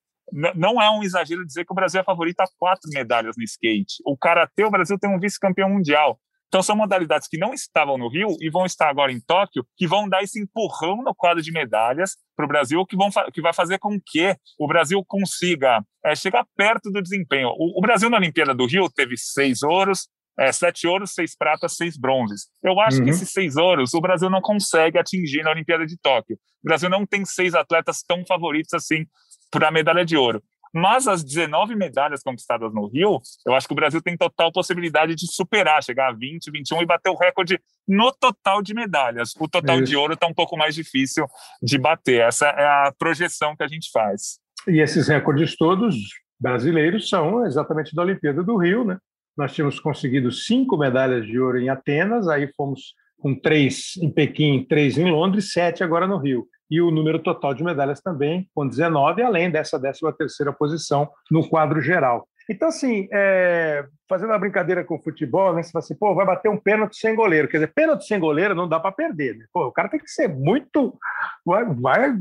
não 0.54 0.80
é 0.80 0.90
um 0.90 1.02
exagero 1.02 1.46
dizer 1.46 1.64
que 1.64 1.72
o 1.72 1.74
Brasil 1.74 2.00
é 2.00 2.04
favorito 2.04 2.40
a 2.40 2.46
quatro 2.58 2.90
medalhas 2.92 3.36
no 3.36 3.44
skate. 3.44 4.02
O 4.04 4.16
karatê, 4.16 4.64
o 4.64 4.70
Brasil 4.70 4.98
tem 4.98 5.10
um 5.10 5.18
vice-campeão 5.18 5.70
mundial. 5.70 6.18
Então, 6.52 6.62
são 6.62 6.76
modalidades 6.76 7.28
que 7.28 7.38
não 7.38 7.54
estavam 7.54 7.96
no 7.96 8.10
Rio 8.10 8.36
e 8.38 8.50
vão 8.50 8.66
estar 8.66 8.90
agora 8.90 9.10
em 9.10 9.18
Tóquio, 9.18 9.64
que 9.74 9.86
vão 9.86 10.06
dar 10.06 10.22
esse 10.22 10.38
empurrão 10.38 11.02
no 11.02 11.14
quadro 11.14 11.42
de 11.42 11.50
medalhas 11.50 12.10
para 12.36 12.44
o 12.44 12.48
Brasil, 12.48 12.84
que, 12.84 12.94
vão, 12.94 13.08
que 13.32 13.40
vai 13.40 13.54
fazer 13.54 13.78
com 13.78 13.98
que 13.98 14.36
o 14.60 14.66
Brasil 14.66 15.02
consiga 15.08 15.82
é, 16.04 16.14
chegar 16.14 16.44
perto 16.54 16.90
do 16.90 17.00
desempenho. 17.00 17.48
O, 17.56 17.78
o, 17.78 17.80
Brasil 17.80 18.10
na 18.10 18.18
Olimpíada 18.18 18.54
do 18.54 18.66
Rio 18.66 18.90
teve 18.94 19.16
seis 19.16 19.62
ouros, 19.62 20.08
é, 20.38 20.52
sete 20.52 20.86
ouros, 20.86 21.14
seis 21.14 21.34
pratas, 21.34 21.74
seis 21.74 21.96
bronzes. 21.96 22.42
Eu 22.62 22.78
acho 22.80 22.98
uhum. 22.98 23.04
que 23.04 23.10
esses 23.10 23.30
seis 23.30 23.56
ouros 23.56 23.94
o 23.94 24.00
Brasil 24.02 24.28
não 24.28 24.42
consegue 24.42 24.98
atingir 24.98 25.42
na 25.42 25.52
Olimpíada 25.52 25.86
de 25.86 25.96
Tóquio. 26.02 26.36
O 26.62 26.68
Brasil 26.68 26.90
não 26.90 27.06
tem 27.06 27.24
seis 27.24 27.54
atletas 27.54 28.02
tão 28.06 28.26
favoritos 28.26 28.74
assim 28.74 29.06
para 29.50 29.68
a 29.68 29.72
medalha 29.72 30.04
de 30.04 30.18
ouro. 30.18 30.42
Mas 30.72 31.06
as 31.06 31.22
19 31.22 31.76
medalhas 31.76 32.22
conquistadas 32.22 32.72
no 32.72 32.86
Rio, 32.86 33.20
eu 33.46 33.54
acho 33.54 33.66
que 33.66 33.72
o 33.72 33.76
Brasil 33.76 34.00
tem 34.00 34.16
total 34.16 34.50
possibilidade 34.50 35.14
de 35.14 35.30
superar, 35.30 35.82
chegar 35.82 36.08
a 36.08 36.12
20, 36.12 36.50
21 36.50 36.82
e 36.82 36.86
bater 36.86 37.10
o 37.10 37.16
recorde 37.16 37.60
no 37.86 38.10
total 38.12 38.62
de 38.62 38.72
medalhas. 38.72 39.34
O 39.38 39.46
total 39.46 39.76
Isso. 39.76 39.84
de 39.84 39.96
ouro 39.96 40.14
está 40.14 40.26
um 40.26 40.32
pouco 40.34 40.56
mais 40.56 40.74
difícil 40.74 41.26
de 41.62 41.76
bater. 41.76 42.22
Essa 42.22 42.46
é 42.46 42.64
a 42.64 42.92
projeção 42.98 43.54
que 43.54 43.62
a 43.62 43.68
gente 43.68 43.90
faz. 43.92 44.38
E 44.66 44.80
esses 44.80 45.08
recordes 45.08 45.56
todos 45.56 45.94
brasileiros 46.40 47.08
são 47.08 47.44
exatamente 47.44 47.94
da 47.94 48.02
Olimpíada 48.02 48.42
do 48.42 48.56
Rio, 48.56 48.84
né? 48.84 48.96
Nós 49.36 49.54
tínhamos 49.54 49.78
conseguido 49.78 50.30
cinco 50.30 50.76
medalhas 50.76 51.26
de 51.26 51.38
ouro 51.38 51.58
em 51.58 51.68
Atenas, 51.68 52.28
aí 52.28 52.50
fomos 52.56 52.94
com 53.18 53.34
três 53.34 53.96
em 54.02 54.10
Pequim, 54.10 54.64
três 54.68 54.98
em 54.98 55.10
Londres, 55.10 55.52
sete 55.52 55.84
agora 55.84 56.06
no 56.06 56.18
Rio 56.18 56.46
e 56.72 56.80
o 56.80 56.90
número 56.90 57.18
total 57.18 57.52
de 57.52 57.62
medalhas 57.62 58.00
também, 58.00 58.48
com 58.54 58.66
19, 58.66 59.20
além 59.20 59.50
dessa 59.50 59.78
13ª 59.78 60.54
posição 60.56 61.06
no 61.30 61.46
quadro 61.46 61.82
geral. 61.82 62.26
Então, 62.48 62.68
assim, 62.68 63.08
é, 63.12 63.84
fazendo 64.08 64.30
uma 64.30 64.38
brincadeira 64.38 64.82
com 64.82 64.94
o 64.94 65.02
futebol, 65.02 65.54
né, 65.54 65.62
você 65.62 65.70
fala 65.70 65.84
assim, 65.84 65.94
pô, 65.94 66.14
vai 66.14 66.24
bater 66.24 66.48
um 66.48 66.56
pênalti 66.56 66.96
sem 66.96 67.14
goleiro. 67.14 67.46
Quer 67.46 67.58
dizer, 67.58 67.74
pênalti 67.74 68.06
sem 68.06 68.18
goleiro 68.18 68.54
não 68.54 68.66
dá 68.66 68.80
para 68.80 68.90
perder. 68.90 69.36
Né? 69.36 69.44
Pô, 69.52 69.66
o 69.66 69.72
cara 69.72 69.90
tem 69.90 70.00
que 70.00 70.10
ser 70.10 70.28
muito. 70.28 70.98
Vai, 71.44 71.64
vai, 71.66 72.14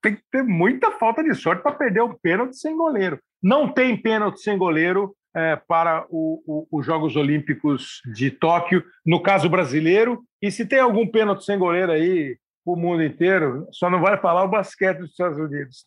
tem 0.00 0.14
que 0.14 0.22
ter 0.30 0.44
muita 0.44 0.92
falta 0.92 1.22
de 1.24 1.34
sorte 1.34 1.64
para 1.64 1.72
perder 1.72 2.00
o 2.00 2.14
pênalti 2.14 2.56
sem 2.56 2.76
goleiro. 2.76 3.18
Não 3.42 3.68
tem 3.68 4.00
pênalti 4.00 4.40
sem 4.40 4.56
goleiro 4.56 5.16
é, 5.34 5.56
para 5.56 6.06
o, 6.10 6.42
o, 6.46 6.78
os 6.78 6.86
Jogos 6.86 7.16
Olímpicos 7.16 8.00
de 8.14 8.30
Tóquio, 8.30 8.84
no 9.04 9.20
caso 9.20 9.50
brasileiro. 9.50 10.22
E 10.40 10.48
se 10.50 10.64
tem 10.64 10.78
algum 10.78 11.06
pênalti 11.06 11.44
sem 11.44 11.58
goleiro 11.58 11.90
aí, 11.90 12.38
o 12.72 12.76
mundo 12.76 13.02
inteiro, 13.04 13.68
só 13.70 13.88
não 13.88 14.00
vai 14.00 14.18
falar 14.18 14.42
o 14.42 14.48
basquete 14.48 14.98
dos 14.98 15.10
Estados 15.10 15.38
Unidos. 15.38 15.84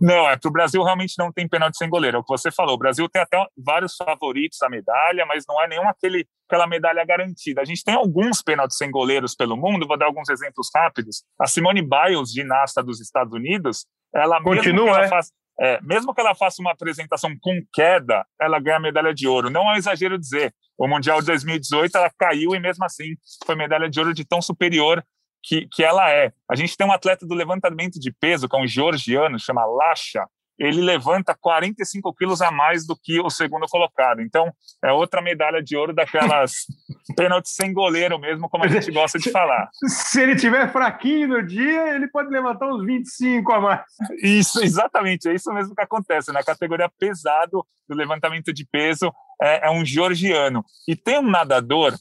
Não, 0.00 0.28
é 0.28 0.38
que 0.38 0.46
o 0.46 0.50
Brasil 0.50 0.82
realmente 0.82 1.14
não 1.18 1.32
tem 1.32 1.48
pênalti 1.48 1.78
sem 1.78 1.88
goleiro. 1.88 2.18
É 2.18 2.20
o 2.20 2.22
que 2.22 2.28
você 2.28 2.50
falou. 2.50 2.74
O 2.74 2.78
Brasil 2.78 3.08
tem 3.08 3.22
até 3.22 3.42
vários 3.56 3.96
favoritos 3.96 4.60
à 4.62 4.68
medalha, 4.68 5.24
mas 5.26 5.44
não 5.48 5.60
é 5.62 5.68
nenhuma 5.68 5.90
aquele, 5.90 6.26
aquela 6.46 6.66
medalha 6.66 7.04
garantida. 7.04 7.62
A 7.62 7.64
gente 7.64 7.82
tem 7.82 7.94
alguns 7.94 8.42
pênaltis 8.42 8.76
sem 8.76 8.90
goleiros 8.90 9.34
pelo 9.34 9.56
mundo, 9.56 9.86
vou 9.86 9.96
dar 9.96 10.06
alguns 10.06 10.28
exemplos 10.28 10.68
rápidos. 10.74 11.24
A 11.40 11.46
Simone 11.46 11.82
Biles, 11.82 12.30
ginasta 12.30 12.82
dos 12.82 13.00
Estados 13.00 13.32
Unidos, 13.32 13.86
ela 14.14 14.42
continua, 14.42 14.62
mesmo 14.62 14.84
que 14.84 14.90
ela, 14.90 15.04
é? 15.04 15.08
faça, 15.08 15.32
é, 15.60 15.80
mesmo 15.80 16.14
que 16.14 16.20
ela 16.20 16.34
faça 16.34 16.60
uma 16.60 16.72
apresentação 16.72 17.34
com 17.40 17.60
queda, 17.72 18.24
ela 18.40 18.58
ganha 18.58 18.80
medalha 18.80 19.14
de 19.14 19.26
ouro. 19.26 19.48
Não 19.48 19.70
é 19.70 19.74
um 19.74 19.76
exagero 19.76 20.18
dizer. 20.18 20.54
O 20.76 20.86
Mundial 20.88 21.20
de 21.20 21.26
2018 21.26 21.96
ela 21.96 22.10
caiu 22.18 22.54
e 22.54 22.60
mesmo 22.60 22.84
assim 22.84 23.14
foi 23.46 23.54
medalha 23.54 23.88
de 23.88 23.98
ouro 23.98 24.12
de 24.12 24.24
tão 24.24 24.42
superior 24.42 25.02
que, 25.42 25.66
que 25.70 25.82
ela 25.82 26.10
é. 26.10 26.32
A 26.50 26.54
gente 26.54 26.76
tem 26.76 26.86
um 26.86 26.92
atleta 26.92 27.26
do 27.26 27.34
levantamento 27.34 27.98
de 27.98 28.12
peso, 28.12 28.48
que 28.48 28.56
é 28.56 28.60
um 28.60 28.66
georgiano, 28.66 29.38
chama 29.38 29.64
Lasha, 29.64 30.24
ele 30.58 30.80
levanta 30.80 31.36
45 31.38 32.14
quilos 32.14 32.40
a 32.40 32.50
mais 32.50 32.86
do 32.86 32.96
que 32.96 33.20
o 33.20 33.30
segundo 33.30 33.66
colocado. 33.66 34.20
Então, 34.20 34.52
é 34.84 34.92
outra 34.92 35.20
medalha 35.20 35.62
de 35.62 35.76
ouro 35.76 35.92
daquelas 35.92 36.52
pênaltis 37.16 37.52
sem 37.54 37.72
goleiro 37.72 38.18
mesmo, 38.18 38.48
como 38.48 38.64
a 38.64 38.68
gente 38.68 38.90
gosta 38.92 39.18
de 39.18 39.30
falar. 39.30 39.68
Se 39.86 40.22
ele 40.22 40.36
tiver 40.36 40.70
fraquinho 40.70 41.28
no 41.28 41.42
dia, 41.44 41.94
ele 41.94 42.06
pode 42.08 42.30
levantar 42.30 42.68
uns 42.68 42.84
25 42.84 43.52
a 43.52 43.60
mais. 43.60 43.80
Isso, 44.22 44.62
exatamente. 44.62 45.28
É 45.28 45.34
isso 45.34 45.52
mesmo 45.52 45.74
que 45.74 45.82
acontece. 45.82 46.32
Na 46.32 46.44
categoria 46.44 46.90
pesado 46.98 47.66
do 47.88 47.96
levantamento 47.96 48.52
de 48.52 48.64
peso, 48.64 49.12
é, 49.42 49.66
é 49.66 49.70
um 49.70 49.84
georgiano. 49.84 50.64
E 50.86 50.94
tem 50.94 51.18
um 51.18 51.28
nadador 51.28 51.94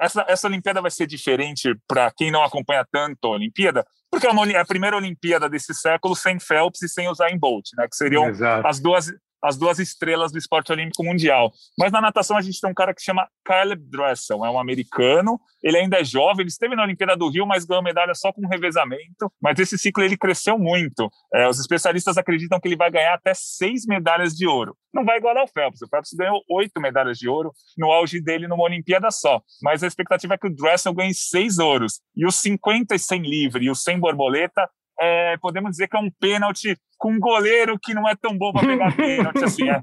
essa, 0.00 0.24
essa 0.28 0.46
Olimpíada 0.48 0.82
vai 0.82 0.90
ser 0.90 1.06
diferente 1.06 1.74
para 1.86 2.10
quem 2.10 2.30
não 2.30 2.42
acompanha 2.42 2.84
tanto 2.90 3.26
a 3.26 3.30
Olimpíada, 3.30 3.84
porque 4.10 4.26
é, 4.26 4.30
uma, 4.30 4.50
é 4.50 4.58
a 4.58 4.64
primeira 4.64 4.96
Olimpíada 4.96 5.48
desse 5.48 5.72
século 5.74 6.16
sem 6.16 6.38
Phelps 6.40 6.82
e 6.82 6.88
sem 6.88 7.08
Usain 7.08 7.38
Bolt, 7.38 7.68
né, 7.76 7.86
que 7.88 7.96
seriam 7.96 8.24
as 8.64 8.80
duas, 8.80 9.12
as 9.42 9.56
duas 9.56 9.78
estrelas 9.78 10.32
do 10.32 10.38
esporte 10.38 10.72
olímpico 10.72 11.04
mundial. 11.04 11.52
Mas 11.78 11.92
na 11.92 12.00
natação 12.00 12.36
a 12.36 12.40
gente 12.40 12.60
tem 12.60 12.70
um 12.70 12.74
cara 12.74 12.94
que 12.94 13.02
chama 13.02 13.28
Caleb 13.44 13.82
Dressel, 13.90 14.44
é 14.44 14.50
um 14.50 14.58
americano, 14.58 15.40
ele 15.62 15.78
ainda 15.78 16.00
é 16.00 16.04
jovem, 16.04 16.42
ele 16.42 16.48
esteve 16.48 16.76
na 16.76 16.82
Olimpíada 16.82 17.16
do 17.16 17.28
Rio, 17.28 17.46
mas 17.46 17.64
ganhou 17.64 17.82
medalha 17.82 18.14
só 18.14 18.32
com 18.32 18.46
revezamento, 18.46 19.30
mas 19.40 19.58
esse 19.58 19.78
ciclo 19.78 20.02
ele 20.02 20.16
cresceu 20.16 20.58
muito. 20.58 21.10
É, 21.34 21.48
os 21.48 21.58
especialistas 21.58 22.16
acreditam 22.16 22.60
que 22.60 22.68
ele 22.68 22.76
vai 22.76 22.90
ganhar 22.90 23.14
até 23.14 23.32
seis 23.34 23.86
medalhas 23.86 24.34
de 24.34 24.46
ouro. 24.46 24.76
Não 24.92 25.04
vai 25.04 25.18
igualar 25.18 25.44
o 25.44 25.48
Phelps, 25.48 25.82
o 25.82 25.88
Phelps 25.88 26.12
ganhou 26.14 26.42
oito 26.50 26.80
medalhas 26.80 27.18
de 27.18 27.28
ouro 27.28 27.52
no 27.78 27.90
auge 27.92 28.20
dele 28.20 28.48
numa 28.48 28.64
Olimpíada 28.64 29.10
só, 29.10 29.40
mas 29.62 29.82
a 29.82 29.86
expectativa 29.86 30.34
é 30.34 30.38
que 30.38 30.46
o 30.46 30.54
Dressel 30.54 30.92
ganhe 30.92 31.14
seis 31.14 31.58
ouros, 31.58 32.00
e 32.16 32.26
os 32.26 32.36
50 32.36 32.94
e 32.94 32.98
100 32.98 33.22
livre 33.22 33.64
e 33.64 33.70
o 33.70 33.74
100 33.74 34.00
borboleta 34.00 34.68
é, 35.00 35.36
podemos 35.38 35.70
dizer 35.70 35.88
que 35.88 35.96
é 35.96 36.00
um 36.00 36.10
pênalti 36.10 36.76
com 36.98 37.12
um 37.12 37.18
goleiro 37.18 37.78
que 37.82 37.94
não 37.94 38.06
é 38.06 38.14
tão 38.14 38.36
bom 38.36 38.52
para 38.52 38.66
pegar 38.66 38.94
pênalti. 38.94 39.42
Assim, 39.42 39.70
é, 39.70 39.80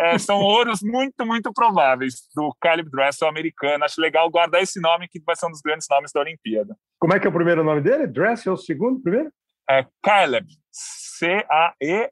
é, 0.00 0.16
são 0.18 0.38
ouros 0.38 0.80
muito, 0.82 1.26
muito 1.26 1.52
prováveis 1.52 2.28
do 2.34 2.54
Caleb 2.60 2.88
Dressel 2.90 3.28
americano. 3.28 3.84
Acho 3.84 4.00
legal 4.00 4.30
guardar 4.30 4.62
esse 4.62 4.80
nome, 4.80 5.08
que 5.08 5.20
vai 5.26 5.34
ser 5.34 5.46
um 5.46 5.50
dos 5.50 5.60
grandes 5.60 5.88
nomes 5.90 6.12
da 6.12 6.20
Olimpíada. 6.20 6.76
Como 6.98 7.12
é 7.12 7.18
que 7.18 7.26
é 7.26 7.30
o 7.30 7.32
primeiro 7.32 7.64
nome 7.64 7.80
dele? 7.80 8.06
Dressel, 8.06 8.52
o 8.52 8.56
segundo, 8.56 9.02
primeiro? 9.02 9.32
É 9.68 9.84
Caleb, 10.02 10.46
C-A-E-L-E-B, 11.20 12.08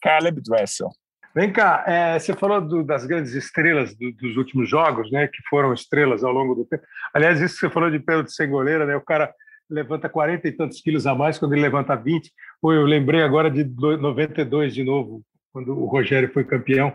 Caleb 0.00 0.40
Dressel. 0.42 0.88
Vem 1.34 1.52
cá, 1.52 1.84
é, 1.86 2.18
você 2.18 2.34
falou 2.34 2.60
do, 2.60 2.82
das 2.82 3.06
grandes 3.06 3.34
estrelas 3.34 3.94
do, 3.94 4.10
dos 4.12 4.36
últimos 4.36 4.68
jogos, 4.68 5.12
né, 5.12 5.28
que 5.28 5.38
foram 5.48 5.72
estrelas 5.72 6.24
ao 6.24 6.32
longo 6.32 6.56
do 6.56 6.64
tempo. 6.64 6.82
Aliás, 7.14 7.40
isso 7.40 7.54
que 7.54 7.60
você 7.60 7.70
falou 7.70 7.88
de 7.88 8.00
pênalti 8.00 8.32
sem 8.32 8.50
goleira, 8.50 8.84
né, 8.84 8.96
o 8.96 9.00
cara 9.00 9.32
levanta 9.70 10.08
40 10.08 10.48
e 10.48 10.52
tantos 10.52 10.80
quilos 10.80 11.06
a 11.06 11.14
mais 11.14 11.38
quando 11.38 11.52
ele 11.52 11.62
levanta 11.62 11.94
20. 11.94 12.32
Pô, 12.60 12.72
eu 12.72 12.84
lembrei 12.84 13.22
agora 13.22 13.50
de 13.50 13.64
92 13.64 14.74
de 14.74 14.84
novo, 14.84 15.22
quando 15.52 15.72
o 15.72 15.86
Rogério 15.86 16.32
foi 16.32 16.44
campeão. 16.44 16.92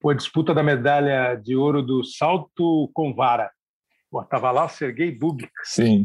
Pô, 0.00 0.10
a 0.10 0.14
disputa 0.14 0.52
da 0.52 0.62
medalha 0.62 1.34
de 1.36 1.56
ouro 1.56 1.82
do 1.82 2.04
salto 2.04 2.90
com 2.92 3.14
vara. 3.14 3.50
Pô, 4.10 4.22
tava 4.24 4.50
lá 4.50 4.64
o 4.64 4.68
Sergei 4.68 5.10
Bubka. 5.10 5.48
Sim. 5.64 6.04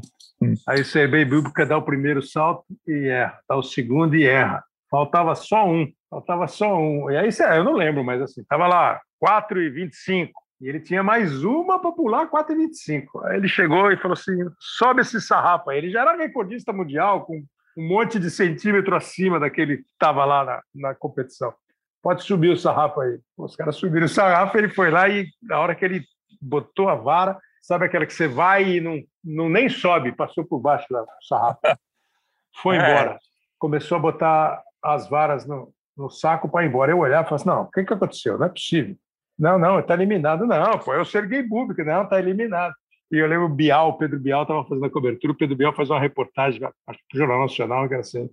Aí 0.68 0.82
o 0.82 0.86
Sergei 0.86 1.26
Bubka 1.26 1.66
dá 1.66 1.78
o 1.78 1.84
primeiro 1.84 2.22
salto 2.22 2.66
e 2.88 3.08
erra, 3.08 3.40
dá 3.48 3.56
o 3.56 3.64
segundo 3.64 4.16
e 4.16 4.26
erra. 4.26 4.64
Faltava 4.90 5.36
só 5.36 5.68
um, 5.68 5.90
faltava 6.10 6.48
só 6.48 6.78
um. 6.78 7.10
E 7.10 7.18
aí, 7.18 7.30
eu 7.56 7.64
não 7.64 7.74
lembro, 7.74 8.04
mas 8.04 8.22
assim, 8.22 8.44
tava 8.44 8.68
lá 8.68 9.00
4 9.20 9.62
e 9.62 9.70
25. 9.70 10.41
E 10.62 10.70
ele 10.70 10.80
tinha 10.80 11.02
mais 11.02 11.44
uma 11.44 11.82
para 11.82 11.92
pular 11.92 12.30
4,25. 12.30 13.26
Aí 13.26 13.38
ele 13.38 13.48
chegou 13.48 13.92
e 13.92 13.98
falou 13.98 14.14
assim: 14.14 14.38
sobe 14.60 15.02
esse 15.02 15.20
sarrafo 15.20 15.72
aí. 15.72 15.80
Ele 15.80 15.90
já 15.90 16.02
era 16.02 16.16
recordista 16.16 16.72
mundial, 16.72 17.26
com 17.26 17.44
um 17.78 17.88
monte 17.88 18.20
de 18.20 18.30
centímetro 18.30 18.96
acima 18.96 19.40
daquele 19.40 19.78
que 19.78 19.90
estava 19.92 20.24
lá 20.24 20.46
na, 20.46 20.62
na 20.76 20.96
competição. 20.96 21.52
Pode 22.02 22.24
subir 22.24 22.50
o 22.50 22.58
sarrafo 22.58 23.02
aí. 23.02 23.20
Os 23.36 23.56
caras 23.56 23.76
subiram 23.76 24.06
o 24.06 24.10
sarrafo, 24.10 24.56
ele 24.56 24.70
foi 24.70 24.92
lá 24.92 25.10
e 25.10 25.28
na 25.42 25.60
hora 25.60 25.74
que 25.74 25.84
ele 25.84 26.04
botou 26.40 26.90
a 26.90 26.96
vara, 26.96 27.40
sabe 27.62 27.86
aquela 27.86 28.06
que 28.06 28.14
você 28.14 28.28
vai 28.28 28.64
e 28.64 28.82
não, 28.82 29.00
não 29.24 29.50
nem 29.50 29.68
sobe, 29.68 30.12
passou 30.12 30.46
por 30.46 30.60
baixo 30.60 30.88
do 30.90 31.06
sarrafo. 31.28 31.60
Foi 32.62 32.76
é. 32.76 32.80
embora. 32.80 33.12
É. 33.12 33.18
Começou 33.58 33.98
a 33.98 34.02
botar 34.02 34.62
as 34.84 35.10
varas 35.10 35.48
no, 35.48 35.74
no 35.96 36.10
saco 36.10 36.50
para 36.50 36.66
ir 36.66 36.68
embora. 36.68 36.92
Eu 36.92 37.00
olhava 37.00 37.26
e 37.26 37.30
falava 37.30 37.36
assim: 37.36 37.50
não, 37.50 37.62
o 37.64 37.72
que, 37.72 37.84
que 37.84 37.94
aconteceu? 37.94 38.38
Não 38.38 38.46
é 38.46 38.50
possível. 38.50 38.96
Não, 39.38 39.58
não, 39.58 39.80
está 39.80 39.94
eliminado. 39.94 40.46
Não, 40.46 40.80
foi 40.80 41.00
o 41.00 41.06
Sergei 41.06 41.44
Bubka, 41.44 41.84
não, 41.84 42.04
está 42.04 42.20
eliminado. 42.20 42.74
E 43.12 43.18
eu 43.18 43.28
lembro 43.28 43.46
o 43.46 43.50
Bial, 43.50 43.90
o 43.90 43.98
Pedro 43.98 44.20
Bial 44.20 44.44
estava 44.44 44.64
fazendo 44.64 44.86
a 44.86 44.90
cobertura, 44.90 45.34
o 45.34 45.38
Pedro 45.38 45.56
Bial 45.56 45.74
faz 45.74 45.90
uma 45.90 46.00
reportagem, 46.00 46.62
acho 46.88 47.00
que 47.10 47.18
Jornal 47.18 47.42
Nacional, 47.42 47.88
que 47.88 47.94
era 47.94 48.02
assim, 48.02 48.30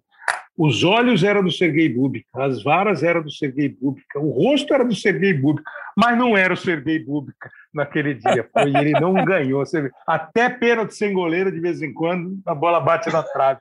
os 0.59 0.83
olhos 0.83 1.23
eram 1.23 1.45
do 1.45 1.53
Sergei 1.53 1.89
Bubka, 1.89 2.27
as 2.35 2.65
varas 2.65 3.05
eram 3.05 3.23
do 3.23 3.31
Sergei 3.31 3.69
Bubka, 3.69 4.19
o 4.19 4.31
rosto 4.31 4.75
era 4.75 4.85
do 4.85 4.95
Sergei 4.95 5.33
Bubka, 5.33 5.63
mas 5.97 6.19
não 6.19 6.37
era 6.37 6.53
o 6.53 6.57
Sergei 6.57 6.99
Bubka 6.99 7.49
naquele 7.73 8.15
dia. 8.15 8.49
Foi, 8.53 8.77
ele 8.77 8.91
não 8.99 9.15
ganhou. 9.25 9.63
Até 10.05 10.49
pênalti 10.49 10.97
sem 10.97 11.13
goleiro, 11.13 11.53
de 11.53 11.61
vez 11.61 11.81
em 11.81 11.95
quando, 11.95 12.41
a 12.45 12.57
bola 12.57 12.81
bate 12.81 13.09
na 13.13 13.23
trave. 13.23 13.61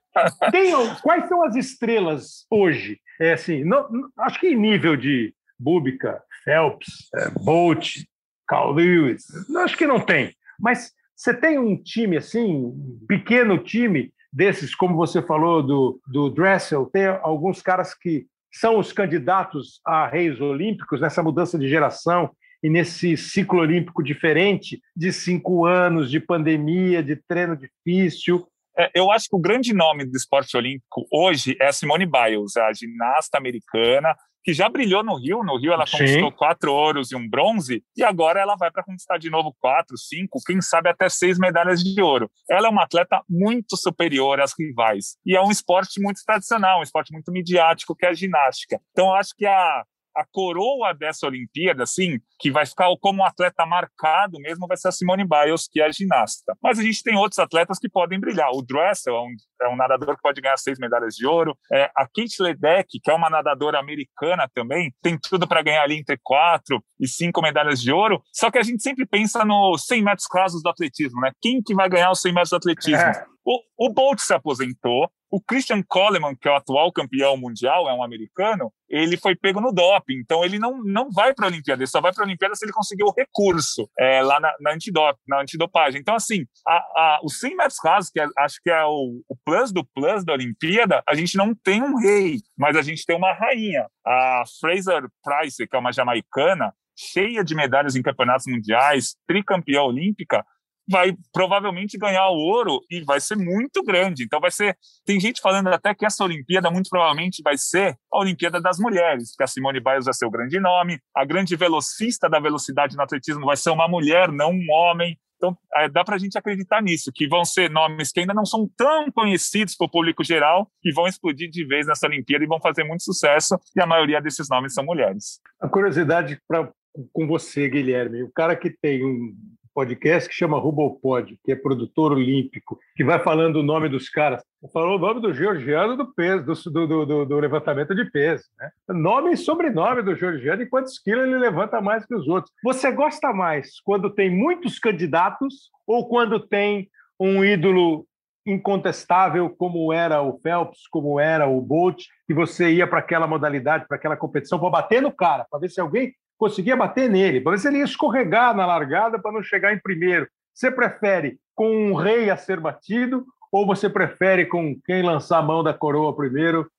Tem, 0.52 0.74
quais 1.04 1.28
são 1.28 1.44
as 1.44 1.56
estrelas 1.56 2.48
hoje? 2.50 3.00
É 3.22 3.34
assim, 3.34 3.64
não, 3.64 3.88
acho 4.18 4.40
que 4.40 4.48
em 4.48 4.56
nível 4.56 4.98
de 4.98 5.36
Bubka, 5.60 6.22
Phelps, 6.44 7.10
é, 7.16 7.30
Bolt, 7.44 8.04
Carl 8.48 8.74
Lewis, 8.74 9.26
acho 9.58 9.78
que 9.78 9.88
não 9.88 10.00
tem. 10.00 10.34
Mas 10.60 10.92
você 11.16 11.34
tem 11.34 11.58
um 11.58 11.76
time 11.82 12.18
assim, 12.18 12.46
um 12.46 13.00
pequeno 13.08 13.58
time 13.58 14.14
desses, 14.32 14.76
como 14.76 14.96
você 14.96 15.22
falou 15.22 15.64
do, 15.64 16.00
do 16.08 16.30
Dressel, 16.30 16.86
tem 16.86 17.08
alguns 17.08 17.62
caras 17.62 17.94
que 17.94 18.26
são 18.54 18.80
os 18.80 18.92
candidatos 18.92 19.80
a 19.86 20.08
reis 20.08 20.40
olímpicos 20.40 21.02
nessa 21.02 21.22
mudança 21.22 21.58
de 21.58 21.68
geração 21.68 22.32
e 22.64 22.70
nesse 22.70 23.16
ciclo 23.16 23.60
olímpico 23.60 24.04
diferente 24.04 24.82
de 24.96 25.12
cinco 25.12 25.66
anos 25.66 26.10
de 26.10 26.20
pandemia, 26.20 27.04
de 27.04 27.16
treino 27.16 27.56
difícil. 27.56 28.48
É, 28.78 28.92
eu 28.94 29.12
acho 29.12 29.28
que 29.30 29.36
o 29.36 29.40
grande 29.40 29.74
nome 29.74 30.06
do 30.06 30.16
esporte 30.16 30.56
olímpico 30.56 31.06
hoje 31.12 31.56
é 31.60 31.68
a 31.68 31.74
Simone 31.74 32.06
Biles, 32.06 32.58
a 32.58 32.72
ginasta 32.74 33.38
americana, 33.38 34.16
que 34.48 34.54
já 34.54 34.70
brilhou 34.70 35.04
no 35.04 35.14
Rio. 35.18 35.44
No 35.44 35.58
Rio 35.58 35.74
ela 35.74 35.84
conquistou 35.84 36.32
Sim. 36.32 36.38
quatro 36.38 36.74
ouros 36.74 37.12
e 37.12 37.18
um 37.18 37.30
bronze, 37.30 37.84
e 37.98 38.02
agora 38.02 38.40
ela 38.40 38.56
vai 38.56 38.72
para 38.72 38.82
conquistar 38.82 39.18
de 39.18 39.30
novo 39.30 39.54
quatro, 39.60 39.98
cinco, 39.98 40.40
quem 40.48 40.62
sabe 40.62 40.90
até 40.90 41.10
seis 41.10 41.38
medalhas 41.38 41.84
de 41.84 42.02
ouro. 42.02 42.32
Ela 42.50 42.68
é 42.68 42.70
uma 42.70 42.84
atleta 42.84 43.22
muito 43.30 43.76
superior 43.76 44.40
às 44.40 44.54
rivais. 44.58 45.18
E 45.26 45.36
é 45.36 45.42
um 45.42 45.52
esporte 45.52 46.02
muito 46.02 46.22
tradicional, 46.26 46.80
um 46.80 46.84
esporte 46.84 47.12
muito 47.12 47.30
midiático, 47.30 47.94
que 47.94 48.06
é 48.06 48.10
a 48.10 48.14
ginástica. 48.14 48.80
Então, 48.94 49.08
eu 49.08 49.16
acho 49.16 49.36
que 49.36 49.46
a, 49.46 49.84
a 50.18 50.26
coroa 50.32 50.94
dessa 50.94 51.28
Olimpíada, 51.28 51.84
assim, 51.84 52.20
que 52.40 52.50
vai 52.50 52.66
ficar 52.66 52.88
como 53.00 53.22
um 53.22 53.26
atleta 53.26 53.66
marcado 53.66 54.40
mesmo, 54.40 54.68
vai 54.68 54.76
ser 54.76 54.88
a 54.88 54.92
Simone 54.92 55.24
Biles, 55.24 55.68
que 55.72 55.80
é 55.80 55.86
a 55.86 55.92
ginasta. 55.92 56.58
Mas 56.62 56.80
a 56.80 56.84
gente 56.84 57.04
tem 57.04 57.16
outros 57.16 57.38
atletas 57.38 57.78
que 57.78 57.88
podem 57.88 58.20
brilhar. 58.20 58.50
O 58.52 58.64
Dressel 58.64 59.16
é 59.16 59.22
um, 59.22 59.36
é 59.62 59.70
um 59.70 59.76
nadador 59.76 60.16
que 60.16 60.22
pode 60.22 60.42
ganhar 60.42 60.58
seis 60.58 60.80
medalhas 60.80 61.14
de 61.14 61.28
ouro. 61.28 61.56
É, 61.72 61.92
a 61.96 62.06
Kate 62.06 62.42
Ledeck, 62.42 63.00
que 63.00 63.12
é 63.12 63.14
uma 63.14 63.30
nadadora 63.30 63.80
americana 63.80 64.50
também, 64.56 64.92
tem 65.04 65.18
tudo 65.20 65.48
para 65.48 65.62
ganhar 65.62 65.84
ali 65.84 66.00
entre 66.00 66.18
quatro 66.24 66.84
e 67.00 67.08
cinco 67.08 67.40
medalhas 67.42 67.80
de 67.80 67.92
ouro. 67.92 68.20
Só 68.34 68.50
que 68.50 68.58
a 68.58 68.64
gente 68.64 68.82
sempre 68.82 69.06
pensa 69.06 69.46
nos 69.46 69.86
100 69.86 70.04
metros 70.04 70.28
rasos 70.34 70.64
do 70.64 70.70
atletismo, 70.70 71.22
né? 71.22 71.32
Quem 71.40 71.62
que 71.62 71.76
vai 71.76 71.88
ganhar 71.88 72.12
os 72.12 72.22
100 72.22 72.34
metros 72.34 72.50
do 72.50 72.56
atletismo? 72.56 73.02
É. 73.02 73.26
O, 73.46 73.88
o 73.88 73.94
Bolt 73.94 74.20
se 74.20 74.34
aposentou, 74.34 75.10
o 75.30 75.42
Christian 75.42 75.84
Coleman, 75.88 76.36
que 76.36 76.48
é 76.48 76.52
o 76.52 76.56
atual 76.56 76.92
campeão 76.92 77.36
mundial, 77.38 77.90
é 77.90 77.94
um 77.94 78.04
americano, 78.04 78.72
ele 78.90 79.18
foi 79.18 79.36
pego 79.36 79.60
no 79.60 79.74
doping, 79.74 80.16
então 80.16 80.44
ele 80.44 80.58
não, 80.58 80.82
não 80.84 81.12
vai 81.12 81.34
para 81.34 81.46
a 81.46 81.50
Olimpíada, 81.50 81.82
ele 81.82 81.90
só 81.90 82.00
vai 82.00 82.14
para 82.14 82.24
a 82.24 82.26
Olimpíada 82.26 82.56
se 82.56 82.64
ele 82.64 82.72
conseguir 82.72 83.04
o 83.04 83.14
recurso 83.16 83.90
é, 84.00 84.22
lá 84.22 84.40
na, 84.40 84.54
na, 84.62 84.74
antidop, 84.74 85.20
na 85.28 85.42
antidopagem. 85.42 86.00
Então, 86.00 86.16
assim, 86.16 86.46
a, 86.66 86.76
a, 86.76 87.20
os 87.24 87.40
100 87.40 87.56
metros 87.58 87.80
rasos, 87.84 88.10
que 88.10 88.20
é, 88.20 88.28
acho 88.38 88.62
que 88.64 88.70
é 88.70 88.84
o, 88.86 89.22
o 89.28 89.36
plus 89.46 89.72
do 89.72 89.84
plus 89.84 90.24
da 90.24 90.34
Olimpíada, 90.34 91.04
a 91.08 91.14
gente 91.14 91.36
não 91.36 91.54
tem 91.54 91.84
um 91.84 91.98
rei, 91.98 92.38
mas 92.58 92.78
a 92.78 92.82
gente 92.82 93.06
tem 93.06 93.16
uma 93.16 93.34
rainha. 93.34 93.86
A 94.06 94.44
Fraser 94.62 95.04
Price, 95.24 95.68
que 95.68 95.76
é 95.76 95.80
uma 95.80 95.92
jamaicana, 95.92 96.74
cheia 96.98 97.44
de 97.44 97.54
medalhas 97.54 97.96
em 97.96 98.02
campeonatos 98.02 98.48
mundiais, 98.48 99.16
tricampeã 99.28 99.82
olímpica, 99.84 100.44
vai 100.90 101.16
provavelmente 101.34 101.98
ganhar 101.98 102.28
o 102.30 102.38
ouro 102.38 102.80
e 102.90 103.02
vai 103.02 103.20
ser 103.20 103.36
muito 103.36 103.84
grande. 103.84 104.24
Então 104.24 104.40
vai 104.40 104.52
ser, 104.52 104.78
tem 105.06 105.20
gente 105.20 105.42
falando 105.42 105.68
até 105.68 105.94
que 105.94 106.06
essa 106.06 106.24
Olimpíada 106.24 106.72
muito 106.72 106.90
provavelmente 106.90 107.42
vai 107.44 107.58
ser 107.58 107.98
a 108.12 108.20
Olimpíada 108.20 108.62
das 108.62 108.80
mulheres, 108.80 109.36
que 109.36 109.44
a 109.44 109.48
Simone 109.48 109.80
Biles 109.80 110.06
vai 110.06 110.14
ser 110.14 110.26
o 110.26 110.32
grande 110.32 110.60
nome, 110.60 111.00
a 111.16 111.26
grande 111.26 111.56
velocista 111.56 112.30
da 112.30 112.40
velocidade 112.40 112.96
no 112.96 113.04
atletismo 113.04 113.46
vai 113.46 113.58
ser 113.58 113.72
uma 113.72 113.88
mulher, 113.88 114.32
não 114.32 114.52
um 114.52 114.72
homem. 114.72 115.18
Então, 115.36 115.56
é, 115.76 115.88
dá 115.88 116.04
para 116.04 116.16
a 116.16 116.18
gente 116.18 116.36
acreditar 116.36 116.82
nisso, 116.82 117.12
que 117.14 117.28
vão 117.28 117.46
ser 117.46 117.70
nomes 117.70 118.12
que 118.12 118.20
ainda 118.20 118.34
não 118.34 118.46
são 118.46 118.68
tão 118.76 119.12
conhecidos 119.12 119.76
para 119.76 119.86
o 119.86 119.90
público 119.90 120.24
geral, 120.24 120.68
que 120.82 120.92
vão 120.92 121.06
explodir 121.06 121.48
de 121.52 121.64
vez 121.64 121.86
nessa 121.86 122.08
Olimpíada 122.08 122.44
e 122.44 122.48
vão 122.48 122.60
fazer 122.60 122.84
muito 122.84 123.04
sucesso, 123.04 123.56
e 123.76 123.82
a 123.82 123.86
maioria 123.86 124.20
desses 124.20 124.50
nomes 124.50 124.74
são 124.74 124.84
mulheres. 124.84 125.40
A 125.62 125.70
curiosidade 125.70 126.42
pra, 126.48 126.72
com 127.14 127.28
você, 127.28 127.70
Guilherme, 127.70 128.24
o 128.24 128.32
cara 128.32 128.56
que 128.56 128.72
tem 128.82 129.06
um 129.06 129.36
podcast 129.78 130.28
que 130.28 130.34
chama 130.34 130.58
Rubopod, 130.58 131.38
que 131.46 131.52
é 131.52 131.56
produtor 131.56 132.12
olímpico, 132.12 132.80
que 132.96 133.04
vai 133.04 133.20
falando 133.20 133.58
o 133.58 133.64
nome 133.64 133.88
dos 133.88 134.10
caras. 134.10 134.44
Falou 134.74 134.96
o 134.96 135.00
nome 135.00 135.22
do 135.22 135.32
georgiano 135.32 135.96
do 135.96 136.12
peso, 136.16 136.44
do, 136.72 136.88
do, 136.88 137.06
do, 137.06 137.26
do 137.28 137.40
levantamento 137.40 137.94
de 137.94 138.04
peso. 138.06 138.44
Né? 138.58 138.72
Nome 138.90 139.34
e 139.34 139.38
sobrenome 139.38 140.02
do 140.02 140.16
georgiano 140.16 140.64
e 140.64 140.66
quantos 140.66 140.98
quilos 140.98 141.26
ele 141.26 141.38
levanta 141.38 141.80
mais 141.80 142.04
que 142.08 142.16
os 142.16 142.28
outros. 142.28 142.52
Você 142.64 142.92
gosta 142.92 143.32
mais 143.32 143.80
quando 143.82 144.10
tem 144.10 144.32
muitos 144.32 144.80
candidatos 144.80 145.70
ou 145.86 146.10
quando 146.10 146.40
tem 146.40 146.90
um 147.20 147.46
ídolo 147.46 148.08
incontestável 148.48 149.48
como 149.48 149.94
era 149.94 150.24
o 150.24 150.40
Phelps, 150.40 150.88
como 150.90 151.20
era 151.20 151.48
o 151.48 151.62
Bolt, 151.62 152.04
e 152.28 152.34
você 152.34 152.72
ia 152.72 152.88
para 152.88 152.98
aquela 152.98 153.28
modalidade, 153.28 153.88
para 153.88 153.98
aquela 153.98 154.18
competição, 154.18 154.58
para 154.58 154.72
bater 154.72 155.04
no 155.04 155.12
cara, 155.12 155.46
para 155.52 155.60
ver 155.60 155.70
se 155.70 155.80
alguém 155.80 156.16
conseguia 156.38 156.76
bater 156.76 157.10
nele, 157.10 157.42
para 157.42 157.54
ver 157.54 157.60
se 157.60 157.68
ele 157.68 157.80
ia 157.80 157.84
escorregar 157.84 158.56
na 158.56 158.66
largada 158.66 159.20
para 159.20 159.32
não 159.32 159.44
chegar 159.44 159.74
em 159.74 159.80
primeiro. 159.80 160.28
Você 160.54 160.72
prefere 160.72 161.40
com 161.56 161.70
um 161.70 161.96
rei 161.96 162.30
a 162.30 162.38
ser 162.38 162.60
batido 162.60 163.26
ou 163.52 163.66
você 163.66 163.90
prefere 163.90 164.46
com 164.46 164.80
quem 164.86 165.02
lançar 165.02 165.40
a 165.40 165.44
mão 165.44 165.64
da 165.64 165.74
coroa 165.74 166.16
primeiro 166.16 166.70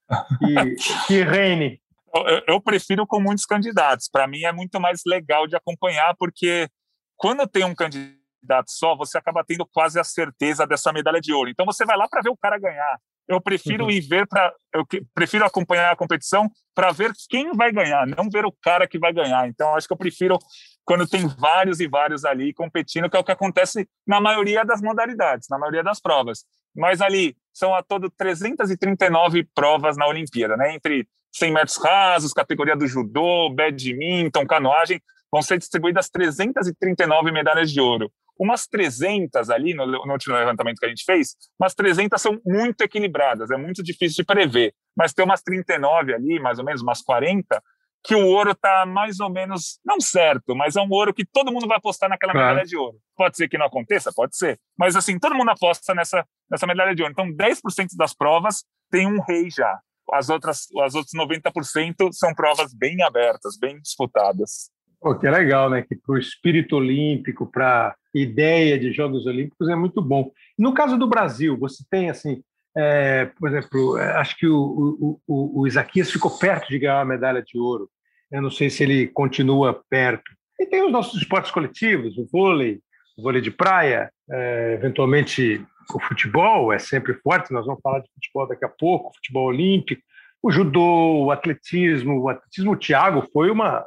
e 0.43 0.77
que 1.07 1.23
reine? 1.23 1.81
Eu, 2.15 2.43
eu 2.55 2.61
prefiro 2.61 3.07
com 3.07 3.21
muitos 3.21 3.45
candidatos. 3.45 4.09
Para 4.11 4.27
mim 4.27 4.43
é 4.45 4.53
muito 4.53 4.81
mais 4.81 5.03
legal 5.07 5.47
de 5.47 5.57
acompanhar, 5.57 6.15
porque 6.19 6.69
quando 7.17 7.47
tem 7.47 7.65
um 7.65 7.75
candidato 7.75 8.69
só, 8.69 8.97
você 8.97 9.19
acaba 9.19 9.45
tendo 9.45 9.67
quase 9.67 9.99
a 9.99 10.05
certeza 10.05 10.67
dessa 10.67 10.93
medalha 10.93 11.21
de 11.21 11.33
ouro. 11.33 11.51
Então 11.51 11.67
você 11.67 11.85
vai 11.85 11.97
lá 11.97 12.09
para 12.09 12.23
ver 12.23 12.31
o 12.31 12.37
cara 12.37 12.59
ganhar. 12.59 12.99
Eu 13.29 13.41
prefiro 13.41 13.85
uhum. 13.85 13.91
ir 13.91 14.01
ver 14.01 14.26
para, 14.26 14.53
eu 14.72 14.87
prefiro 15.14 15.45
acompanhar 15.45 15.93
a 15.93 15.97
competição 15.97 16.51
para 16.74 16.91
ver 16.91 17.12
quem 17.29 17.53
vai 17.53 17.70
ganhar, 17.70 18.07
não 18.07 18.31
ver 18.31 18.47
o 18.47 18.53
cara 18.53 18.89
que 18.89 18.99
vai 18.99 19.12
ganhar. 19.12 19.47
Então 19.47 19.74
acho 19.74 19.87
que 19.87 19.93
eu 19.93 19.99
prefiro 19.99 20.39
quando 20.85 21.07
tem 21.07 21.26
vários 21.26 21.81
e 21.81 21.87
vários 21.87 22.24
ali 22.24 22.55
competindo, 22.55 23.11
que 23.11 23.16
é 23.16 23.20
o 23.20 23.24
que 23.24 23.31
acontece 23.31 23.87
na 24.07 24.18
maioria 24.18 24.64
das 24.64 24.81
modalidades, 24.81 25.47
na 25.51 25.59
maioria 25.59 25.85
das 25.85 26.01
provas. 26.01 26.47
Mas 26.74 27.03
ali 27.03 27.37
são 27.53 27.74
a 27.74 27.83
todo 27.83 28.11
339 28.11 29.47
provas 29.55 29.99
na 29.99 30.07
Olimpíada, 30.07 30.57
né? 30.57 30.74
Entre 30.74 31.07
100 31.33 31.53
metros 31.53 31.76
rasos, 31.76 32.33
categoria 32.33 32.74
do 32.74 32.87
judô, 32.87 33.51
badminton, 33.51 34.47
canoagem, 34.47 35.03
vão 35.31 35.43
ser 35.43 35.59
distribuídas 35.59 36.09
339 36.09 37.33
medalhas 37.33 37.70
de 37.70 37.81
ouro. 37.81 38.11
Umas 38.39 38.66
300 38.66 39.51
ali, 39.51 39.74
no, 39.74 39.86
no 39.86 40.12
último 40.12 40.34
levantamento 40.34 40.78
que 40.78 40.86
a 40.86 40.89
gente 40.89 41.05
fez, 41.05 41.34
umas 41.61 41.74
300 41.74 42.20
são 42.20 42.41
muito 42.45 42.82
equilibradas, 42.82 43.51
é 43.51 43.57
muito 43.57 43.82
difícil 43.82 44.22
de 44.22 44.24
prever. 44.24 44.72
Mas 44.97 45.12
tem 45.12 45.24
umas 45.24 45.43
39 45.43 46.14
ali, 46.14 46.41
mais 46.41 46.59
ou 46.59 46.64
menos, 46.64 46.82
umas 46.82 47.03
40, 47.03 47.62
que 48.05 48.14
o 48.14 48.26
ouro 48.26 48.53
está 48.53 48.86
mais 48.86 49.20
ou 49.20 49.30
menos, 49.30 49.80
não 49.84 50.01
certo, 50.01 50.55
mas 50.55 50.76
é 50.76 50.80
um 50.80 50.91
ouro 50.91 51.12
que 51.12 51.24
todo 51.24 51.53
mundo 51.53 51.66
vai 51.66 51.76
apostar 51.76 52.09
naquela 52.09 52.32
claro. 52.32 52.49
medalha 52.49 52.66
de 52.66 52.76
ouro. 52.76 52.97
Pode 53.16 53.36
ser 53.36 53.49
que 53.49 53.59
não 53.59 53.66
aconteça? 53.66 54.12
Pode 54.14 54.36
ser. 54.36 54.59
Mas, 54.78 54.97
assim, 54.97 55.18
todo 55.18 55.34
mundo 55.34 55.51
aposta 55.51 55.95
nessa, 55.95 56.24
nessa 56.51 56.66
medalha 56.66 56.95
de 56.95 57.03
ouro. 57.03 57.12
Então, 57.12 57.30
10% 57.30 57.61
das 57.97 58.14
provas 58.14 58.64
tem 58.91 59.07
um 59.07 59.20
rei 59.20 59.51
já. 59.51 59.78
As 60.12 60.30
outras, 60.30 60.66
as 60.80 60.95
outras 60.95 61.12
90% 61.14 62.12
são 62.12 62.32
provas 62.34 62.72
bem 62.72 63.03
abertas, 63.03 63.59
bem 63.59 63.78
disputadas. 63.80 64.70
Pô, 65.01 65.14
que 65.16 65.26
é 65.26 65.30
legal, 65.30 65.68
né? 65.68 65.82
Que 65.82 65.95
para 65.95 66.14
o 66.14 66.18
espírito 66.18 66.76
olímpico, 66.76 67.47
para 67.47 67.95
ideia 68.15 68.79
de 68.79 68.93
Jogos 68.93 69.27
Olímpicos 69.27 69.69
é 69.69 69.77
muito 69.77 70.01
bom. 70.03 70.31
No 70.59 70.73
caso 70.73 70.97
do 70.97 71.07
Brasil, 71.07 71.57
você 71.57 71.85
tem, 71.91 72.11
assim, 72.11 72.43
é, 72.77 73.27
por 73.27 73.49
exemplo, 73.49 73.99
é, 73.99 74.13
acho 74.17 74.37
que 74.37 74.47
o, 74.47 75.21
o, 75.27 75.61
o, 75.61 75.67
Isaquias 75.67 76.11
ficou 76.11 76.31
perto 76.39 76.69
de 76.69 76.79
ganhar 76.79 77.01
a 77.01 77.05
medalha 77.05 77.43
de 77.43 77.59
ouro. 77.59 77.89
Eu 78.31 78.43
não 78.43 78.51
sei 78.51 78.71
se 78.71 78.83
ele 78.83 79.09
continua 79.09 79.83
perto. 79.89 80.31
E 80.61 80.67
tem 80.67 80.85
os 80.85 80.93
nossos 80.93 81.21
esportes 81.21 81.51
coletivos, 81.51 82.17
o 82.19 82.27
vôlei, 82.31 82.81
o 83.17 83.23
vôlei 83.23 83.41
de 83.41 83.51
praia, 83.51 84.11
é, 84.31 84.75
eventualmente 84.75 85.65
o 85.95 86.01
futebol 86.01 86.73
é 86.73 86.79
sempre 86.79 87.15
forte, 87.15 87.53
nós 87.53 87.65
vamos 87.65 87.81
falar 87.81 88.01
de 88.01 88.11
futebol 88.13 88.47
daqui 88.47 88.65
a 88.65 88.69
pouco, 88.69 89.15
futebol 89.15 89.47
olímpico, 89.47 90.03
o 90.43 90.51
judô, 90.51 91.25
o 91.25 91.31
atletismo, 91.31 92.21
o 92.21 92.29
atletismo, 92.29 92.73
o 92.73 92.77
Thiago 92.77 93.27
foi 93.33 93.51
uma, 93.51 93.85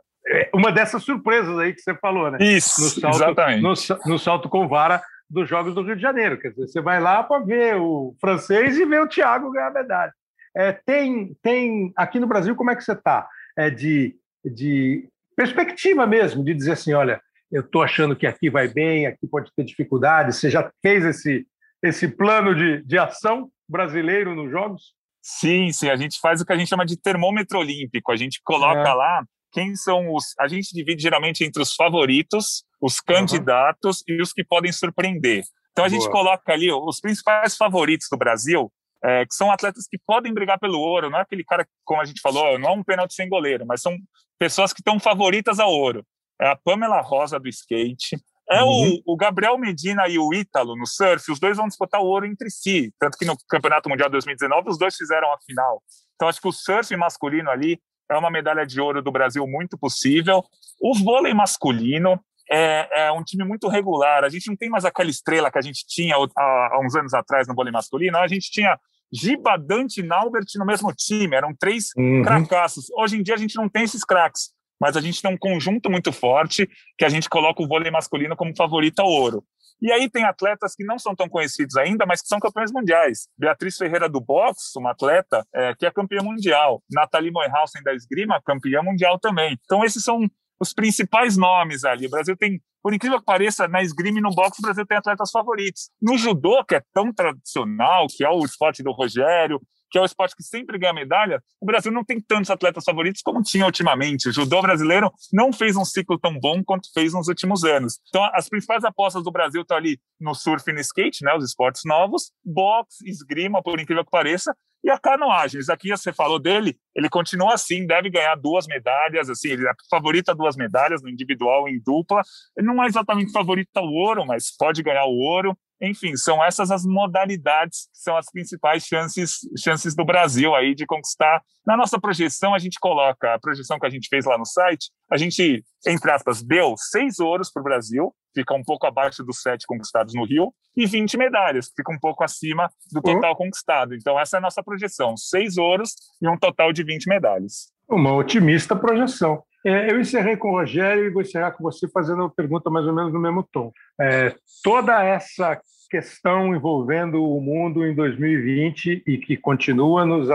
uma 0.54 0.72
dessas 0.72 1.04
surpresas 1.04 1.58
aí 1.58 1.74
que 1.74 1.82
você 1.82 1.96
falou, 1.96 2.30
né? 2.32 2.38
Isso, 2.42 2.82
no 2.82 2.90
salto, 2.90 3.16
exatamente. 3.16 3.62
No, 3.62 3.74
no 4.06 4.20
salto 4.20 4.50
com 4.50 4.68
vara 4.68 5.02
dos 5.30 5.48
Jogos 5.48 5.74
do 5.74 5.82
Rio 5.82 5.96
de 5.96 6.02
Janeiro. 6.02 6.40
Quer 6.40 6.50
dizer, 6.50 6.68
você 6.68 6.82
vai 6.82 7.00
lá 7.00 7.24
para 7.24 7.44
ver 7.44 7.76
o 7.78 8.16
francês 8.20 8.78
e 8.78 8.86
ver 8.86 9.02
o 9.02 9.08
Thiago 9.08 9.52
ganhar 9.52 9.68
a 9.68 9.74
medalha. 9.74 10.14
É, 10.56 10.72
tem, 10.72 11.36
tem 11.42 11.94
aqui 11.96 12.20
no 12.20 12.28
Brasil, 12.28 12.56
como 12.56 12.72
é 12.72 12.76
que 12.76 12.84
você 12.84 12.92
está? 12.92 13.28
É 13.58 13.70
de 13.70 14.16
de 14.44 15.08
perspectiva 15.36 16.06
mesmo, 16.06 16.44
de 16.44 16.54
dizer 16.54 16.74
assim, 16.74 16.94
olha, 16.94 17.22
eu 17.52 17.62
estou 17.62 17.84
achando 17.84 18.16
que 18.16 18.26
aqui 18.26 18.50
vai 18.50 18.68
bem, 18.68 19.06
aqui 19.06 19.28
pode 19.28 19.52
ter 19.56 19.64
dificuldade. 19.64 20.36
Você 20.36 20.50
já 20.50 20.72
fez 20.82 21.04
esse, 21.06 21.46
esse 21.84 22.08
plano 22.08 22.56
de, 22.56 22.84
de 22.84 22.98
ação 22.98 23.50
brasileiro 23.68 24.36
nos 24.36 24.50
Jogos? 24.50 24.94
Sim, 25.22 25.72
sim. 25.72 25.90
A 25.90 25.96
gente 25.96 26.20
faz 26.20 26.42
o 26.42 26.46
que 26.46 26.54
a 26.54 26.58
gente 26.58 26.70
chama 26.70 26.86
de 26.86 26.98
termômetro 26.98 27.60
olímpico. 27.60 28.12
A 28.12 28.16
gente 28.16 28.42
coloca 28.44 28.90
é. 28.90 28.94
lá 28.94 29.24
quem 29.52 29.76
são 29.76 30.14
os. 30.14 30.34
A 30.40 30.48
gente 30.48 30.74
divide 30.74 31.02
geralmente 31.02 31.44
entre 31.44 31.62
os 31.62 31.74
favoritos, 31.74 32.64
os 32.82 33.00
candidatos 33.00 34.04
uhum. 34.08 34.16
e 34.16 34.22
os 34.22 34.34
que 34.34 34.44
podem 34.44 34.72
surpreender. 34.72 35.44
Então 35.72 35.86
a 35.86 35.90
Boa. 35.90 36.00
gente 36.00 36.12
coloca 36.12 36.52
ali 36.52 36.72
os 36.72 37.00
principais 37.00 37.56
favoritos 37.56 38.08
do 38.12 38.18
Brasil 38.18 38.72
é, 39.04 39.26
que 39.26 39.34
são 39.34 39.52
atletas 39.52 39.88
que 39.90 39.98
podem 40.06 40.34
brigar 40.34 40.60
pelo 40.60 40.80
ouro, 40.80 41.10
não 41.10 41.18
é 41.18 41.22
aquele 41.22 41.44
cara, 41.44 41.68
como 41.84 42.02
a 42.02 42.06
gente 42.06 42.22
falou, 42.22 42.60
não 42.60 42.70
é 42.70 42.72
um 42.74 42.84
pênalti 42.84 43.14
sem 43.14 43.28
goleiro, 43.28 43.66
mas 43.66 43.82
são 43.82 43.98
pessoas 44.38 44.72
que 44.72 44.82
estão 44.82 45.00
favoritas 45.00 45.60
ao 45.60 45.72
ouro. 45.72 46.06
É 46.40 46.50
a 46.50 46.56
Pamela 46.56 47.02
Rosa 47.02 47.40
do 47.40 47.50
skate, 47.50 48.18
é 48.50 48.64
uhum. 48.64 49.00
o, 49.06 49.14
o, 49.14 49.18
Gabriel 49.18 49.58
Medina 49.58 50.08
e 50.08 50.20
o 50.20 50.34
Ítalo 50.34 50.76
no 50.76 50.86
surf, 50.86 51.32
os 51.32 51.40
dois 51.40 51.58
vão 51.58 51.68
disputar 51.68 52.02
o 52.02 52.06
ouro 52.06 52.26
entre 52.26 52.50
si, 52.50 52.94
tanto 53.00 53.18
que 53.18 53.26
no 53.26 53.36
Campeonato 53.50 53.90
Mundial 53.90 54.10
2019 54.10 54.70
os 54.70 54.78
dois 54.78 54.96
fizeram 54.96 55.32
a 55.34 55.40
final. 55.40 55.82
Então 56.16 56.28
acho 56.28 56.42
que 56.42 56.48
o 56.48 56.52
surf 56.52 56.96
masculino 56.96 57.50
ali 57.50 57.80
é 58.12 58.18
uma 58.18 58.30
medalha 58.30 58.66
de 58.66 58.80
ouro 58.80 59.02
do 59.02 59.12
Brasil 59.12 59.48
muito 59.48 59.78
possível. 59.78 60.44
O 60.82 60.94
vôlei 60.94 61.34
masculino, 61.34 62.20
é, 62.52 63.06
é, 63.06 63.12
um 63.12 63.24
time 63.24 63.46
muito 63.46 63.70
regular. 63.70 64.26
A 64.26 64.30
gente 64.30 64.50
não 64.50 64.56
tem 64.58 64.70
mais 64.70 64.84
aquela 64.84 65.10
estrela 65.10 65.50
que 65.50 65.58
a 65.58 65.62
gente 65.62 65.86
tinha 65.88 66.16
há, 66.16 66.80
uns 66.84 66.96
anos 66.96 67.14
atrás 67.14 67.48
no 67.48 67.56
vôlei 67.56 67.72
masculino. 67.72 68.18
A 68.18 68.28
gente 68.28 68.52
tinha 68.52 68.78
Giba, 69.14 69.58
Dante 69.58 70.02
e 70.02 70.04
Naubert 70.04 70.46
no 70.56 70.66
mesmo 70.66 70.94
time. 70.94 71.36
Eram 71.36 71.56
três 71.58 71.92
uhum. 71.96 72.22
cracassos. 72.24 72.88
Hoje 72.98 73.18
em 73.18 73.24
dia 73.24 73.36
a 73.36 73.38
gente 73.38 73.56
não 73.56 73.70
tem 73.70 73.84
esses 73.84 74.04
craques, 74.04 74.50
mas 74.80 74.98
a 74.98 75.02
gente 75.02 75.22
tem 75.22 75.34
um 75.34 75.38
conjunto 75.38 75.90
muito 75.90 76.12
forte 76.12 76.70
que 76.98 77.06
a 77.06 77.10
gente 77.10 77.30
coloca 77.30 77.64
o 77.64 77.68
vôlei 77.68 77.90
masculino 77.90 78.36
como 78.36 78.56
favorito 78.56 79.00
ao 79.00 79.08
ouro. 79.08 79.44
E 79.82 79.92
aí 79.92 80.10
tem 80.10 80.24
atletas 80.24 80.76
que 80.76 80.84
não 80.84 81.00
são 81.00 81.16
tão 81.16 81.28
conhecidos 81.28 81.76
ainda, 81.76 82.06
mas 82.06 82.22
que 82.22 82.28
são 82.28 82.40
campeões 82.40 82.72
mundiais. 82.72 83.28
Beatriz 83.38 83.78
Ferreira 83.78 84.08
do 84.08 84.22
boxe, 84.22 84.78
uma 84.78 84.92
atleta 84.92 85.44
é, 85.54 85.74
que 85.74 85.86
é 85.86 85.92
campeã 85.92 86.22
mundial. 86.22 86.84
Nathalie 86.92 87.32
Moyhausen 87.32 87.82
da 87.84 87.94
esgrima, 87.94 88.42
campeã 88.46 88.84
mundial 88.84 89.20
também. 89.20 89.58
Então 89.66 89.84
esses 89.84 90.04
são 90.04 90.28
os 90.60 90.74
principais 90.74 91.36
nomes 91.36 91.84
ali. 91.84 92.06
O 92.06 92.10
Brasil 92.12 92.38
tem, 92.38 92.62
por 92.84 92.94
incrível 92.94 93.18
que 93.18 93.26
pareça, 93.26 93.68
na 93.68 93.82
esgrima 93.82 94.20
e 94.20 94.22
no 94.22 94.30
boxe, 94.30 94.60
o 94.60 94.62
Brasil 94.62 94.86
tem 94.86 94.98
atletas 94.98 95.32
favoritos. 95.32 95.90
No 96.00 96.16
judô, 96.16 96.64
que 96.64 96.76
é 96.76 96.82
tão 96.94 97.12
tradicional, 97.12 98.06
que 98.08 98.24
é 98.24 98.30
o 98.30 98.46
esporte 98.46 98.84
do 98.84 98.92
Rogério, 98.92 99.60
que 99.92 99.98
é 99.98 100.02
o 100.02 100.06
esporte 100.06 100.36
que 100.36 100.44
sempre 100.44 100.80
ganha 100.80 100.94
medalha, 100.94 101.44
o 101.60 101.66
Brasil 101.66 101.92
não 101.92 102.04
tem 102.04 102.20
tantos 102.20 102.50
atletas 102.50 102.84
favoritos 102.84 103.22
como 103.22 103.44
tinha 103.44 103.66
ultimamente. 103.66 104.30
O 104.30 104.34
judô 104.34 104.62
brasileiro 104.62 105.12
não 105.32 105.52
fez 105.52 105.76
um 105.76 105.84
ciclo 105.84 106.18
tão 106.18 106.40
bom 106.40 106.64
quanto 106.64 106.92
fez 106.94 107.14
nos 107.14 107.28
últimos 107.28 107.64
anos. 107.64 108.00
Então, 108.08 108.24
as 108.34 108.48
principais 108.48 108.84
apostas 108.86 109.24
do 109.24 109.32
Brasil 109.32 109.62
estão 109.62 109.78
ali 109.78 110.00
no 110.20 110.34
surf 110.34 110.70
e 110.70 110.74
no 110.74 110.80
skate, 110.80 111.24
né, 111.24 111.34
os 111.36 111.44
esportes 111.44 111.82
novos, 111.86 112.32
boxe, 112.44 113.08
esgrima, 113.08 113.62
por 113.62 113.80
incrível 113.80 114.06
que 114.06 114.12
pareça, 114.12 114.56
e 114.84 114.90
a 114.90 114.98
canoagem, 114.98 115.62
aqui 115.70 115.90
você 115.90 116.12
falou 116.12 116.40
dele, 116.40 116.76
ele 116.96 117.08
continua 117.08 117.54
assim, 117.54 117.86
deve 117.86 118.10
ganhar 118.10 118.36
duas 118.36 118.66
medalhas, 118.66 119.30
assim, 119.30 119.50
ele 119.50 119.68
é 119.68 119.72
favorito 119.90 120.30
a 120.30 120.34
duas 120.34 120.56
medalhas 120.56 121.04
no 121.04 121.10
individual 121.10 121.70
e 121.70 121.74
em 121.74 121.80
dupla. 121.80 122.22
Ele 122.58 122.66
não 122.66 122.84
é 122.84 122.88
exatamente 122.88 123.32
favorito 123.32 123.70
ao 123.76 123.86
ouro, 123.86 124.26
mas 124.26 124.56
pode 124.58 124.82
ganhar 124.82 125.06
o 125.06 125.16
ouro. 125.16 125.56
Enfim, 125.82 126.16
são 126.16 126.44
essas 126.44 126.70
as 126.70 126.86
modalidades 126.86 127.88
que 127.92 128.00
são 128.04 128.16
as 128.16 128.28
principais 128.32 128.86
chances, 128.86 129.40
chances 129.58 129.96
do 129.96 130.06
Brasil 130.06 130.54
aí 130.54 130.76
de 130.76 130.86
conquistar. 130.86 131.42
Na 131.66 131.76
nossa 131.76 132.00
projeção, 132.00 132.54
a 132.54 132.60
gente 132.60 132.80
coloca, 132.80 133.34
a 133.34 133.40
projeção 133.40 133.80
que 133.80 133.88
a 133.88 133.90
gente 133.90 134.08
fez 134.08 134.26
lá 134.26 134.38
no 134.38 134.46
site, 134.46 134.92
a 135.12 135.18
gente, 135.18 135.64
entre 135.88 136.12
aspas, 136.12 136.44
deu 136.44 136.76
seis 136.78 137.20
ouros 137.20 137.52
para 137.52 137.62
o 137.62 137.64
Brasil, 137.64 138.14
fica 138.34 138.54
um 138.54 138.64
pouco 138.64 138.86
abaixo 138.86 139.24
dos 139.24 139.42
sete 139.42 139.66
conquistados 139.66 140.14
no 140.14 140.26
Rio, 140.26 140.54
e 140.76 140.86
20 140.86 141.18
medalhas, 141.18 141.72
fica 141.76 141.92
um 141.92 142.00
pouco 142.00 142.24
acima 142.24 142.70
do 142.92 142.98
uhum. 142.98 143.16
total 143.16 143.32
uhum. 143.32 143.38
conquistado. 143.38 143.96
Então, 143.96 144.20
essa 144.20 144.38
é 144.38 144.40
a 144.40 144.42
nossa 144.42 144.64
projeção: 144.64 145.18
seis 145.18 145.58
ouros 145.58 145.96
e 146.22 146.30
um 146.30 146.38
total 146.38 146.72
de 146.72 146.84
20 146.84 147.08
medalhas. 147.08 147.72
Uma 147.90 148.14
otimista 148.14 148.76
projeção. 148.76 149.44
É, 149.66 149.92
eu 149.92 150.00
encerrei 150.00 150.36
com 150.36 150.50
o 150.50 150.60
Rogério 150.60 151.06
e 151.06 151.10
vou 151.10 151.22
encerrar 151.22 151.52
com 151.52 151.64
você 151.64 151.88
fazendo 151.90 152.20
uma 152.20 152.30
pergunta 152.30 152.70
mais 152.70 152.86
ou 152.86 152.94
menos 152.94 153.14
no 153.14 153.20
mesmo 153.20 153.48
tom. 153.52 153.72
É, 154.00 154.34
toda 154.64 155.04
essa 155.04 155.60
questão 155.90 156.56
envolvendo 156.56 157.24
o 157.24 157.40
mundo 157.42 157.86
em 157.86 157.94
2020 157.94 159.04
e 159.06 159.18
que 159.18 159.38
continua 159.38 160.06
nos 160.06 160.30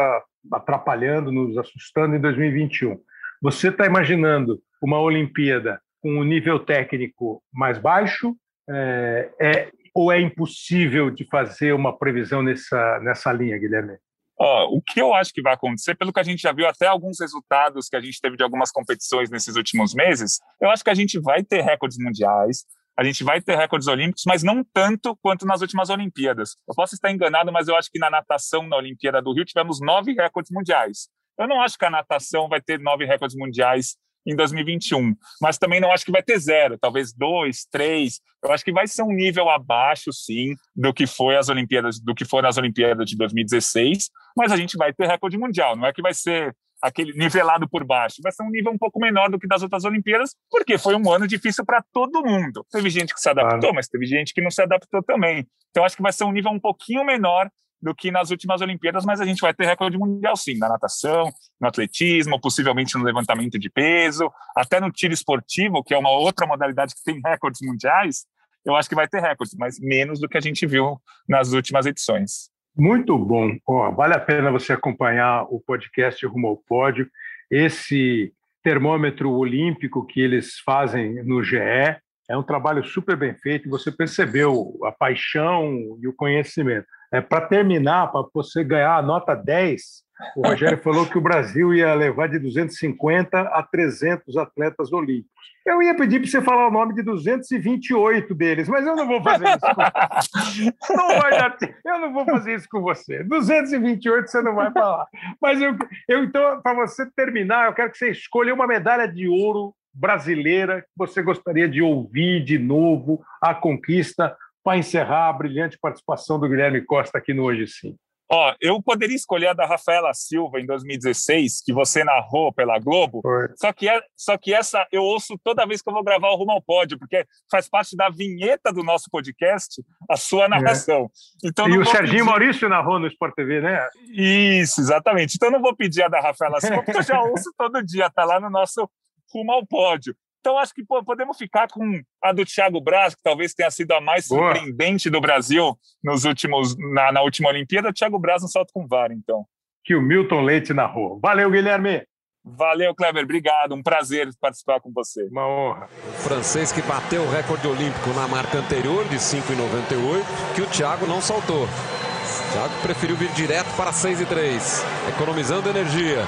atrapalhando, 0.53 1.33
nos 1.33 1.57
assustando 1.59 2.15
em 2.15 2.21
2021. 2.21 2.99
Você 3.43 3.69
está 3.69 3.87
imaginando 3.87 4.61
uma 4.83 5.01
Olimpíada 5.01 5.81
com 6.01 6.11
um 6.11 6.25
nível 6.25 6.59
técnico 6.61 7.43
mais 7.53 7.79
baixo? 7.79 8.37
É, 8.69 9.31
é, 9.41 9.71
ou 9.95 10.13
é 10.13 10.21
impossível 10.21 11.11
de 11.11 11.25
fazer 11.25 11.73
uma 11.73 11.97
previsão 11.97 12.43
nessa, 12.43 13.01
nessa 13.01 13.33
linha, 13.33 13.59
Guilherme? 13.59 13.97
O 14.39 14.83
que 14.83 15.01
eu 15.01 15.15
acho 15.15 15.33
que 15.33 15.43
vai 15.43 15.55
acontecer, 15.55 15.95
pelo 15.95 16.13
que 16.13 16.21
a 16.21 16.23
gente 16.23 16.41
já 16.41 16.53
viu 16.53 16.67
até 16.67 16.87
alguns 16.87 17.21
resultados 17.21 17.89
que 17.89 17.97
a 17.97 18.01
gente 18.01 18.21
teve 18.21 18.37
de 18.37 18.43
algumas 18.43 18.71
competições 18.71 19.31
nesses 19.31 19.57
últimos 19.57 19.95
meses, 19.95 20.39
eu 20.61 20.69
acho 20.71 20.85
que 20.85 20.91
a 20.91 20.95
gente 20.95 21.19
vai 21.19 21.43
ter 21.43 21.63
recordes 21.63 21.99
mundiais, 21.99 22.65
a 22.99 23.05
gente 23.05 23.23
vai 23.23 23.43
ter 23.43 23.57
recordes 23.57 23.89
olímpicos, 23.89 24.25
mas 24.27 24.43
não 24.43 24.65
tanto 24.65 25.15
quanto 25.17 25.45
nas 25.45 25.61
últimas 25.61 25.91
Olimpíadas. 25.91 26.57
Eu 26.67 26.75
posso 26.75 26.95
estar 26.95 27.11
enganado, 27.11 27.53
mas 27.53 27.69
eu 27.69 27.77
acho 27.77 27.91
que 27.91 27.99
na 27.99 28.09
natação, 28.09 28.67
na 28.67 28.77
Olimpíada 28.77 29.21
do 29.21 29.35
Rio, 29.35 29.45
tivemos 29.45 29.81
nove 29.81 30.15
recordes 30.15 30.51
mundiais. 30.51 31.09
Eu 31.39 31.47
não 31.47 31.61
acho 31.61 31.79
que 31.79 31.85
a 31.85 31.91
natação 31.91 32.49
vai 32.49 32.61
ter 32.61 32.81
nove 32.81 33.05
recordes 33.05 33.37
mundiais 33.37 33.97
em 34.27 34.35
2021. 34.35 35.15
Mas 35.41 35.59
também 35.59 35.81
não 35.81 35.93
acho 35.93 36.05
que 36.05 36.13
vai 36.13 36.23
ter 36.23 36.39
zero, 36.39 36.77
talvez 36.79 37.13
dois, 37.13 37.65
três. 37.71 38.21
Eu 38.43 38.53
acho 38.53 38.65
que 38.65 38.73
vai 38.73 38.87
ser 38.87 39.03
um 39.03 39.13
nível 39.13 39.49
abaixo, 39.49 40.13
sim, 40.13 40.55
do 40.75 40.93
que 40.93 41.07
foi 41.07 41.37
as 41.37 41.49
Olimpíadas, 41.49 42.01
do 42.01 42.15
que 42.15 42.25
foram 42.25 42.49
as 42.49 42.59
Olimpíadas 42.59 43.09
de 43.09 43.17
2016. 43.17 44.11
Mas 44.37 44.53
a 44.53 44.57
gente 44.57 44.77
vai 44.77 44.93
ter 44.93 45.07
recorde 45.07 45.39
mundial. 45.39 45.77
Não 45.77 45.87
é 45.87 45.93
que 45.93 46.03
vai 46.03 46.13
ser 46.13 46.55
aquele 46.83 47.13
nivelado 47.13 47.69
por 47.69 47.85
baixo. 47.85 48.17
Vai 48.23 48.33
ser 48.33 48.43
um 48.43 48.51
nível 48.51 48.73
um 48.73 48.79
pouco 48.79 49.01
menor 49.01 49.31
do 49.31 49.39
que 49.39 49.47
das 49.47 49.63
outras 49.63 49.85
Olimpíadas, 49.85 50.35
porque 50.51 50.79
foi 50.79 50.95
um 50.95 51.11
ano 51.11 51.27
difícil 51.27 51.65
para 51.65 51.83
todo 51.93 52.23
mundo. 52.23 52.65
Teve 52.71 52.91
gente 52.91 53.15
que 53.15 53.21
se 53.21 53.29
adaptou, 53.29 53.73
mas 53.73 53.89
teve 53.89 54.07
gente 54.07 54.35
que 54.35 54.43
não 54.43 54.51
se 54.51 54.63
adaptou 54.63 55.03
também. 55.03 55.47
Então 55.71 55.85
acho 55.85 55.97
que 55.97 56.03
vai 56.03 56.13
ser 56.13 56.25
um 56.25 56.33
nível 56.33 56.51
um 56.51 56.61
pouquinho 56.61 57.05
menor 57.05 57.51
do 57.87 57.95
que 57.95 58.11
nas 58.11 58.33
últimas 58.33 58.61
Olimpíadas, 58.61 59.05
mas 59.05 59.21
a 59.21 59.25
gente 59.25 59.41
vai 59.41 59.55
ter 59.55 59.65
recorde 59.65 59.97
mundial 59.97 60.37
sim, 60.37 60.59
na 60.59 60.69
natação, 60.69 61.31
no 61.61 61.69
atletismo, 61.69 62.41
possivelmente 62.41 62.99
no 62.99 63.05
levantamento 63.05 63.61
de 63.61 63.71
peso, 63.71 64.29
até 64.57 64.81
no 64.81 64.91
tiro 64.91 65.15
esportivo, 65.15 65.85
que 65.85 65.95
é 65.95 65.99
uma 65.99 66.11
outra 66.11 66.49
modalidade 66.49 66.97
que 66.97 67.05
tem 67.05 67.21
recordes 67.25 67.61
mundiais, 67.63 68.27
eu 68.65 68.75
acho 68.75 68.89
que 68.89 68.97
vai 68.97 69.07
ter 69.07 69.21
recordes, 69.21 69.55
mas 69.57 69.79
menos 69.79 70.19
do 70.19 70.29
que 70.29 70.37
a 70.37 70.41
gente 70.41 70.67
viu 70.67 71.01
nas 71.29 71.53
últimas 71.53 71.87
edições. 71.87 72.51
Muito 72.77 73.17
bom. 73.17 73.57
Oh, 73.65 73.93
vale 73.93 74.15
a 74.15 74.21
pena 74.21 74.51
você 74.51 74.73
acompanhar 74.73 75.45
o 75.45 75.61
podcast 75.61 76.27
Rumo 76.27 76.49
ao 76.49 76.57
Pódio. 76.57 77.09
Esse 77.49 78.33
termômetro 78.65 79.31
olímpico 79.31 80.05
que 80.05 80.21
eles 80.21 80.59
fazem 80.59 81.23
no 81.23 81.41
GE 81.45 81.57
é 81.57 82.37
um 82.37 82.43
trabalho 82.43 82.85
super 82.85 83.17
bem 83.17 83.33
feito. 83.37 83.71
Você 83.71 83.93
percebeu 83.93 84.77
a 84.83 84.91
paixão 84.91 85.97
e 86.03 86.09
o 86.09 86.13
conhecimento. 86.13 86.89
É, 87.13 87.21
Para 87.21 87.47
terminar, 87.47 88.09
para 88.09 88.27
você 88.33 88.65
ganhar 88.65 88.97
a 88.97 89.03
nota 89.03 89.35
10, 89.35 90.07
o 90.35 90.49
Rogério 90.49 90.79
falou 90.79 91.07
que 91.07 91.19
o 91.19 91.21
Brasil 91.21 91.75
ia 91.75 91.95
levar 91.95 92.29
de 92.29 92.39
250 92.39 93.39
a 93.39 93.63
300 93.63 94.37
atletas 94.37 94.93
olímpicos. 94.93 95.37
Eu 95.65 95.83
ia 95.83 95.95
pedir 95.97 96.21
para 96.21 96.31
você 96.31 96.41
falar 96.41 96.69
o 96.69 96.71
nome 96.71 96.95
de 96.95 97.03
228 97.03 98.35
deles, 98.35 98.69
mas 98.69 98.87
eu 98.87 98.97
não 98.97 99.07
vou 99.07 99.23
fazer 99.23 99.47
isso. 99.49 100.77
Com... 100.87 100.97
não 100.97 101.09
vai 101.21 101.31
dar... 101.33 101.57
Eu 101.85 101.99
não 101.99 102.13
vou 102.13 102.25
fazer 102.25 102.55
isso 102.55 102.69
com 102.71 102.81
você. 102.81 103.25
228 103.25 104.31
você 104.31 104.41
não 104.43 104.55
vai 104.55 104.73
falar. 104.73 105.07
Mas 105.41 105.61
eu, 105.61 105.77
eu 106.09 106.25
então, 106.25 106.63
para 106.63 106.75
você 106.75 107.05
terminar, 107.11 107.67
eu 107.67 107.75
quero 107.75 107.91
que 107.91 107.99
você 107.99 108.11
escolha 108.11 108.55
uma 108.55 108.67
medalha 108.67 109.07
de 109.07 109.29
ouro 109.29 109.75
brasileira 109.93 110.83
que 110.83 110.89
você 110.97 111.23
gostaria 111.23 111.69
de 111.69 111.83
ouvir 111.83 112.45
de 112.45 112.59
novo, 112.59 113.23
a 113.43 113.55
conquista, 113.55 114.37
para 114.67 114.79
encerrar 114.79 115.29
a 115.29 115.33
brilhante 115.33 115.79
participação 115.81 116.41
do 116.41 116.49
Guilherme 116.49 116.85
Costa 116.85 117.19
aqui 117.19 117.33
no 117.33 117.45
Hoje 117.45 117.69
Sim. 117.69 117.95
Ó, 118.29 118.53
eu 118.61 118.83
poderia 118.83 119.15
escolher 119.15 119.47
a 119.47 119.53
da 119.53 119.65
Rafaela 119.65 120.13
Silva 120.13 120.59
em 120.59 120.67
2016, 120.67 121.63
que 121.65 121.73
você 121.73 122.03
narrou 122.03 122.53
pela 122.53 122.77
Globo. 122.81 123.23
Só 123.55 123.73
que, 123.73 123.89
é, 123.89 124.03
só 124.17 124.37
que 124.37 124.53
essa 124.53 124.85
eu 124.91 125.05
ouço 125.05 125.39
toda 125.45 125.65
vez 125.65 125.81
que 125.81 125.89
eu 125.89 125.93
vou 125.95 126.03
gravar 126.03 126.31
o 126.31 126.35
Rumo 126.35 126.51
ao 126.51 126.61
Pódio, 126.61 126.99
porque 126.99 127.25
faz 127.49 127.69
parte 127.69 127.97
da 127.97 128.09
vinheta 128.09 128.73
do 128.73 128.83
nosso 128.83 129.09
podcast, 129.09 129.81
a 130.11 130.17
sua 130.17 130.47
é. 130.47 130.49
narração. 130.49 131.09
É. 131.45 131.49
Então, 131.49 131.69
e 131.69 131.79
o 131.79 131.85
Serginho 131.85 132.19
pedir... 132.19 132.25
Maurício 132.25 132.69
narrou 132.69 132.99
no 132.99 133.07
Sport 133.07 133.37
TV, 133.37 133.61
né? 133.61 133.89
Isso, 134.11 134.81
exatamente. 134.81 135.37
Então 135.37 135.49
não 135.49 135.63
vou 135.63 135.77
pedir 135.77 136.03
a 136.03 136.09
da 136.09 136.21
Rafaela 136.21 136.61
Silva, 136.61 136.83
porque 136.83 136.99
eu 136.99 137.05
já 137.05 137.23
ouço 137.23 137.53
todo 137.57 137.81
dia, 137.85 138.11
tá 138.11 138.25
lá 138.25 138.41
no 138.41 138.51
nosso 138.51 138.91
Rumo 139.33 139.53
ao 139.53 139.65
Pódio. 139.65 140.17
Então, 140.47 140.59
acho 140.59 140.73
que 140.73 140.85
pô, 140.85 141.03
podemos 141.03 141.37
ficar 141.37 141.67
com 141.67 142.01
a 142.23 142.33
do 142.33 142.45
Thiago 142.45 142.81
Braz, 142.81 143.17
que 143.17 143.21
talvez 143.21 143.53
tenha 143.53 143.69
sido 143.69 143.91
a 143.91 144.01
mais 144.01 144.29
Boa. 144.29 144.55
surpreendente 144.55 145.11
do 145.11 145.21
Brasil 145.21 145.77
nos 146.05 146.25
últimos, 146.25 146.77
na, 146.79 147.11
na 147.11 147.21
última 147.21 147.49
Olimpíada. 147.49 147.93
Thiago 147.93 148.17
Braz 148.17 148.43
no 148.43 148.49
salto 148.49 148.73
com 148.73 148.87
vara, 148.87 149.13
então. 149.13 149.45
Que 149.85 149.97
o 149.97 150.01
Milton 150.01 150.43
Leite 150.43 150.73
narrou. 150.73 151.19
Valeu, 151.19 151.51
Guilherme! 151.51 152.07
Valeu, 152.45 152.95
Kleber. 152.95 153.25
Obrigado. 153.25 153.75
Um 153.75 153.83
prazer 153.83 154.29
participar 154.41 154.79
com 154.79 154.93
você. 154.93 155.25
Uma 155.33 155.49
honra. 155.49 155.89
O 156.11 156.13
francês 156.13 156.71
que 156.71 156.81
bateu 156.83 157.25
o 157.25 157.29
recorde 157.29 157.67
olímpico 157.67 158.11
na 158.11 158.29
marca 158.29 158.59
anterior 158.59 159.05
de 159.09 159.17
5,98, 159.17 160.55
que 160.55 160.63
o 160.63 160.67
Thiago 160.69 161.09
não 161.09 161.21
saltou. 161.21 161.65
O 161.65 162.53
Thiago 162.53 162.83
preferiu 162.83 163.17
vir 163.17 163.33
direto 163.33 163.77
para 163.77 163.93
6 163.93 164.21
e 164.21 164.27
3, 164.27 164.85
economizando 165.09 165.69
energia. 165.69 166.23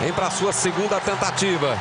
Vem 0.00 0.14
para 0.14 0.28
a 0.28 0.30
sua 0.30 0.50
segunda 0.50 0.98
tentativa. 0.98 1.76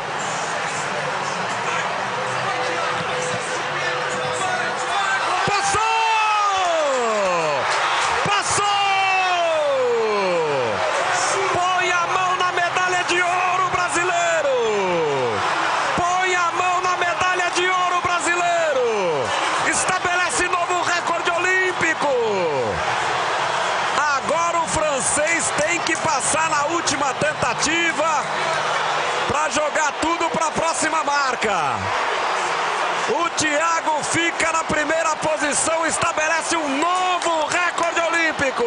O 33.09 33.29
Thiago 33.31 34.03
fica 34.03 34.51
na 34.51 34.63
primeira 34.63 35.15
posição, 35.17 35.85
estabelece 35.85 36.55
um 36.55 36.77
novo 36.79 37.47
recorde 37.47 37.99
olímpico. 38.01 38.63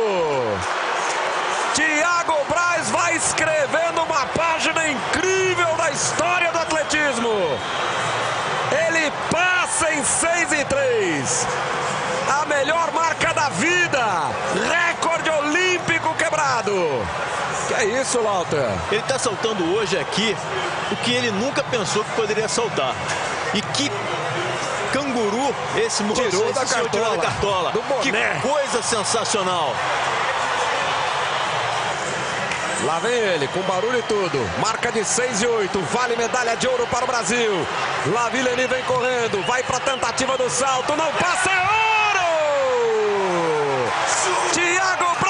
Thiago 1.74 2.36
Braz 2.48 2.90
vai 2.90 3.16
escrevendo 3.16 4.02
uma 4.02 4.26
página 4.26 4.88
incrível 4.88 5.76
da 5.76 5.90
história 5.90 6.50
do 6.52 6.58
atletismo. 6.58 7.30
Ele 8.86 9.12
passa 9.30 9.92
em 9.92 10.04
6 10.04 10.52
e 10.52 10.64
3. 10.64 11.46
A 12.42 12.46
melhor 12.46 12.92
marca 12.92 13.32
da 13.32 13.48
vida. 13.50 14.04
É 17.78 18.00
isso, 18.00 18.20
Lauter? 18.20 18.68
Ele 18.90 19.00
está 19.00 19.18
soltando 19.18 19.74
hoje 19.74 19.96
aqui 19.96 20.36
o 20.90 20.96
que 20.96 21.12
ele 21.12 21.30
nunca 21.30 21.62
pensou 21.62 22.02
que 22.04 22.10
poderia 22.12 22.48
soltar. 22.48 22.94
E 23.54 23.62
que 23.62 23.90
canguru 24.92 25.54
esse 25.76 26.02
moço 26.02 26.22
tirou 26.22 26.52
da 26.52 26.66
cartola. 26.66 26.88
Tirou 26.90 27.16
da 27.16 27.22
cartola. 27.22 27.72
que 28.02 28.12
coisa 28.40 28.82
sensacional. 28.82 29.74
Lá 32.84 32.98
vem 33.00 33.12
ele, 33.12 33.48
com 33.48 33.60
barulho 33.62 33.98
e 33.98 34.02
tudo. 34.02 34.38
Marca 34.60 34.92
de 34.92 35.04
6 35.04 35.42
e 35.42 35.46
8. 35.46 35.80
Vale 35.92 36.16
medalha 36.16 36.56
de 36.56 36.68
ouro 36.68 36.86
para 36.86 37.04
o 37.04 37.08
Brasil. 37.08 37.66
Lá 38.12 38.28
Vilani 38.28 38.66
vem 38.66 38.82
correndo. 38.84 39.44
Vai 39.46 39.62
para 39.62 39.78
a 39.78 39.80
tentativa 39.80 40.36
do 40.36 40.48
salto. 40.48 40.94
Não 40.96 41.12
passa, 41.12 41.50
é 41.50 41.58
ouro! 41.58 41.78
Thiago 44.52 45.18
Braz 45.20 45.27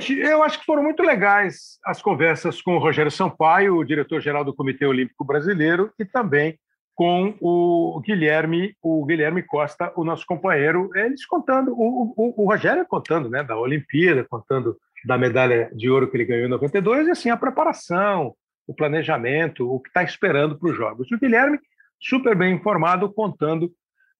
Gente, 0.00 0.18
eu 0.18 0.42
acho 0.42 0.58
que 0.58 0.64
foram 0.64 0.82
muito 0.82 1.02
legais 1.02 1.78
as 1.84 2.00
conversas 2.00 2.62
com 2.62 2.74
o 2.74 2.78
Rogério 2.78 3.10
Sampaio, 3.10 3.76
o 3.76 3.84
diretor-geral 3.84 4.42
do 4.42 4.54
Comitê 4.54 4.86
Olímpico 4.86 5.26
Brasileiro, 5.26 5.92
e 5.98 6.06
também 6.06 6.58
com 6.94 7.34
o 7.38 8.00
Guilherme, 8.00 8.74
o 8.82 9.04
Guilherme 9.04 9.42
Costa, 9.42 9.92
o 9.94 10.02
nosso 10.02 10.24
companheiro, 10.24 10.90
eles 10.94 11.26
contando, 11.26 11.72
o, 11.72 12.14
o, 12.16 12.44
o 12.44 12.48
Rogério 12.48 12.86
contando, 12.86 13.28
né, 13.28 13.42
da 13.42 13.58
Olimpíada, 13.58 14.24
contando 14.24 14.74
da 15.04 15.18
medalha 15.18 15.70
de 15.74 15.90
ouro 15.90 16.10
que 16.10 16.16
ele 16.16 16.24
ganhou 16.24 16.46
em 16.46 16.50
92, 16.50 17.06
e 17.06 17.10
assim 17.10 17.28
a 17.28 17.36
preparação, 17.36 18.34
o 18.66 18.74
planejamento, 18.74 19.70
o 19.70 19.80
que 19.80 19.88
está 19.88 20.02
esperando 20.02 20.58
para 20.58 20.70
os 20.70 20.76
jogos. 20.76 21.12
O 21.12 21.18
Guilherme, 21.18 21.58
super 22.00 22.34
bem 22.34 22.54
informado, 22.54 23.12
contando 23.12 23.70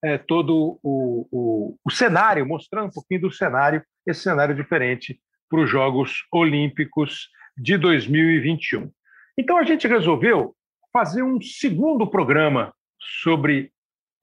é, 0.03 0.19
todo 0.19 0.79
o, 0.83 1.27
o, 1.31 1.77
o 1.83 1.89
cenário, 1.89 2.45
mostrando 2.45 2.87
um 2.87 2.93
pouquinho 2.93 3.21
do 3.21 3.31
cenário, 3.31 3.83
esse 4.05 4.21
cenário 4.21 4.53
diferente 4.55 5.19
para 5.51 5.59
os 5.59 5.69
Jogos 5.69 6.25
Olímpicos 6.31 7.27
de 7.57 7.77
2021. 7.77 8.89
Então 9.37 9.57
a 9.57 9.63
gente 9.63 9.85
resolveu 9.85 10.55
fazer 10.93 11.23
um 11.23 11.41
segundo 11.41 12.07
programa 12.07 12.73
sobre 13.21 13.69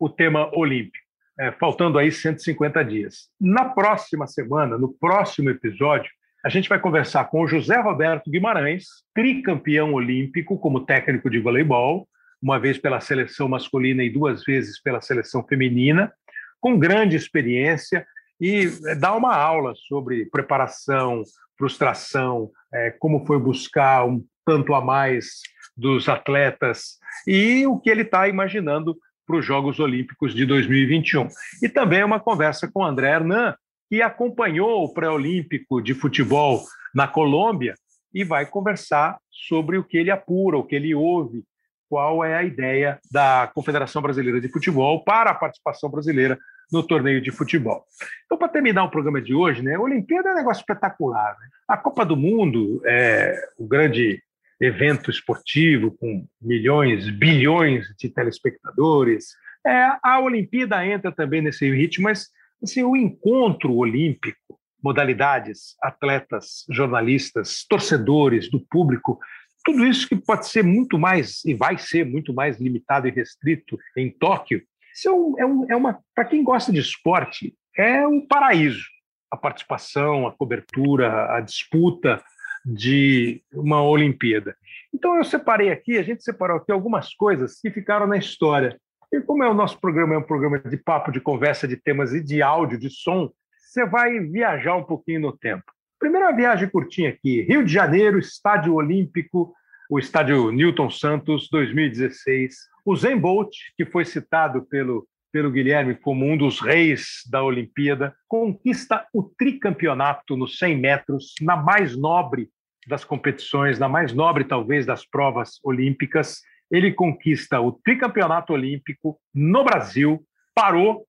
o 0.00 0.08
tema 0.08 0.50
olímpico, 0.56 1.04
é, 1.38 1.52
faltando 1.52 1.98
aí 1.98 2.10
150 2.10 2.82
dias. 2.82 3.28
Na 3.38 3.66
próxima 3.66 4.26
semana, 4.26 4.78
no 4.78 4.90
próximo 4.94 5.50
episódio, 5.50 6.10
a 6.42 6.48
gente 6.48 6.68
vai 6.68 6.80
conversar 6.80 7.26
com 7.26 7.42
o 7.42 7.46
José 7.46 7.78
Roberto 7.78 8.30
Guimarães, 8.30 8.86
tricampeão 9.14 9.92
olímpico 9.92 10.58
como 10.58 10.86
técnico 10.86 11.28
de 11.28 11.40
voleibol, 11.40 12.08
uma 12.40 12.58
vez 12.58 12.78
pela 12.78 13.00
seleção 13.00 13.48
masculina 13.48 14.02
e 14.02 14.08
duas 14.08 14.44
vezes 14.44 14.80
pela 14.80 15.02
seleção 15.02 15.44
feminina, 15.46 16.10
com 16.58 16.78
grande 16.78 17.16
experiência 17.16 18.06
e 18.40 18.70
é, 18.86 18.94
dá 18.94 19.14
uma 19.14 19.34
aula 19.34 19.74
sobre 19.74 20.26
preparação, 20.26 21.22
frustração, 21.56 22.50
é, 22.72 22.90
como 22.90 23.26
foi 23.26 23.38
buscar 23.38 24.06
um 24.06 24.24
tanto 24.44 24.74
a 24.74 24.80
mais 24.80 25.40
dos 25.76 26.08
atletas 26.08 26.98
e 27.26 27.66
o 27.66 27.78
que 27.78 27.90
ele 27.90 28.02
está 28.02 28.28
imaginando 28.28 28.96
para 29.26 29.36
os 29.36 29.44
Jogos 29.44 29.78
Olímpicos 29.78 30.34
de 30.34 30.46
2021. 30.46 31.28
E 31.62 31.68
também 31.68 32.02
uma 32.02 32.18
conversa 32.18 32.70
com 32.72 32.80
o 32.80 32.84
André 32.84 33.10
Hernan, 33.10 33.54
que 33.88 34.00
acompanhou 34.02 34.84
o 34.84 34.92
pré-olímpico 34.92 35.82
de 35.82 35.94
futebol 35.94 36.62
na 36.94 37.06
Colômbia 37.06 37.74
e 38.12 38.24
vai 38.24 38.46
conversar 38.46 39.18
sobre 39.30 39.76
o 39.76 39.84
que 39.84 39.98
ele 39.98 40.10
apura, 40.10 40.56
o 40.56 40.64
que 40.64 40.74
ele 40.74 40.94
ouve, 40.94 41.44
qual 41.88 42.24
é 42.24 42.36
a 42.36 42.42
ideia 42.42 42.98
da 43.10 43.50
Confederação 43.54 44.02
Brasileira 44.02 44.40
de 44.40 44.48
Futebol 44.48 45.02
para 45.04 45.30
a 45.30 45.34
participação 45.34 45.90
brasileira 45.90 46.38
no 46.70 46.82
torneio 46.82 47.20
de 47.20 47.30
futebol. 47.30 47.84
Então, 48.26 48.36
para 48.36 48.48
terminar 48.48 48.84
o 48.84 48.90
programa 48.90 49.20
de 49.20 49.34
hoje, 49.34 49.62
né, 49.62 49.74
a 49.74 49.80
Olimpíada 49.80 50.28
é 50.28 50.32
um 50.32 50.36
negócio 50.36 50.60
espetacular. 50.60 51.36
Né? 51.40 51.48
A 51.66 51.76
Copa 51.76 52.04
do 52.04 52.16
Mundo 52.16 52.82
é 52.84 53.34
o 53.56 53.66
grande 53.66 54.22
evento 54.60 55.10
esportivo 55.10 55.92
com 55.92 56.26
milhões, 56.40 57.08
bilhões 57.10 57.86
de 57.98 58.08
telespectadores. 58.08 59.28
É, 59.66 59.96
a 60.02 60.20
Olimpíada 60.20 60.84
entra 60.84 61.12
também 61.12 61.40
nesse 61.40 61.70
ritmo, 61.70 62.04
mas 62.04 62.28
assim, 62.62 62.82
o 62.82 62.96
encontro 62.96 63.74
olímpico, 63.74 64.58
modalidades, 64.82 65.76
atletas, 65.82 66.64
jornalistas, 66.70 67.64
torcedores, 67.68 68.50
do 68.50 68.60
público, 68.60 69.18
tudo 69.64 69.84
isso 69.86 70.08
que 70.08 70.16
pode 70.16 70.48
ser 70.48 70.62
muito 70.62 70.98
mais 70.98 71.44
e 71.44 71.54
vai 71.54 71.78
ser 71.78 72.04
muito 72.04 72.32
mais 72.32 72.58
limitado 72.60 73.08
e 73.08 73.10
restrito 73.10 73.78
em 73.96 74.10
Tóquio, 74.10 74.62
isso 74.94 75.08
é, 75.08 75.12
um, 75.12 75.38
é, 75.38 75.46
um, 75.46 75.66
é 75.70 75.76
uma 75.76 76.00
para 76.14 76.24
quem 76.24 76.42
gosta 76.42 76.72
de 76.72 76.80
esporte 76.80 77.54
é 77.76 78.06
um 78.06 78.26
paraíso. 78.26 78.84
A 79.30 79.36
participação, 79.36 80.26
a 80.26 80.32
cobertura, 80.32 81.36
a 81.36 81.40
disputa 81.40 82.22
de 82.64 83.42
uma 83.52 83.82
Olimpíada. 83.82 84.56
Então 84.92 85.16
eu 85.16 85.24
separei 85.24 85.70
aqui, 85.70 85.98
a 85.98 86.02
gente 86.02 86.24
separou 86.24 86.56
aqui 86.56 86.72
algumas 86.72 87.14
coisas 87.14 87.60
que 87.60 87.70
ficaram 87.70 88.06
na 88.06 88.16
história. 88.16 88.78
E 89.12 89.20
como 89.20 89.44
é 89.44 89.48
o 89.48 89.54
nosso 89.54 89.80
programa 89.80 90.14
é 90.14 90.18
um 90.18 90.22
programa 90.22 90.58
de 90.58 90.76
papo, 90.76 91.12
de 91.12 91.20
conversa, 91.20 91.68
de 91.68 91.76
temas 91.76 92.12
e 92.12 92.22
de 92.22 92.42
áudio, 92.42 92.78
de 92.78 92.90
som, 92.90 93.30
você 93.56 93.86
vai 93.86 94.18
viajar 94.18 94.74
um 94.76 94.84
pouquinho 94.84 95.20
no 95.20 95.36
tempo. 95.36 95.64
Primeira 95.98 96.30
viagem 96.30 96.68
curtinha 96.68 97.10
aqui, 97.10 97.42
Rio 97.42 97.64
de 97.64 97.72
Janeiro, 97.72 98.20
Estádio 98.20 98.72
Olímpico, 98.72 99.52
o 99.90 99.98
Estádio 99.98 100.52
Newton 100.52 100.88
Santos, 100.88 101.48
2016. 101.50 102.54
O 102.84 102.94
Zen 102.94 103.18
Bolt, 103.18 103.52
que 103.76 103.84
foi 103.84 104.04
citado 104.04 104.64
pelo, 104.66 105.08
pelo 105.32 105.50
Guilherme 105.50 105.96
como 105.96 106.24
um 106.24 106.36
dos 106.36 106.60
reis 106.60 107.24
da 107.28 107.42
Olimpíada, 107.42 108.14
conquista 108.28 109.08
o 109.12 109.24
tricampeonato 109.24 110.36
nos 110.36 110.56
100 110.58 110.78
metros, 110.78 111.34
na 111.40 111.56
mais 111.56 111.96
nobre 111.96 112.48
das 112.86 113.04
competições, 113.04 113.76
na 113.80 113.88
mais 113.88 114.12
nobre, 114.12 114.44
talvez, 114.44 114.86
das 114.86 115.04
provas 115.04 115.58
olímpicas. 115.64 116.42
Ele 116.70 116.92
conquista 116.92 117.60
o 117.60 117.72
tricampeonato 117.72 118.52
olímpico 118.52 119.18
no 119.34 119.64
Brasil, 119.64 120.24
parou 120.54 121.04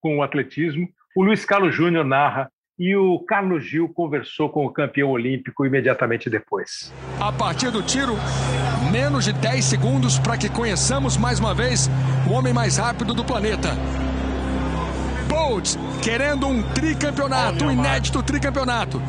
com 0.00 0.16
o 0.16 0.22
atletismo. 0.22 0.88
O 1.14 1.22
Luiz 1.22 1.44
Carlos 1.44 1.74
Júnior 1.74 2.06
narra 2.06 2.50
e 2.80 2.96
o 2.96 3.18
Carlos 3.18 3.66
Gil 3.66 3.90
conversou 3.90 4.48
com 4.48 4.64
o 4.64 4.72
campeão 4.72 5.10
olímpico 5.10 5.66
imediatamente 5.66 6.30
depois. 6.30 6.90
A 7.20 7.30
partir 7.30 7.70
do 7.70 7.82
tiro, 7.82 8.14
menos 8.90 9.26
de 9.26 9.34
10 9.34 9.62
segundos 9.62 10.18
para 10.18 10.38
que 10.38 10.48
conheçamos 10.48 11.18
mais 11.18 11.38
uma 11.38 11.54
vez 11.54 11.90
o 12.26 12.32
homem 12.32 12.54
mais 12.54 12.78
rápido 12.78 13.12
do 13.12 13.22
planeta. 13.22 13.76
Bolt 15.28 15.76
querendo 16.02 16.46
um 16.46 16.62
tricampeonato, 16.72 17.66
um 17.66 17.70
inédito 17.70 18.22
tricampeonato. 18.22 19.02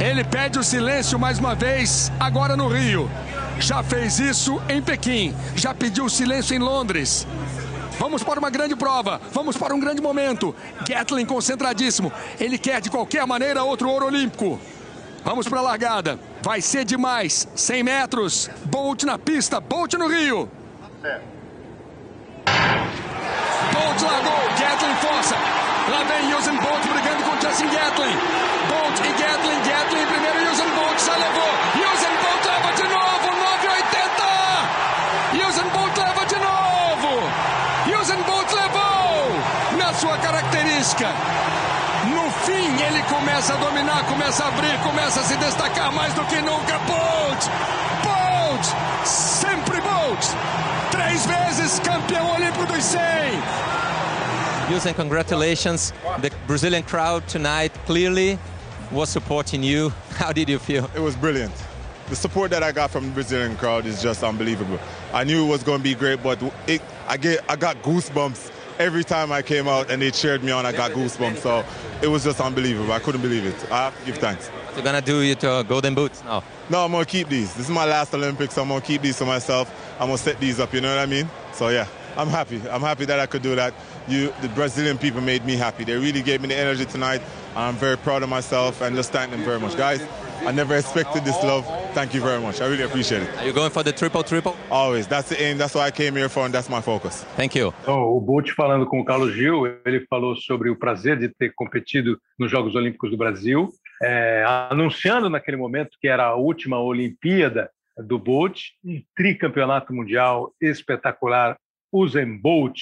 Ele 0.00 0.24
pede 0.24 0.58
o 0.58 0.64
silêncio 0.64 1.16
mais 1.16 1.38
uma 1.38 1.54
vez, 1.54 2.10
agora 2.18 2.56
no 2.56 2.66
Rio. 2.66 3.08
Já 3.60 3.84
fez 3.84 4.18
isso 4.18 4.60
em 4.68 4.82
Pequim, 4.82 5.32
já 5.54 5.72
pediu 5.72 6.08
silêncio 6.08 6.56
em 6.56 6.58
Londres. 6.58 7.24
Vamos 8.00 8.24
para 8.24 8.40
uma 8.40 8.48
grande 8.48 8.74
prova, 8.74 9.20
vamos 9.30 9.58
para 9.58 9.74
um 9.74 9.78
grande 9.78 10.00
momento. 10.00 10.56
Gatlin 10.88 11.26
concentradíssimo. 11.26 12.10
Ele 12.40 12.56
quer 12.56 12.80
de 12.80 12.88
qualquer 12.88 13.26
maneira 13.26 13.62
outro 13.62 13.90
ouro 13.90 14.06
olímpico. 14.06 14.58
Vamos 15.22 15.46
para 15.46 15.58
a 15.58 15.62
largada. 15.62 16.18
Vai 16.40 16.62
ser 16.62 16.86
demais. 16.86 17.46
100 17.54 17.82
metros. 17.82 18.48
Bolt 18.64 19.02
na 19.02 19.18
pista, 19.18 19.60
Bolt 19.60 19.92
no 19.98 20.08
Rio. 20.08 20.48
Bolt 23.74 24.00
largou, 24.00 24.48
Gatlin 24.58 24.94
força. 24.94 25.34
Lá 25.90 26.02
vem 26.04 26.34
Usain 26.34 26.56
Bolt 26.56 26.82
brigando 26.82 27.22
com 27.22 27.38
Justin 27.46 27.68
Gatlin. 27.68 28.16
Bolt 28.66 28.98
e 28.98 29.12
Gatlin, 29.22 29.60
Gatlin 29.68 30.06
primeiro, 30.06 30.50
Usain 30.50 30.70
Bolt 30.70 30.98
já 31.04 31.16
levou. 31.18 31.69
No 42.50 42.56
fim, 42.56 42.82
ele 42.82 43.02
começa 43.04 43.54
a 43.54 43.56
dominar, 43.56 44.04
começa 44.06 44.44
a 44.44 44.48
abrir, 44.48 44.76
começa 44.82 45.20
a 45.20 45.22
se 45.22 45.36
destacar 45.36 45.92
mais 45.92 46.12
do 46.14 46.24
que 46.24 46.40
nunca. 46.42 46.78
Bolt! 46.80 47.46
Bolt! 48.02 49.06
Sempre 49.06 49.80
Bolt! 49.80 50.24
Três 50.90 51.26
vezes 51.26 51.78
campeão 51.80 52.34
olímpico 52.34 52.66
dos 52.66 52.82
100. 52.82 53.00
Usain, 54.74 54.94
congratulations. 54.94 55.92
The 56.20 56.30
Brazilian 56.46 56.82
crowd 56.82 57.24
tonight 57.28 57.72
clearly 57.86 58.38
was 58.90 59.08
supporting 59.08 59.62
you. 59.62 59.92
How 60.18 60.32
did 60.32 60.48
you 60.48 60.58
feel? 60.58 60.90
It 60.94 61.00
was 61.00 61.14
brilliant. 61.14 61.52
The 62.08 62.16
support 62.16 62.50
that 62.50 62.64
I 62.64 62.72
got 62.72 62.90
from 62.90 63.04
the 63.04 63.12
Brazilian 63.12 63.56
crowd 63.56 63.86
is 63.86 64.02
just 64.02 64.24
unbelievable. 64.24 64.80
I 65.12 65.22
knew 65.22 65.46
it 65.46 65.48
was 65.48 65.62
going 65.62 65.78
to 65.78 65.84
be 65.84 65.94
great, 65.94 66.20
but 66.22 66.42
it, 66.66 66.82
I 67.06 67.16
get 67.16 67.44
I 67.48 67.54
got 67.54 67.80
goosebumps 67.82 68.50
every 68.80 69.04
time 69.04 69.30
I 69.30 69.42
came 69.42 69.68
out 69.68 69.90
and 69.90 70.00
they 70.00 70.10
cheered 70.10 70.42
me 70.42 70.52
on. 70.52 70.64
I 70.64 70.72
got 70.72 70.92
goosebumps, 70.92 71.38
so 71.38 71.64
it 72.02 72.08
was 72.08 72.24
just 72.24 72.40
unbelievable. 72.40 72.92
I 72.92 72.98
couldn't 72.98 73.20
believe 73.20 73.44
it. 73.44 73.54
I 73.70 73.84
have 73.84 74.00
to 74.00 74.06
give 74.06 74.16
thanks. 74.16 74.50
They're 74.72 74.82
gonna 74.82 75.02
do 75.02 75.20
you 75.20 75.34
to 75.36 75.64
golden 75.68 75.94
boots 75.94 76.24
now. 76.24 76.42
No, 76.70 76.84
I'm 76.84 76.92
gonna 76.92 77.04
keep 77.04 77.28
these. 77.28 77.52
This 77.54 77.66
is 77.68 77.74
my 77.74 77.84
last 77.84 78.14
Olympics. 78.14 78.54
So 78.54 78.62
I'm 78.62 78.68
gonna 78.68 78.80
keep 78.80 79.02
these 79.02 79.18
for 79.18 79.26
myself. 79.26 79.70
I'm 80.00 80.06
gonna 80.06 80.18
set 80.18 80.40
these 80.40 80.58
up. 80.58 80.72
You 80.72 80.80
know 80.80 80.88
what 80.88 80.98
I 80.98 81.06
mean? 81.06 81.28
So 81.52 81.68
yeah, 81.68 81.86
I'm 82.16 82.28
happy. 82.28 82.60
I'm 82.70 82.80
happy 82.80 83.04
that 83.04 83.20
I 83.20 83.26
could 83.26 83.42
do 83.42 83.54
that. 83.54 83.74
You, 84.08 84.32
the 84.40 84.48
Brazilian 84.48 84.96
people, 84.96 85.20
made 85.20 85.44
me 85.44 85.56
happy. 85.56 85.84
They 85.84 85.96
really 85.96 86.22
gave 86.22 86.40
me 86.40 86.48
the 86.48 86.56
energy 86.56 86.86
tonight. 86.86 87.20
I'm 87.54 87.74
very 87.74 87.98
proud 87.98 88.22
of 88.22 88.30
myself 88.30 88.80
and 88.80 88.96
just 88.96 89.12
thank 89.12 89.30
them 89.30 89.42
very 89.42 89.60
much, 89.60 89.76
guys. 89.76 90.00
I 90.46 90.52
never 90.52 90.76
expected 90.76 91.24
this 91.24 91.36
love. 91.42 91.64
Thank 91.92 92.14
you 92.14 92.20
very 92.22 92.40
much. 92.40 92.60
I 92.60 92.66
really 92.66 92.84
appreciate 92.84 93.22
it. 93.22 93.28
Are 93.38 93.46
you 93.46 93.52
going 93.52 93.70
for 93.70 93.82
the 93.82 93.92
triple 93.92 94.22
triple? 94.22 94.56
Always. 94.70 95.06
That's 95.06 95.28
the 95.28 95.40
aim. 95.42 95.58
That's 95.58 95.74
what 95.74 95.84
I 95.84 95.90
came 95.90 96.16
here 96.16 96.28
for, 96.28 96.44
and 96.46 96.54
that's 96.54 96.68
my 96.68 96.80
focus. 96.80 97.24
Thank 97.36 97.54
you. 97.54 97.74
Então, 97.82 98.00
o 98.00 98.20
Bolt 98.20 98.50
falando 98.52 98.86
com 98.86 99.00
o 99.00 99.04
Carlos 99.04 99.34
Gil, 99.34 99.66
ele 99.84 100.06
falou 100.08 100.34
sobre 100.36 100.70
o 100.70 100.76
prazer 100.76 101.18
de 101.18 101.28
ter 101.28 101.52
competido 101.54 102.18
nos 102.38 102.50
Jogos 102.50 102.74
Olímpicos 102.74 103.10
do 103.10 103.16
Brasil, 103.16 103.68
é, 104.02 104.44
anunciando 104.70 105.28
naquele 105.28 105.56
momento 105.56 105.96
que 106.00 106.08
era 106.08 106.24
a 106.24 106.34
última 106.34 106.80
Olimpíada 106.80 107.70
do 107.98 108.18
Bolt, 108.18 108.60
um 108.84 109.02
tricampeonato 109.14 109.92
mundial 109.92 110.54
espetacular, 110.60 111.56
Usain 111.92 112.38
Bolt, 112.38 112.80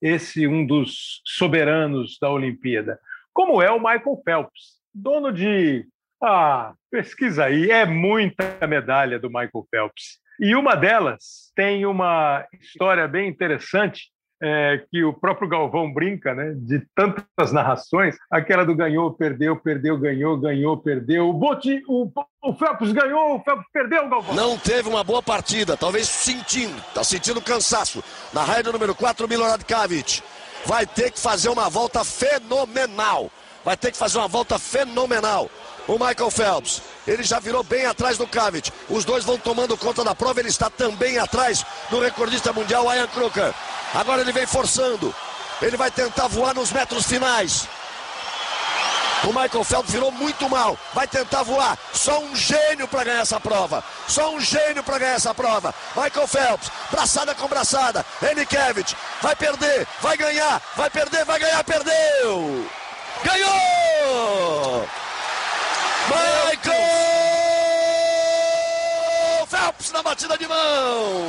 esse 0.00 0.46
um 0.46 0.64
dos 0.64 1.20
soberanos 1.24 2.18
da 2.20 2.30
Olimpíada. 2.30 2.98
Como 3.32 3.60
é 3.60 3.70
o 3.70 3.78
Michael 3.78 4.22
Phelps, 4.24 4.80
dono 4.94 5.32
de 5.32 5.86
ah, 6.22 6.74
pesquisa 6.90 7.44
aí, 7.44 7.70
é 7.70 7.86
muita 7.86 8.66
medalha 8.66 9.18
do 9.18 9.28
Michael 9.28 9.66
Phelps. 9.70 10.18
E 10.38 10.54
uma 10.54 10.74
delas 10.74 11.52
tem 11.54 11.84
uma 11.84 12.46
história 12.60 13.06
bem 13.06 13.28
interessante, 13.28 14.10
é, 14.42 14.82
que 14.90 15.04
o 15.04 15.12
próprio 15.12 15.48
Galvão 15.48 15.92
brinca, 15.92 16.34
né, 16.34 16.54
de 16.56 16.82
tantas 16.94 17.52
narrações, 17.52 18.16
aquela 18.30 18.64
do 18.64 18.74
ganhou, 18.74 19.12
perdeu, 19.12 19.54
perdeu, 19.54 19.98
ganhou, 19.98 20.38
ganhou, 20.38 20.78
perdeu. 20.78 21.28
O, 21.28 21.32
Bote, 21.34 21.82
o, 21.86 22.10
o 22.42 22.54
Phelps 22.54 22.90
ganhou, 22.90 23.36
o 23.36 23.42
Phelps 23.42 23.66
perdeu, 23.70 24.08
Galvão. 24.08 24.34
Não 24.34 24.56
teve 24.56 24.88
uma 24.88 25.04
boa 25.04 25.22
partida, 25.22 25.76
talvez 25.76 26.08
sentindo, 26.08 26.76
está 26.88 27.04
sentindo 27.04 27.42
cansaço. 27.42 28.02
Na 28.32 28.42
raia 28.42 28.62
número 28.62 28.94
4, 28.94 29.28
Milorad 29.28 29.62
Kavic. 29.62 30.22
Vai 30.64 30.86
ter 30.86 31.10
que 31.10 31.20
fazer 31.20 31.50
uma 31.50 31.68
volta 31.68 32.02
fenomenal. 32.02 33.30
Vai 33.62 33.76
ter 33.76 33.90
que 33.92 33.98
fazer 33.98 34.16
uma 34.16 34.28
volta 34.28 34.58
fenomenal 34.58 35.50
o 35.90 35.98
Michael 35.98 36.30
Phelps. 36.30 36.82
Ele 37.06 37.22
já 37.24 37.40
virou 37.40 37.64
bem 37.64 37.84
atrás 37.84 38.16
do 38.16 38.26
Cavit. 38.26 38.72
Os 38.88 39.04
dois 39.04 39.24
vão 39.24 39.36
tomando 39.36 39.76
conta 39.76 40.04
da 40.04 40.14
prova. 40.14 40.38
Ele 40.38 40.48
está 40.48 40.70
também 40.70 41.18
atrás 41.18 41.66
do 41.90 42.00
recordista 42.00 42.52
mundial, 42.52 42.84
Ian 42.94 43.08
Crocker. 43.08 43.52
Agora 43.92 44.20
ele 44.20 44.32
vem 44.32 44.46
forçando. 44.46 45.12
Ele 45.60 45.76
vai 45.76 45.90
tentar 45.90 46.28
voar 46.28 46.54
nos 46.54 46.70
metros 46.70 47.06
finais. 47.06 47.68
O 49.24 49.28
Michael 49.28 49.64
Phelps 49.64 49.90
virou 49.90 50.12
muito 50.12 50.48
mal. 50.48 50.78
Vai 50.94 51.08
tentar 51.08 51.42
voar. 51.42 51.76
Só 51.92 52.20
um 52.20 52.36
gênio 52.36 52.86
para 52.86 53.04
ganhar 53.04 53.20
essa 53.22 53.40
prova. 53.40 53.82
Só 54.06 54.32
um 54.32 54.40
gênio 54.40 54.84
para 54.84 54.98
ganhar 54.98 55.14
essa 55.14 55.34
prova. 55.34 55.74
Michael 55.96 56.28
Phelps, 56.28 56.70
braçada 56.90 57.34
com 57.34 57.48
braçada. 57.48 58.06
Enikevich 58.22 58.96
vai 59.20 59.34
perder, 59.34 59.86
vai 60.00 60.16
ganhar, 60.16 60.62
vai 60.76 60.88
perder, 60.88 61.24
vai 61.24 61.38
ganhar, 61.38 61.64
perdeu. 61.64 62.70
Ganhou! 63.24 63.79
Phelps 69.80 69.92
na 69.92 70.02
batida 70.02 70.36
de 70.36 70.46
mão. 70.46 71.24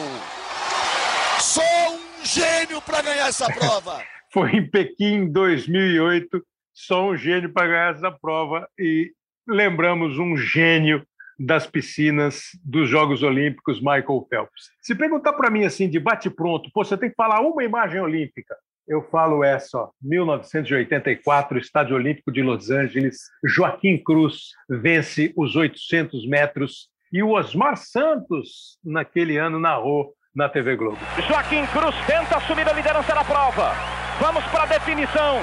Sou 1.39 1.63
um 1.63 2.25
gênio 2.25 2.81
para 2.81 3.01
ganhar 3.01 3.27
essa 3.27 3.47
prova. 3.51 4.03
Foi 4.31 4.51
em 4.51 4.69
Pequim 4.69 5.31
2008. 5.31 6.43
Sou 6.73 7.11
um 7.11 7.17
gênio 7.17 7.51
para 7.51 7.67
ganhar 7.67 7.95
essa 7.95 8.11
prova 8.11 8.67
e 8.77 9.11
lembramos 9.47 10.19
um 10.19 10.35
gênio 10.35 11.05
das 11.39 11.65
piscinas 11.65 12.43
dos 12.63 12.89
Jogos 12.89 13.23
Olímpicos, 13.23 13.79
Michael 13.79 14.27
Phelps. 14.29 14.69
Se 14.81 14.93
perguntar 14.93 15.33
para 15.33 15.49
mim 15.49 15.63
assim, 15.63 15.89
de 15.89 15.99
bate-pronto, 15.99 16.69
pô, 16.73 16.83
você 16.83 16.97
tem 16.97 17.09
que 17.09 17.15
falar 17.15 17.41
uma 17.41 17.63
imagem 17.63 17.99
olímpica, 17.99 18.55
eu 18.87 19.01
falo 19.09 19.43
essa, 19.43 19.77
ó, 19.77 19.89
1984, 20.01 21.57
Estádio 21.57 21.95
Olímpico 21.95 22.31
de 22.31 22.43
Los 22.43 22.69
Angeles, 22.69 23.17
Joaquim 23.43 23.97
Cruz 23.97 24.51
vence 24.69 25.33
os 25.35 25.55
800 25.55 26.27
metros 26.27 26.90
e 27.11 27.21
o 27.21 27.31
Osmar 27.31 27.75
Santos, 27.75 28.77
naquele 28.83 29.37
ano, 29.37 29.59
narrou 29.59 30.13
na 30.33 30.47
TV 30.47 30.77
Globo. 30.77 30.97
Joaquim 31.27 31.65
Cruz 31.67 31.95
tenta 32.07 32.37
assumir 32.37 32.67
a 32.67 32.73
liderança 32.73 33.13
da 33.13 33.23
prova. 33.23 33.73
Vamos 34.19 34.43
para 34.45 34.63
a 34.63 34.65
definição. 34.67 35.41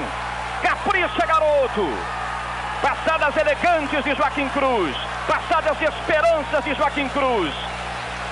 Capricha, 0.63 1.25
garoto. 1.27 1.87
Passadas 2.81 3.37
elegantes 3.37 4.03
de 4.03 4.15
Joaquim 4.15 4.49
Cruz. 4.49 4.95
Passadas 5.27 5.79
esperanças 5.79 6.63
de 6.63 6.73
Joaquim 6.73 7.07
Cruz. 7.09 7.53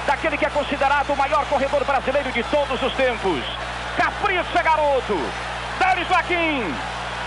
Daquele 0.08 0.38
que 0.38 0.46
é 0.46 0.50
considerado 0.50 1.12
o 1.12 1.18
maior 1.18 1.46
corredor 1.48 1.84
brasileiro 1.86 2.32
de 2.32 2.44
todos 2.46 2.82
os 2.82 2.94
tempos. 2.94 3.44
Capricha, 3.96 4.64
garoto. 4.64 5.18
Dá-lhe 5.78 6.04
Joaquim. 6.06 6.64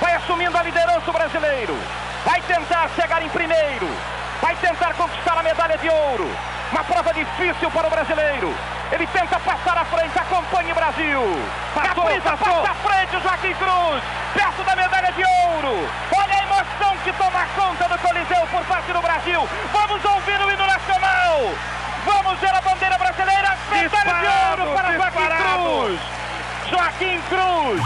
Vai 0.01 0.15
assumindo 0.15 0.57
a 0.57 0.63
liderança 0.63 1.13
brasileiro. 1.13 1.77
Vai 2.25 2.41
tentar 2.43 2.89
chegar 2.97 3.23
em 3.23 3.29
primeiro. 3.29 3.87
Vai 4.41 4.55
tentar 4.57 4.95
conquistar 4.95 5.39
a 5.39 5.43
medalha 5.43 5.77
de 5.79 5.89
ouro. 5.89 6.31
Uma 6.73 6.85
prova 6.85 7.13
difícil 7.13 7.71
para 7.71 7.87
o 7.87 7.91
brasileiro. 7.91 8.55
Ele 8.93 9.07
tenta 9.09 9.39
passar 9.41 9.77
à 9.79 9.85
frente, 9.85 10.19
acompanhe 10.19 10.73
Brasil. 10.73 11.21
Passou, 11.75 12.05
Capricha, 12.05 12.37
passou. 12.37 12.63
passa 12.63 12.71
à 12.71 12.75
frente 12.75 13.17
o 13.17 13.21
Joaquim 13.21 13.55
Cruz, 13.55 14.03
perto 14.35 14.65
da 14.65 14.77
medalha 14.77 15.13
de 15.13 15.23
ouro. 15.25 15.89
Olha 16.17 16.35
a 16.35 16.43
emoção 16.43 16.97
que 17.05 17.13
toma 17.13 17.47
conta 17.55 17.89
do 17.89 17.99
Coliseu 17.99 18.47
por 18.51 18.65
parte 18.65 18.93
do 18.93 19.01
Brasil. 19.01 19.49
Vamos 19.73 20.05
ouvir 20.05 20.41
o 20.41 20.51
hino 20.51 20.67
nacional. 20.67 21.39
Vamos 22.05 22.41
ver 22.41 22.55
a 22.55 22.61
bandeira 22.61 22.99
brasileira, 22.99 23.57
medalha 23.71 24.15
de 24.15 24.61
ouro 24.61 24.75
para 24.75 24.89
disparado. 24.91 25.63
Joaquim 25.63 25.99
Cruz. 25.99 26.01
Joaquim 26.71 27.21
Cruz. 27.29 27.83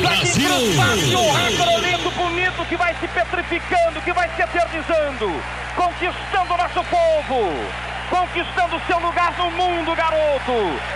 Joaquim 0.00 0.46
Cruz 0.46 0.76
bate 0.76 1.16
um 1.16 1.32
recorde 1.32 1.88
bonito 2.16 2.64
que 2.68 2.76
vai 2.76 2.94
se 2.94 3.08
petrificando, 3.08 4.00
que 4.02 4.12
vai 4.12 4.28
se 4.36 4.42
eternizando, 4.42 5.42
conquistando 5.76 6.54
o 6.54 6.56
nosso 6.56 6.84
povo 6.84 7.88
conquistando 8.10 8.80
seu 8.86 8.98
lugar 8.98 9.36
no 9.38 9.50
mundo, 9.50 9.94
garoto. 9.94 10.52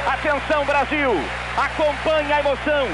Atenção, 0.07 0.65
Brasil, 0.65 1.11
acompanhe 1.57 2.33
a 2.33 2.41
emoção. 2.41 2.89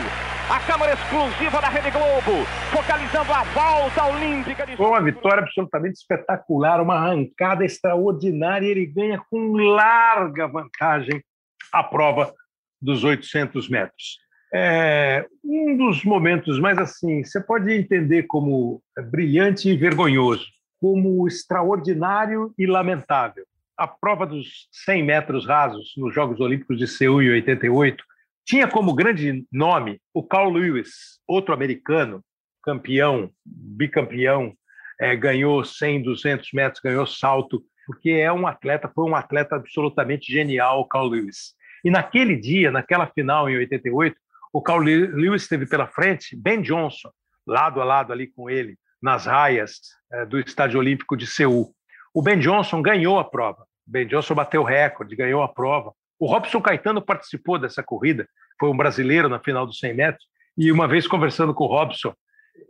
A 0.50 0.60
câmera 0.60 0.94
exclusiva 0.94 1.60
da 1.60 1.68
Rede 1.68 1.90
Globo, 1.90 2.44
focalizando 2.72 3.30
a 3.32 3.42
volta 3.44 4.06
olímpica 4.06 4.66
de. 4.66 4.76
Foi 4.76 4.86
uma 4.86 5.02
vitória 5.02 5.42
absolutamente 5.42 5.98
espetacular, 5.98 6.80
uma 6.80 6.94
arrancada 6.94 7.66
extraordinária. 7.66 8.66
Ele 8.66 8.86
ganha 8.86 9.22
com 9.30 9.52
larga 9.52 10.48
vantagem 10.48 11.22
a 11.70 11.84
prova 11.84 12.32
dos 12.80 13.04
800 13.04 13.68
metros. 13.68 14.18
É 14.52 15.26
um 15.44 15.76
dos 15.76 16.04
momentos 16.04 16.58
mais 16.58 16.78
assim, 16.78 17.22
você 17.22 17.40
pode 17.40 17.72
entender 17.72 18.22
como 18.24 18.82
brilhante 19.10 19.68
e 19.68 19.76
vergonhoso, 19.76 20.46
como 20.80 21.26
extraordinário 21.28 22.52
e 22.58 22.66
lamentável 22.66 23.44
a 23.78 23.86
prova 23.86 24.26
dos 24.26 24.68
100 24.84 25.04
metros 25.04 25.46
rasos 25.46 25.92
nos 25.96 26.12
Jogos 26.12 26.40
Olímpicos 26.40 26.76
de 26.76 26.88
Seul 26.88 27.22
em 27.22 27.30
88 27.30 28.02
tinha 28.44 28.66
como 28.66 28.94
grande 28.94 29.46
nome 29.52 30.00
o 30.12 30.22
Carl 30.22 30.50
Lewis, 30.50 31.20
outro 31.28 31.52
americano, 31.52 32.24
campeão, 32.64 33.30
bicampeão, 33.44 34.54
é, 34.98 35.14
ganhou 35.14 35.62
100, 35.62 36.02
200 36.02 36.48
metros, 36.54 36.80
ganhou 36.82 37.06
salto, 37.06 37.62
porque 37.86 38.10
é 38.10 38.32
um 38.32 38.46
atleta, 38.46 38.90
foi 38.92 39.04
um 39.04 39.14
atleta 39.14 39.56
absolutamente 39.56 40.32
genial, 40.32 40.80
o 40.80 40.88
Carl 40.88 41.08
Lewis. 41.08 41.54
E 41.84 41.90
naquele 41.90 42.36
dia, 42.36 42.70
naquela 42.70 43.06
final 43.06 43.50
em 43.50 43.58
88, 43.58 44.16
o 44.58 44.60
Carl 44.60 44.80
Lewis 44.80 45.42
esteve 45.42 45.68
pela 45.68 45.86
frente, 45.86 46.34
Ben 46.34 46.60
Johnson, 46.60 47.10
lado 47.46 47.80
a 47.80 47.84
lado 47.84 48.12
ali 48.12 48.26
com 48.26 48.50
ele, 48.50 48.76
nas 49.00 49.24
raias 49.24 49.78
é, 50.12 50.26
do 50.26 50.36
Estádio 50.36 50.80
Olímpico 50.80 51.16
de 51.16 51.28
Seul. 51.28 51.72
O 52.12 52.20
Ben 52.20 52.40
Johnson 52.40 52.82
ganhou 52.82 53.20
a 53.20 53.24
prova. 53.24 53.64
Ben 53.86 54.04
Johnson 54.04 54.34
bateu 54.34 54.62
o 54.62 54.64
recorde, 54.64 55.14
ganhou 55.14 55.44
a 55.44 55.48
prova. 55.48 55.92
O 56.18 56.26
Robson 56.26 56.60
Caetano 56.60 57.00
participou 57.00 57.56
dessa 57.56 57.84
corrida, 57.84 58.28
foi 58.58 58.68
um 58.68 58.76
brasileiro 58.76 59.28
na 59.28 59.38
final 59.38 59.64
dos 59.64 59.78
100 59.78 59.94
metros. 59.94 60.26
E 60.56 60.72
uma 60.72 60.88
vez 60.88 61.06
conversando 61.06 61.54
com 61.54 61.62
o 61.62 61.68
Robson, 61.68 62.12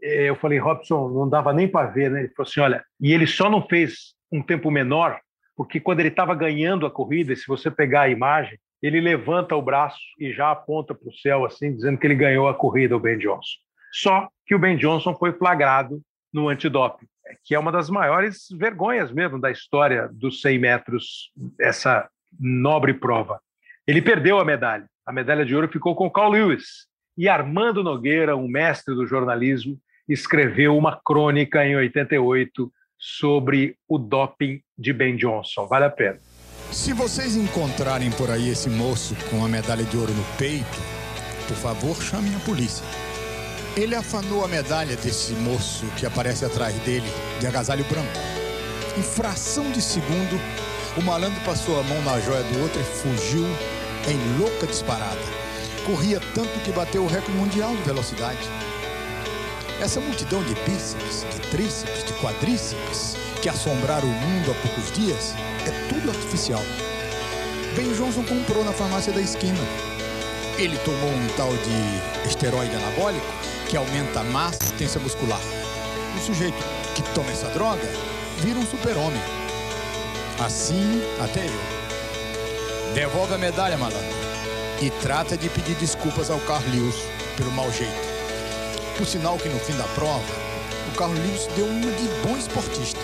eh, 0.03 0.29
eu 0.29 0.37
falei, 0.37 0.59
Robson, 0.59 1.09
não 1.09 1.27
dava 1.27 1.55
nem 1.55 1.67
para 1.67 1.89
ver, 1.89 2.11
né? 2.11 2.19
Ele 2.21 2.35
falou 2.37 2.47
assim: 2.47 2.61
olha, 2.61 2.85
e 3.01 3.15
ele 3.15 3.27
só 3.27 3.49
não 3.49 3.67
fez 3.67 4.13
um 4.31 4.43
tempo 4.43 4.71
menor, 4.71 5.19
porque 5.57 5.81
quando 5.81 6.01
ele 6.01 6.11
estava 6.11 6.35
ganhando 6.35 6.85
a 6.85 6.91
corrida, 6.91 7.35
se 7.35 7.47
você 7.47 7.71
pegar 7.71 8.03
a 8.03 8.11
imagem, 8.11 8.59
ele 8.83 9.01
levanta 9.01 9.57
o 9.57 9.63
braço 9.63 9.99
e 10.19 10.33
já 10.33 10.51
aponta 10.51 10.95
para 10.95 11.09
o 11.09 11.15
céu, 11.15 11.45
assim, 11.45 11.75
dizendo 11.75 11.99
que 11.99 12.07
ele 12.07 12.15
ganhou 12.15 12.49
a 12.49 12.55
corrida, 12.55 12.97
o 12.97 13.01
Ben 13.01 13.19
Johnson. 13.19 13.57
Só 13.93 14.29
que 14.47 14.55
o 14.55 14.59
Ben 14.59 14.77
Johnson 14.77 15.15
foi 15.15 15.33
flagrado 15.33 16.01
no 16.33 16.49
antidoping 16.49 17.07
que 17.45 17.55
é 17.55 17.59
uma 17.59 17.73
das 17.73 17.91
maiores 17.91 18.47
vergonhas 18.53 19.13
mesmo 19.13 19.41
da 19.41 19.51
história 19.51 20.09
dos 20.13 20.41
100 20.41 20.59
metros, 20.59 21.33
essa 21.61 22.09
nobre 22.39 22.95
prova. 22.95 23.41
Ele 23.87 24.03
perdeu 24.03 24.39
a 24.39 24.45
medalha. 24.45 24.87
A 25.05 25.13
medalha 25.13 25.45
de 25.45 25.55
ouro 25.55 25.69
ficou 25.69 25.95
com 25.95 26.11
Carl 26.11 26.31
Lewis. 26.31 26.87
E 27.17 27.29
Armando 27.29 27.83
Nogueira, 27.83 28.37
um 28.37 28.47
mestre 28.47 28.95
do 28.95 29.07
jornalismo, 29.07 29.79
escreveu 30.09 30.77
uma 30.77 31.01
crônica 31.05 31.65
em 31.67 31.77
88 31.77 32.73
sobre 32.99 33.77
o 33.89 33.99
doping 33.99 34.61
de 34.77 34.93
Ben 34.93 35.17
Johnson. 35.17 35.67
Vale 35.67 35.87
a 35.87 35.91
pena. 35.91 36.19
Se 36.71 36.93
vocês 36.93 37.35
encontrarem 37.35 38.11
por 38.11 38.31
aí 38.31 38.51
esse 38.51 38.69
moço 38.69 39.17
com 39.31 39.43
a 39.43 39.49
medalha 39.49 39.85
de 39.85 39.97
ouro 39.97 40.13
no 40.13 40.25
peito, 40.37 40.79
por 41.47 41.57
favor, 41.57 41.97
chamem 42.03 42.35
a 42.35 42.39
polícia. 42.41 42.85
Ele 43.75 43.95
afanou 43.95 44.45
a 44.45 44.49
medalha 44.49 44.95
desse 44.97 45.33
moço 45.33 45.87
que 45.97 46.05
aparece 46.05 46.45
atrás 46.45 46.75
dele, 46.81 47.11
de 47.41 47.47
agasalho 47.47 47.85
branco. 47.85 48.13
Em 48.99 49.03
fração 49.03 49.71
de 49.73 49.81
segundo, 49.81 50.39
o 50.99 51.03
malandro 51.03 51.41
passou 51.41 51.81
a 51.81 51.83
mão 51.83 52.03
na 52.03 52.21
joia 52.21 52.43
do 52.43 52.61
outro 52.61 52.79
e 52.81 52.85
fugiu 52.85 53.47
em 54.07 54.39
louca 54.39 54.67
disparada. 54.67 55.21
Corria 55.87 56.21
tanto 56.35 56.61
que 56.61 56.73
bateu 56.73 57.03
o 57.03 57.09
recorde 57.09 57.33
mundial 57.33 57.75
de 57.75 57.83
velocidade. 57.83 58.47
Essa 59.81 60.01
multidão 60.01 60.43
de 60.43 60.55
bíceps, 60.69 61.25
de 61.33 61.41
tríceps, 61.51 62.05
de 62.05 62.13
quadríceps 62.15 63.17
que 63.41 63.49
assombraram 63.49 64.07
o 64.07 64.13
mundo 64.13 64.51
há 64.51 64.55
poucos 64.55 64.93
dias 64.93 65.35
é 65.69 65.89
tudo 65.89 66.11
artificial. 66.11 66.63
Ben 67.77 67.93
Johnson 67.93 68.25
comprou 68.25 68.65
na 68.65 68.73
farmácia 68.73 69.13
da 69.13 69.21
esquina. 69.21 69.59
Ele 70.59 70.77
tomou 70.79 71.11
um 71.11 71.29
tal 71.37 71.51
de 71.51 72.29
esteroide 72.29 72.75
anabólico 72.75 73.27
que 73.69 73.77
aumenta 73.77 74.21
a 74.21 74.25
massa 74.25 74.59
e 74.65 74.67
potência 74.73 75.01
muscular. 75.01 75.41
O 76.17 76.21
sujeito 76.21 76.57
que 76.95 77.03
toma 77.15 77.31
essa 77.31 77.49
droga 77.51 77.89
vira 78.39 78.59
um 78.59 78.67
super-homem. 78.67 79.21
Assim, 80.45 81.03
até 81.21 81.47
eu. 81.47 82.95
Devolve 82.95 83.35
a 83.35 83.39
medalha, 83.39 83.77
malandro. 83.77 84.19
E 84.81 84.91
trata 85.03 85.37
de 85.37 85.49
pedir 85.49 85.75
desculpas 85.77 86.31
ao 86.31 86.41
Carlinhos 86.41 86.97
pelo 87.37 87.53
mau 87.53 87.71
jeito. 87.71 88.09
Por 88.97 89.07
sinal 89.07 89.37
que 89.37 89.49
no 89.49 89.59
fim 89.61 89.77
da 89.77 89.85
prova, 89.85 90.25
o 90.93 90.97
Carlinhos 90.97 91.47
deu 91.55 91.67
uma 91.67 91.91
de 91.93 92.09
bom 92.27 92.37
esportista. 92.37 93.01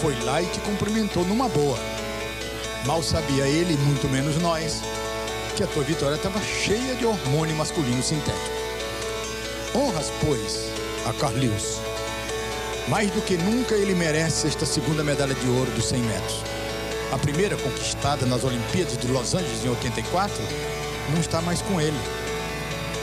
Foi 0.00 0.14
lá 0.24 0.40
e 0.40 0.46
te 0.46 0.60
cumprimentou 0.60 1.24
numa 1.24 1.48
boa. 1.48 1.95
Mal 2.86 3.02
sabia 3.02 3.48
ele, 3.48 3.76
muito 3.78 4.08
menos 4.08 4.36
nós, 4.36 4.80
que 5.56 5.64
a 5.64 5.66
tua 5.66 5.82
vitória 5.82 6.14
estava 6.14 6.40
cheia 6.40 6.94
de 6.94 7.04
hormônio 7.04 7.56
masculino 7.56 8.00
sintético. 8.00 8.56
Honras, 9.74 10.12
pois, 10.24 10.70
a 11.04 11.12
Carlius. 11.14 11.80
Mais 12.86 13.10
do 13.10 13.20
que 13.22 13.36
nunca 13.36 13.74
ele 13.74 13.92
merece 13.92 14.46
esta 14.46 14.64
segunda 14.64 15.02
medalha 15.02 15.34
de 15.34 15.48
ouro 15.48 15.68
dos 15.72 15.86
100 15.86 16.00
metros. 16.00 16.44
A 17.12 17.18
primeira 17.18 17.56
conquistada 17.56 18.24
nas 18.24 18.44
Olimpíadas 18.44 18.96
de 18.96 19.08
Los 19.08 19.34
Angeles 19.34 19.64
em 19.64 19.68
84 19.68 20.40
não 21.12 21.20
está 21.20 21.42
mais 21.42 21.60
com 21.62 21.80
ele. 21.80 21.98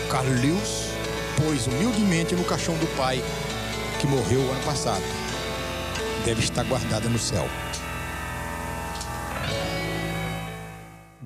Carlius 0.09 0.85
pôs 1.35 1.67
humildemente 1.67 2.35
no 2.35 2.45
caixão 2.45 2.75
do 2.75 2.87
pai, 2.95 3.21
que 3.99 4.07
morreu 4.07 4.39
ano 4.49 4.63
passado. 4.63 5.03
Deve 6.23 6.41
estar 6.41 6.63
guardada 6.63 7.09
no 7.09 7.19
céu. 7.19 7.49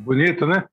Bonito, 0.07 0.47
né? 0.47 0.63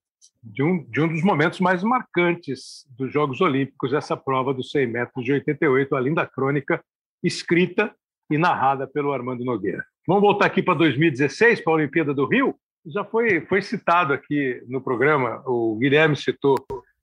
de 0.40 0.62
um, 0.62 0.84
de 0.84 1.00
um 1.00 1.08
dos 1.08 1.24
momentos 1.24 1.58
mais 1.58 1.82
marcantes 1.82 2.86
dos 2.96 3.12
Jogos 3.12 3.40
Olímpicos, 3.40 3.92
essa 3.92 4.16
prova 4.16 4.54
dos 4.54 4.70
100 4.70 4.86
metros 4.86 5.24
de 5.24 5.32
88, 5.32 5.96
a 5.96 6.00
linda 6.00 6.24
crônica 6.24 6.80
escrita 7.20 7.92
e 8.30 8.38
narrada 8.38 8.86
pelo 8.86 9.12
Armando 9.12 9.44
Nogueira. 9.44 9.84
Vamos 10.06 10.22
voltar 10.22 10.46
aqui 10.46 10.62
para 10.62 10.74
2016, 10.74 11.62
para 11.62 11.72
a 11.72 11.76
Olimpíada 11.76 12.14
do 12.14 12.28
Rio. 12.28 12.54
Já 12.86 13.04
foi, 13.04 13.40
foi 13.46 13.60
citado 13.60 14.12
aqui 14.12 14.62
no 14.68 14.80
programa, 14.80 15.42
o 15.46 15.76
Guilherme 15.80 16.14
citou 16.14 16.54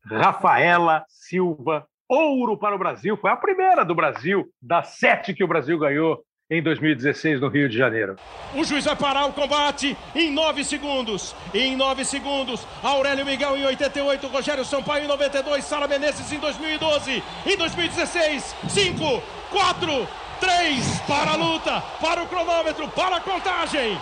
Rafaela 0.05 1.03
Silva, 1.09 1.85
ouro 2.07 2.57
para 2.57 2.73
o 2.73 2.79
Brasil. 2.79 3.17
Foi 3.17 3.29
a 3.29 3.35
primeira 3.35 3.83
do 3.83 3.93
Brasil, 3.93 4.49
das 4.61 4.99
sete 4.99 5.33
que 5.33 5.43
o 5.43 5.49
Brasil 5.49 5.77
ganhou 5.77 6.23
em 6.51 6.61
2016 6.61 7.39
no 7.39 7.47
Rio 7.47 7.69
de 7.69 7.77
Janeiro. 7.77 8.17
O 8.53 8.65
juiz 8.65 8.83
vai 8.83 8.95
parar 8.97 9.25
o 9.25 9.31
combate 9.31 9.95
em 10.13 10.29
9 10.29 10.65
segundos. 10.65 11.33
Em 11.53 11.77
9 11.77 12.03
segundos, 12.03 12.67
Aurélio 12.83 13.25
Miguel 13.25 13.55
em 13.55 13.65
88, 13.65 14.27
Rogério 14.27 14.65
Sampaio 14.65 15.05
em 15.05 15.07
92, 15.07 15.63
Sara 15.63 15.87
Menezes 15.87 16.29
em 16.29 16.39
2012. 16.39 17.23
Em 17.45 17.57
2016, 17.57 18.53
5, 18.67 19.23
4, 19.49 20.07
3, 20.41 20.99
para 21.07 21.31
a 21.31 21.35
luta, 21.35 21.81
para 22.01 22.21
o 22.21 22.27
cronômetro, 22.27 22.85
para 22.89 23.15
a 23.15 23.21
contagem. 23.21 23.97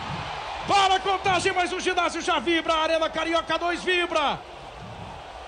Para 0.67 0.95
a 0.95 0.99
contagem, 0.99 1.53
mas 1.53 1.71
o 1.71 1.79
ginásio 1.79 2.21
já 2.21 2.39
vibra, 2.39 2.73
a 2.73 2.81
Arena 2.81 3.09
Carioca 3.11 3.59
2 3.59 3.83
vibra. 3.83 4.39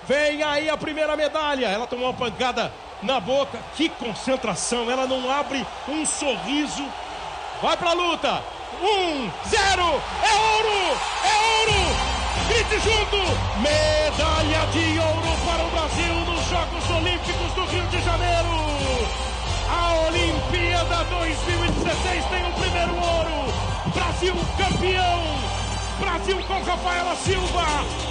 Vem 0.06 0.42
aí 0.42 0.68
a 0.68 0.76
primeira 0.76 1.16
medalha. 1.16 1.66
Ela 1.66 1.86
tomou 1.86 2.06
uma 2.06 2.14
pancada 2.14 2.72
na 3.02 3.20
boca. 3.20 3.58
Que 3.76 3.88
concentração. 3.88 4.90
Ela 4.90 5.06
não 5.06 5.30
abre 5.30 5.64
um 5.88 6.04
sorriso. 6.04 6.84
Vai 7.60 7.76
pra 7.76 7.92
luta. 7.92 8.42
Um, 8.80 9.30
zero. 9.48 10.02
É 10.22 10.34
ouro. 10.34 10.98
É 11.24 11.60
ouro. 11.60 12.12
Grite 12.48 12.80
junto. 12.80 13.16
Medalha 13.60 14.66
de 14.72 14.98
ouro 14.98 15.36
para 15.46 15.64
o 15.64 15.70
Brasil 15.70 16.14
nos 16.26 16.48
Jogos 16.48 16.90
Olímpicos 16.90 17.52
do 17.54 17.64
Rio 17.66 17.86
de 17.86 18.02
Janeiro. 18.02 18.72
A 19.70 19.94
Olimpíada 20.08 21.04
2016 21.04 22.24
tem 22.26 22.44
o 22.44 22.52
primeiro 22.52 22.94
ouro. 22.96 23.52
Brasil 23.94 24.34
campeão. 24.58 25.61
Brasil 25.98 26.36
com 26.46 26.54
Rafaela 26.54 27.14
Silva, 27.16 27.64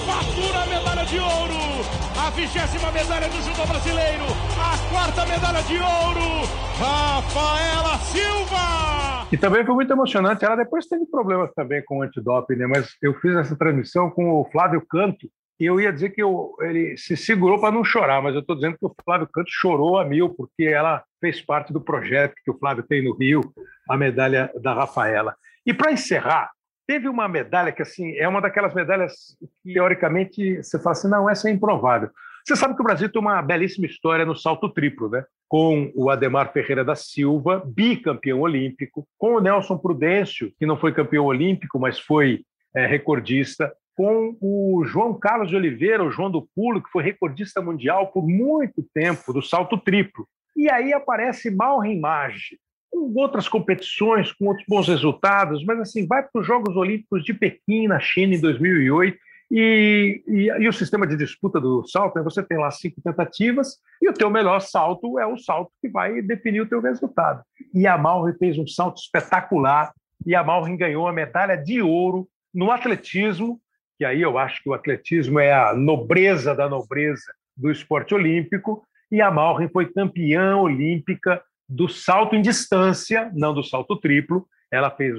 fatura 0.06 0.64
a 0.64 0.66
medalha 0.68 1.06
de 1.06 1.18
ouro, 1.18 1.82
a 2.20 2.30
vigésima 2.32 2.92
medalha 2.92 3.28
do 3.28 3.42
judô 3.42 3.66
brasileiro, 3.66 4.26
a 4.60 4.94
quarta 4.94 5.26
medalha 5.26 5.64
de 5.64 5.76
ouro, 5.76 6.46
Rafaela 6.80 7.98
Silva! 8.00 9.28
E 9.32 9.38
também 9.38 9.66
foi 9.66 9.74
muito 9.74 9.92
emocionante, 9.92 10.46
ela 10.46 10.56
depois 10.56 10.86
teve 10.88 11.06
problemas 11.06 11.52
também 11.54 11.84
com 11.84 12.00
o 12.00 12.02
antidoping, 12.04 12.56
né? 12.56 12.68
mas 12.68 12.96
eu 13.02 13.14
fiz 13.20 13.36
essa 13.36 13.56
transmissão 13.56 14.10
com 14.10 14.30
o 14.30 14.46
Flávio 14.52 14.86
Canto, 14.90 15.28
e 15.60 15.66
eu 15.66 15.80
ia 15.80 15.94
dizer 15.94 16.10
que 16.10 16.22
eu, 16.22 16.56
ele 16.62 16.98
se 16.98 17.16
segurou 17.16 17.60
para 17.60 17.72
não 17.74 17.84
chorar, 17.84 18.22
mas 18.22 18.34
eu 18.34 18.42
estou 18.42 18.56
dizendo 18.56 18.78
que 18.78 18.86
o 18.86 18.96
Flávio 19.06 19.30
Canto 19.32 19.50
chorou 19.50 19.98
a 20.00 20.06
mil, 20.06 20.30
porque 20.30 20.64
ela 20.64 21.04
fez 21.20 21.40
parte 21.42 21.72
do 21.72 21.80
projeto 21.80 22.34
que 22.44 22.50
o 22.50 22.58
Flávio 22.58 22.84
tem 22.84 23.04
no 23.04 23.16
Rio, 23.16 23.42
a 23.90 23.96
medalha 23.96 24.52
da 24.60 24.74
Rafaela. 24.74 25.36
E 25.64 25.72
para 25.72 25.92
encerrar, 25.92 26.50
Teve 26.92 27.08
uma 27.08 27.26
medalha 27.26 27.72
que, 27.72 27.82
assim, 27.82 28.18
é 28.18 28.28
uma 28.28 28.42
daquelas 28.42 28.74
medalhas 28.74 29.38
que, 29.64 29.74
teoricamente, 29.74 30.58
você 30.58 30.78
fala 30.78 30.92
assim, 30.92 31.10
não, 31.10 31.30
essa 31.30 31.48
é 31.48 31.54
improvável. 31.54 32.10
Você 32.46 32.54
sabe 32.54 32.76
que 32.76 32.82
o 32.82 32.84
Brasil 32.84 33.10
tem 33.10 33.22
uma 33.22 33.42
belíssima 33.42 33.86
história 33.86 34.26
no 34.26 34.36
salto 34.36 34.68
triplo, 34.68 35.08
né? 35.08 35.24
Com 35.48 35.90
o 35.96 36.10
Ademar 36.10 36.52
Ferreira 36.52 36.84
da 36.84 36.94
Silva, 36.94 37.64
bicampeão 37.66 38.42
olímpico, 38.42 39.08
com 39.18 39.36
o 39.36 39.40
Nelson 39.40 39.78
Prudêncio, 39.78 40.52
que 40.60 40.66
não 40.66 40.78
foi 40.78 40.92
campeão 40.92 41.24
olímpico, 41.24 41.80
mas 41.80 41.98
foi 41.98 42.42
é, 42.76 42.86
recordista, 42.86 43.74
com 43.96 44.36
o 44.42 44.84
João 44.84 45.18
Carlos 45.18 45.48
de 45.48 45.56
Oliveira, 45.56 46.04
o 46.04 46.12
João 46.12 46.30
do 46.30 46.46
Pulo, 46.54 46.84
que 46.84 46.92
foi 46.92 47.04
recordista 47.04 47.62
mundial 47.62 48.08
por 48.08 48.28
muito 48.28 48.86
tempo 48.94 49.32
do 49.32 49.42
salto 49.42 49.78
triplo. 49.78 50.28
E 50.58 50.70
aí 50.70 50.92
aparece 50.92 51.50
Malrin 51.50 52.02
Maggi, 52.02 52.60
com 52.92 53.14
outras 53.16 53.48
competições, 53.48 54.32
com 54.34 54.48
outros 54.48 54.66
bons 54.68 54.88
resultados, 54.88 55.64
mas 55.64 55.80
assim, 55.80 56.06
vai 56.06 56.22
para 56.22 56.42
os 56.42 56.46
Jogos 56.46 56.76
Olímpicos 56.76 57.24
de 57.24 57.34
Pequim, 57.34 57.88
na 57.88 58.00
China, 58.00 58.36
em 58.36 58.42
2008, 58.42 59.18
e, 59.54 60.24
e, 60.28 60.48
e, 60.48 60.68
o 60.68 60.72
sistema 60.72 61.06
de 61.06 61.18
disputa 61.18 61.60
do 61.60 61.86
salto 61.86 62.18
é 62.18 62.24
você 62.24 62.42
tem 62.42 62.58
lá 62.58 62.72
cinco 62.72 63.02
tentativas 63.02 63.78
e 64.02 64.10
o 64.10 64.14
teu 64.14 64.30
melhor 64.30 64.62
salto 64.62 65.20
é 65.20 65.28
o 65.28 65.38
salto 65.38 65.72
que 65.82 65.90
vai 65.90 66.22
definir 66.22 66.62
o 66.62 66.66
teu 66.66 66.80
resultado. 66.80 67.44
E 67.74 67.86
a 67.86 67.98
Malrin 67.98 68.34
fez 68.38 68.58
um 68.58 68.66
salto 68.66 69.02
espetacular 69.02 69.92
e 70.26 70.34
a 70.36 70.44
Malrin 70.44 70.78
ganhou 70.78 71.06
a 71.06 71.12
medalha 71.12 71.58
de 71.58 71.82
ouro 71.82 72.30
no 72.54 72.72
atletismo, 72.72 73.60
que 73.98 74.06
aí 74.06 74.22
eu 74.22 74.38
acho 74.38 74.64
que 74.64 74.70
o 74.70 74.74
atletismo 74.74 75.38
é 75.38 75.52
a 75.52 75.74
nobreza 75.74 76.56
da 76.56 76.70
nobreza 76.70 77.34
do 77.56 77.70
esporte 77.70 78.16
olímpico, 78.16 78.86
e 79.12 79.22
a 79.22 79.30
Malrin 79.30 79.68
foi 79.68 79.92
campeã 79.92 80.56
olímpica 80.56 81.44
do 81.72 81.88
salto 81.88 82.36
em 82.36 82.42
distância, 82.42 83.32
não 83.34 83.54
do 83.54 83.64
salto 83.64 83.96
triplo. 83.98 84.46
Ela 84.70 84.92
fez 84.92 85.16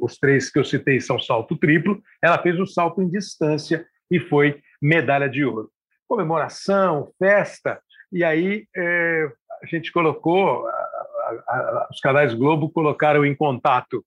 os 0.00 0.18
três 0.18 0.50
que 0.50 0.58
eu 0.58 0.64
citei 0.64 1.00
são 1.00 1.20
salto 1.20 1.56
triplo. 1.56 2.02
Ela 2.20 2.36
fez 2.38 2.58
o 2.58 2.66
salto 2.66 3.00
em 3.00 3.08
distância 3.08 3.86
e 4.10 4.18
foi 4.18 4.60
medalha 4.82 5.28
de 5.28 5.44
ouro. 5.44 5.70
Comemoração, 6.08 7.12
festa. 7.16 7.80
E 8.12 8.24
aí 8.24 8.66
é, 8.76 9.28
a 9.62 9.66
gente 9.66 9.92
colocou, 9.92 10.66
a, 10.66 10.72
a, 11.48 11.88
os 11.90 12.00
canais 12.00 12.34
Globo 12.34 12.70
colocaram 12.70 13.24
em 13.24 13.34
contato 13.34 14.04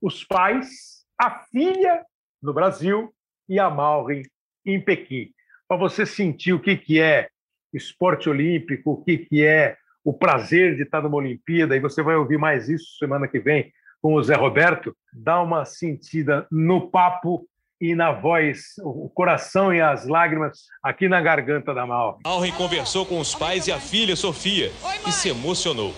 os 0.00 0.22
pais, 0.24 1.04
a 1.18 1.30
filha 1.44 2.04
no 2.42 2.52
Brasil 2.52 3.14
e 3.48 3.58
a 3.58 3.68
Malrin 3.70 4.22
em 4.64 4.80
Pequim, 4.80 5.30
para 5.66 5.76
você 5.78 6.04
sentir 6.04 6.52
o 6.52 6.60
que, 6.60 6.76
que 6.76 7.00
é 7.00 7.28
esporte 7.72 8.28
olímpico, 8.28 8.92
o 8.92 9.02
que, 9.02 9.18
que 9.18 9.44
é 9.44 9.76
o 10.04 10.12
prazer 10.12 10.76
de 10.76 10.82
estar 10.82 11.02
numa 11.02 11.16
Olimpíada, 11.16 11.76
e 11.76 11.80
você 11.80 12.02
vai 12.02 12.16
ouvir 12.16 12.38
mais 12.38 12.68
isso 12.68 12.96
semana 12.98 13.28
que 13.28 13.38
vem 13.38 13.72
com 14.00 14.14
o 14.14 14.22
Zé 14.22 14.34
Roberto, 14.34 14.96
dá 15.12 15.42
uma 15.42 15.64
sentida 15.64 16.46
no 16.50 16.90
papo 16.90 17.46
e 17.80 17.94
na 17.94 18.12
voz, 18.12 18.74
o 18.82 19.08
coração 19.08 19.72
e 19.72 19.80
as 19.80 20.06
lágrimas 20.06 20.66
aqui 20.82 21.08
na 21.08 21.20
garganta 21.20 21.72
da 21.72 21.86
Mal. 21.86 22.18
Alren 22.24 22.52
conversou 22.52 23.06
com 23.06 23.18
os 23.18 23.34
pais 23.34 23.66
e 23.66 23.72
a 23.72 23.80
filha 23.80 24.14
Sofia, 24.16 24.70
que 25.02 25.12
se 25.12 25.30
emocionou. 25.30 25.94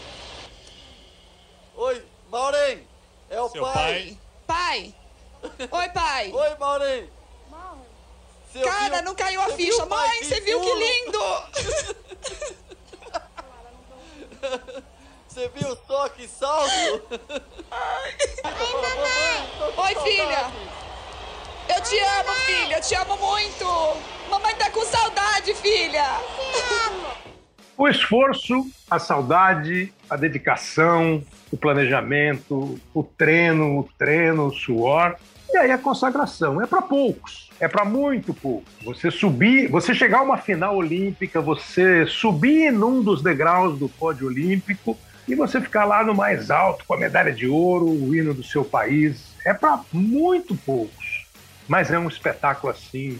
Oi, 1.74 2.02
Maureen, 2.30 2.78
é 3.28 3.40
o 3.40 3.48
Seu 3.48 3.62
pai. 3.62 4.16
Pai. 4.46 4.94
Oi, 5.42 5.88
pai. 5.88 6.32
Oi, 6.32 6.56
Maureen. 6.58 7.08
Cara, 8.62 9.02
não 9.02 9.14
caiu 9.14 9.40
a 9.40 9.48
ficha. 9.50 9.86
Mãe, 9.86 10.22
você 10.22 10.40
viu 10.40 10.60
que 10.60 10.74
lindo? 10.74 11.18
Você 15.32 15.50
viu 15.56 15.70
o 15.70 15.76
toque 15.76 16.24
e 16.24 16.28
salto? 16.28 17.02
Oi, 19.78 19.94
filha. 20.04 20.50
Eu 21.74 21.82
te 21.82 21.98
amo, 21.98 22.34
filha. 22.44 22.76
Eu 22.76 22.80
te 22.82 22.94
amo 22.94 23.16
muito. 23.16 23.64
Mamãe 24.28 24.54
tá 24.56 24.68
com 24.68 24.84
saudade, 24.84 25.54
filha. 25.54 26.04
O 27.78 27.88
esforço, 27.88 28.66
a 28.90 28.98
saudade, 28.98 29.90
a 30.10 30.16
dedicação, 30.16 31.24
o 31.50 31.56
planejamento, 31.56 32.78
o 32.92 33.02
treino, 33.02 33.78
o 33.78 33.88
treino, 33.96 34.48
o 34.48 34.52
suor 34.52 35.16
e 35.50 35.56
aí 35.56 35.70
a 35.70 35.78
consagração. 35.78 36.60
É 36.60 36.66
para 36.66 36.82
poucos, 36.82 37.48
é 37.58 37.66
para 37.66 37.86
muito 37.86 38.34
pouco. 38.34 38.66
Você 38.84 39.10
subir, 39.10 39.70
você 39.70 39.94
chegar 39.94 40.18
a 40.18 40.24
uma 40.24 40.36
final 40.36 40.76
olímpica, 40.76 41.40
você 41.40 42.04
subir 42.06 42.70
num 42.70 43.02
dos 43.02 43.22
degraus 43.22 43.78
do 43.78 43.88
pódio 43.88 44.26
olímpico 44.26 44.94
e 45.26 45.34
você 45.34 45.60
ficar 45.60 45.84
lá 45.84 46.04
no 46.04 46.14
mais 46.14 46.50
alto 46.50 46.84
com 46.84 46.94
a 46.94 46.98
medalha 46.98 47.32
de 47.32 47.46
ouro, 47.46 47.86
o 47.86 48.14
hino 48.14 48.34
do 48.34 48.42
seu 48.42 48.64
país, 48.64 49.34
é 49.44 49.54
para 49.54 49.80
muito 49.92 50.54
poucos. 50.54 51.26
Mas 51.68 51.90
é 51.90 51.98
um 51.98 52.08
espetáculo 52.08 52.72
assim, 52.72 53.18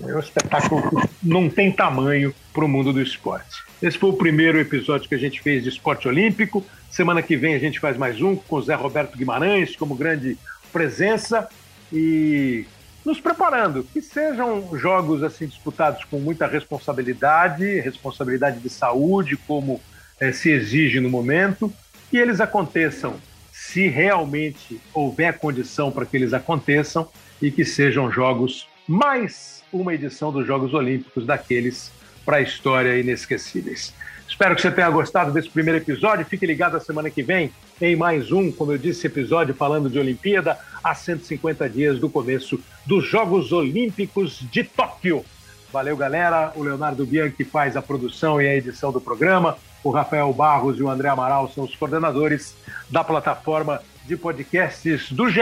é 0.00 0.14
um 0.14 0.18
espetáculo 0.18 0.82
que 0.90 1.08
não 1.22 1.48
tem 1.48 1.70
tamanho 1.70 2.34
para 2.52 2.64
o 2.64 2.68
mundo 2.68 2.92
do 2.92 3.00
esporte. 3.00 3.64
Esse 3.80 3.96
foi 3.96 4.10
o 4.10 4.16
primeiro 4.16 4.58
episódio 4.58 5.08
que 5.08 5.14
a 5.14 5.18
gente 5.18 5.40
fez 5.40 5.62
de 5.62 5.68
esporte 5.68 6.08
olímpico. 6.08 6.64
Semana 6.90 7.22
que 7.22 7.36
vem 7.36 7.54
a 7.54 7.58
gente 7.58 7.78
faz 7.78 7.96
mais 7.96 8.20
um 8.20 8.34
com 8.34 8.56
o 8.56 8.62
Zé 8.62 8.74
Roberto 8.74 9.16
Guimarães 9.16 9.76
como 9.76 9.94
grande 9.94 10.36
presença 10.72 11.48
e 11.92 12.66
nos 13.04 13.20
preparando, 13.20 13.84
que 13.84 14.02
sejam 14.02 14.76
jogos 14.76 15.22
assim 15.22 15.46
disputados 15.46 16.04
com 16.04 16.18
muita 16.18 16.46
responsabilidade, 16.46 17.78
responsabilidade 17.80 18.58
de 18.58 18.68
saúde, 18.68 19.36
como 19.36 19.80
é, 20.20 20.32
se 20.32 20.50
exige 20.50 21.00
no 21.00 21.08
momento, 21.08 21.72
que 22.10 22.16
eles 22.16 22.40
aconteçam 22.40 23.16
se 23.52 23.88
realmente 23.88 24.80
houver 24.92 25.38
condição 25.38 25.90
para 25.90 26.06
que 26.06 26.16
eles 26.16 26.32
aconteçam 26.32 27.08
e 27.40 27.50
que 27.50 27.64
sejam 27.64 28.10
jogos 28.10 28.66
mais 28.86 29.62
uma 29.72 29.94
edição 29.94 30.32
dos 30.32 30.46
Jogos 30.46 30.72
Olímpicos 30.72 31.26
daqueles 31.26 31.90
para 32.24 32.38
a 32.38 32.40
história 32.40 32.98
inesquecíveis. 32.98 33.92
Espero 34.28 34.54
que 34.56 34.62
você 34.62 34.70
tenha 34.70 34.90
gostado 34.90 35.32
desse 35.32 35.48
primeiro 35.48 35.78
episódio. 35.78 36.26
Fique 36.26 36.46
ligado 36.46 36.76
a 36.76 36.80
semana 36.80 37.10
que 37.10 37.22
vem 37.22 37.50
em 37.80 37.94
mais 37.94 38.32
um, 38.32 38.50
como 38.50 38.72
eu 38.72 38.78
disse, 38.78 39.06
episódio 39.06 39.54
falando 39.54 39.88
de 39.88 39.98
Olimpíada 39.98 40.58
a 40.82 40.94
150 40.94 41.68
dias 41.68 41.98
do 41.98 42.08
começo 42.10 42.60
dos 42.84 43.06
Jogos 43.06 43.52
Olímpicos 43.52 44.40
de 44.50 44.64
Tóquio. 44.64 45.24
Valeu, 45.72 45.96
galera. 45.96 46.52
O 46.56 46.62
Leonardo 46.62 47.04
Bianchi 47.04 47.44
faz 47.44 47.76
a 47.76 47.82
produção 47.82 48.40
e 48.40 48.48
a 48.48 48.54
edição 48.54 48.90
do 48.90 49.00
programa. 49.00 49.56
O 49.82 49.90
Rafael 49.90 50.32
Barros 50.32 50.78
e 50.78 50.82
o 50.82 50.90
André 50.90 51.08
Amaral 51.08 51.48
são 51.48 51.64
os 51.64 51.74
coordenadores 51.74 52.56
da 52.90 53.04
plataforma 53.04 53.80
de 54.04 54.16
podcasts 54.16 55.10
do 55.12 55.28
GE. 55.28 55.40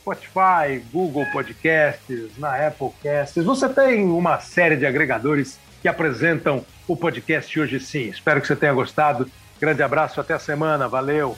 Spotify, 0.00 0.82
Google 0.90 1.26
Podcasts, 1.32 2.38
na 2.38 2.66
Apple 2.66 2.90
Casts. 3.02 3.44
Você 3.44 3.68
tem 3.68 4.06
uma 4.06 4.40
série 4.40 4.76
de 4.76 4.86
agregadores 4.86 5.58
que 5.82 5.88
apresentam 5.88 6.64
o 6.86 6.96
podcast 6.96 7.60
hoje 7.60 7.78
sim. 7.78 8.08
Espero 8.08 8.40
que 8.40 8.46
você 8.46 8.56
tenha 8.56 8.72
gostado. 8.72 9.30
Grande 9.60 9.82
abraço, 9.82 10.20
até 10.20 10.34
a 10.34 10.38
semana. 10.38 10.88
Valeu! 10.88 11.36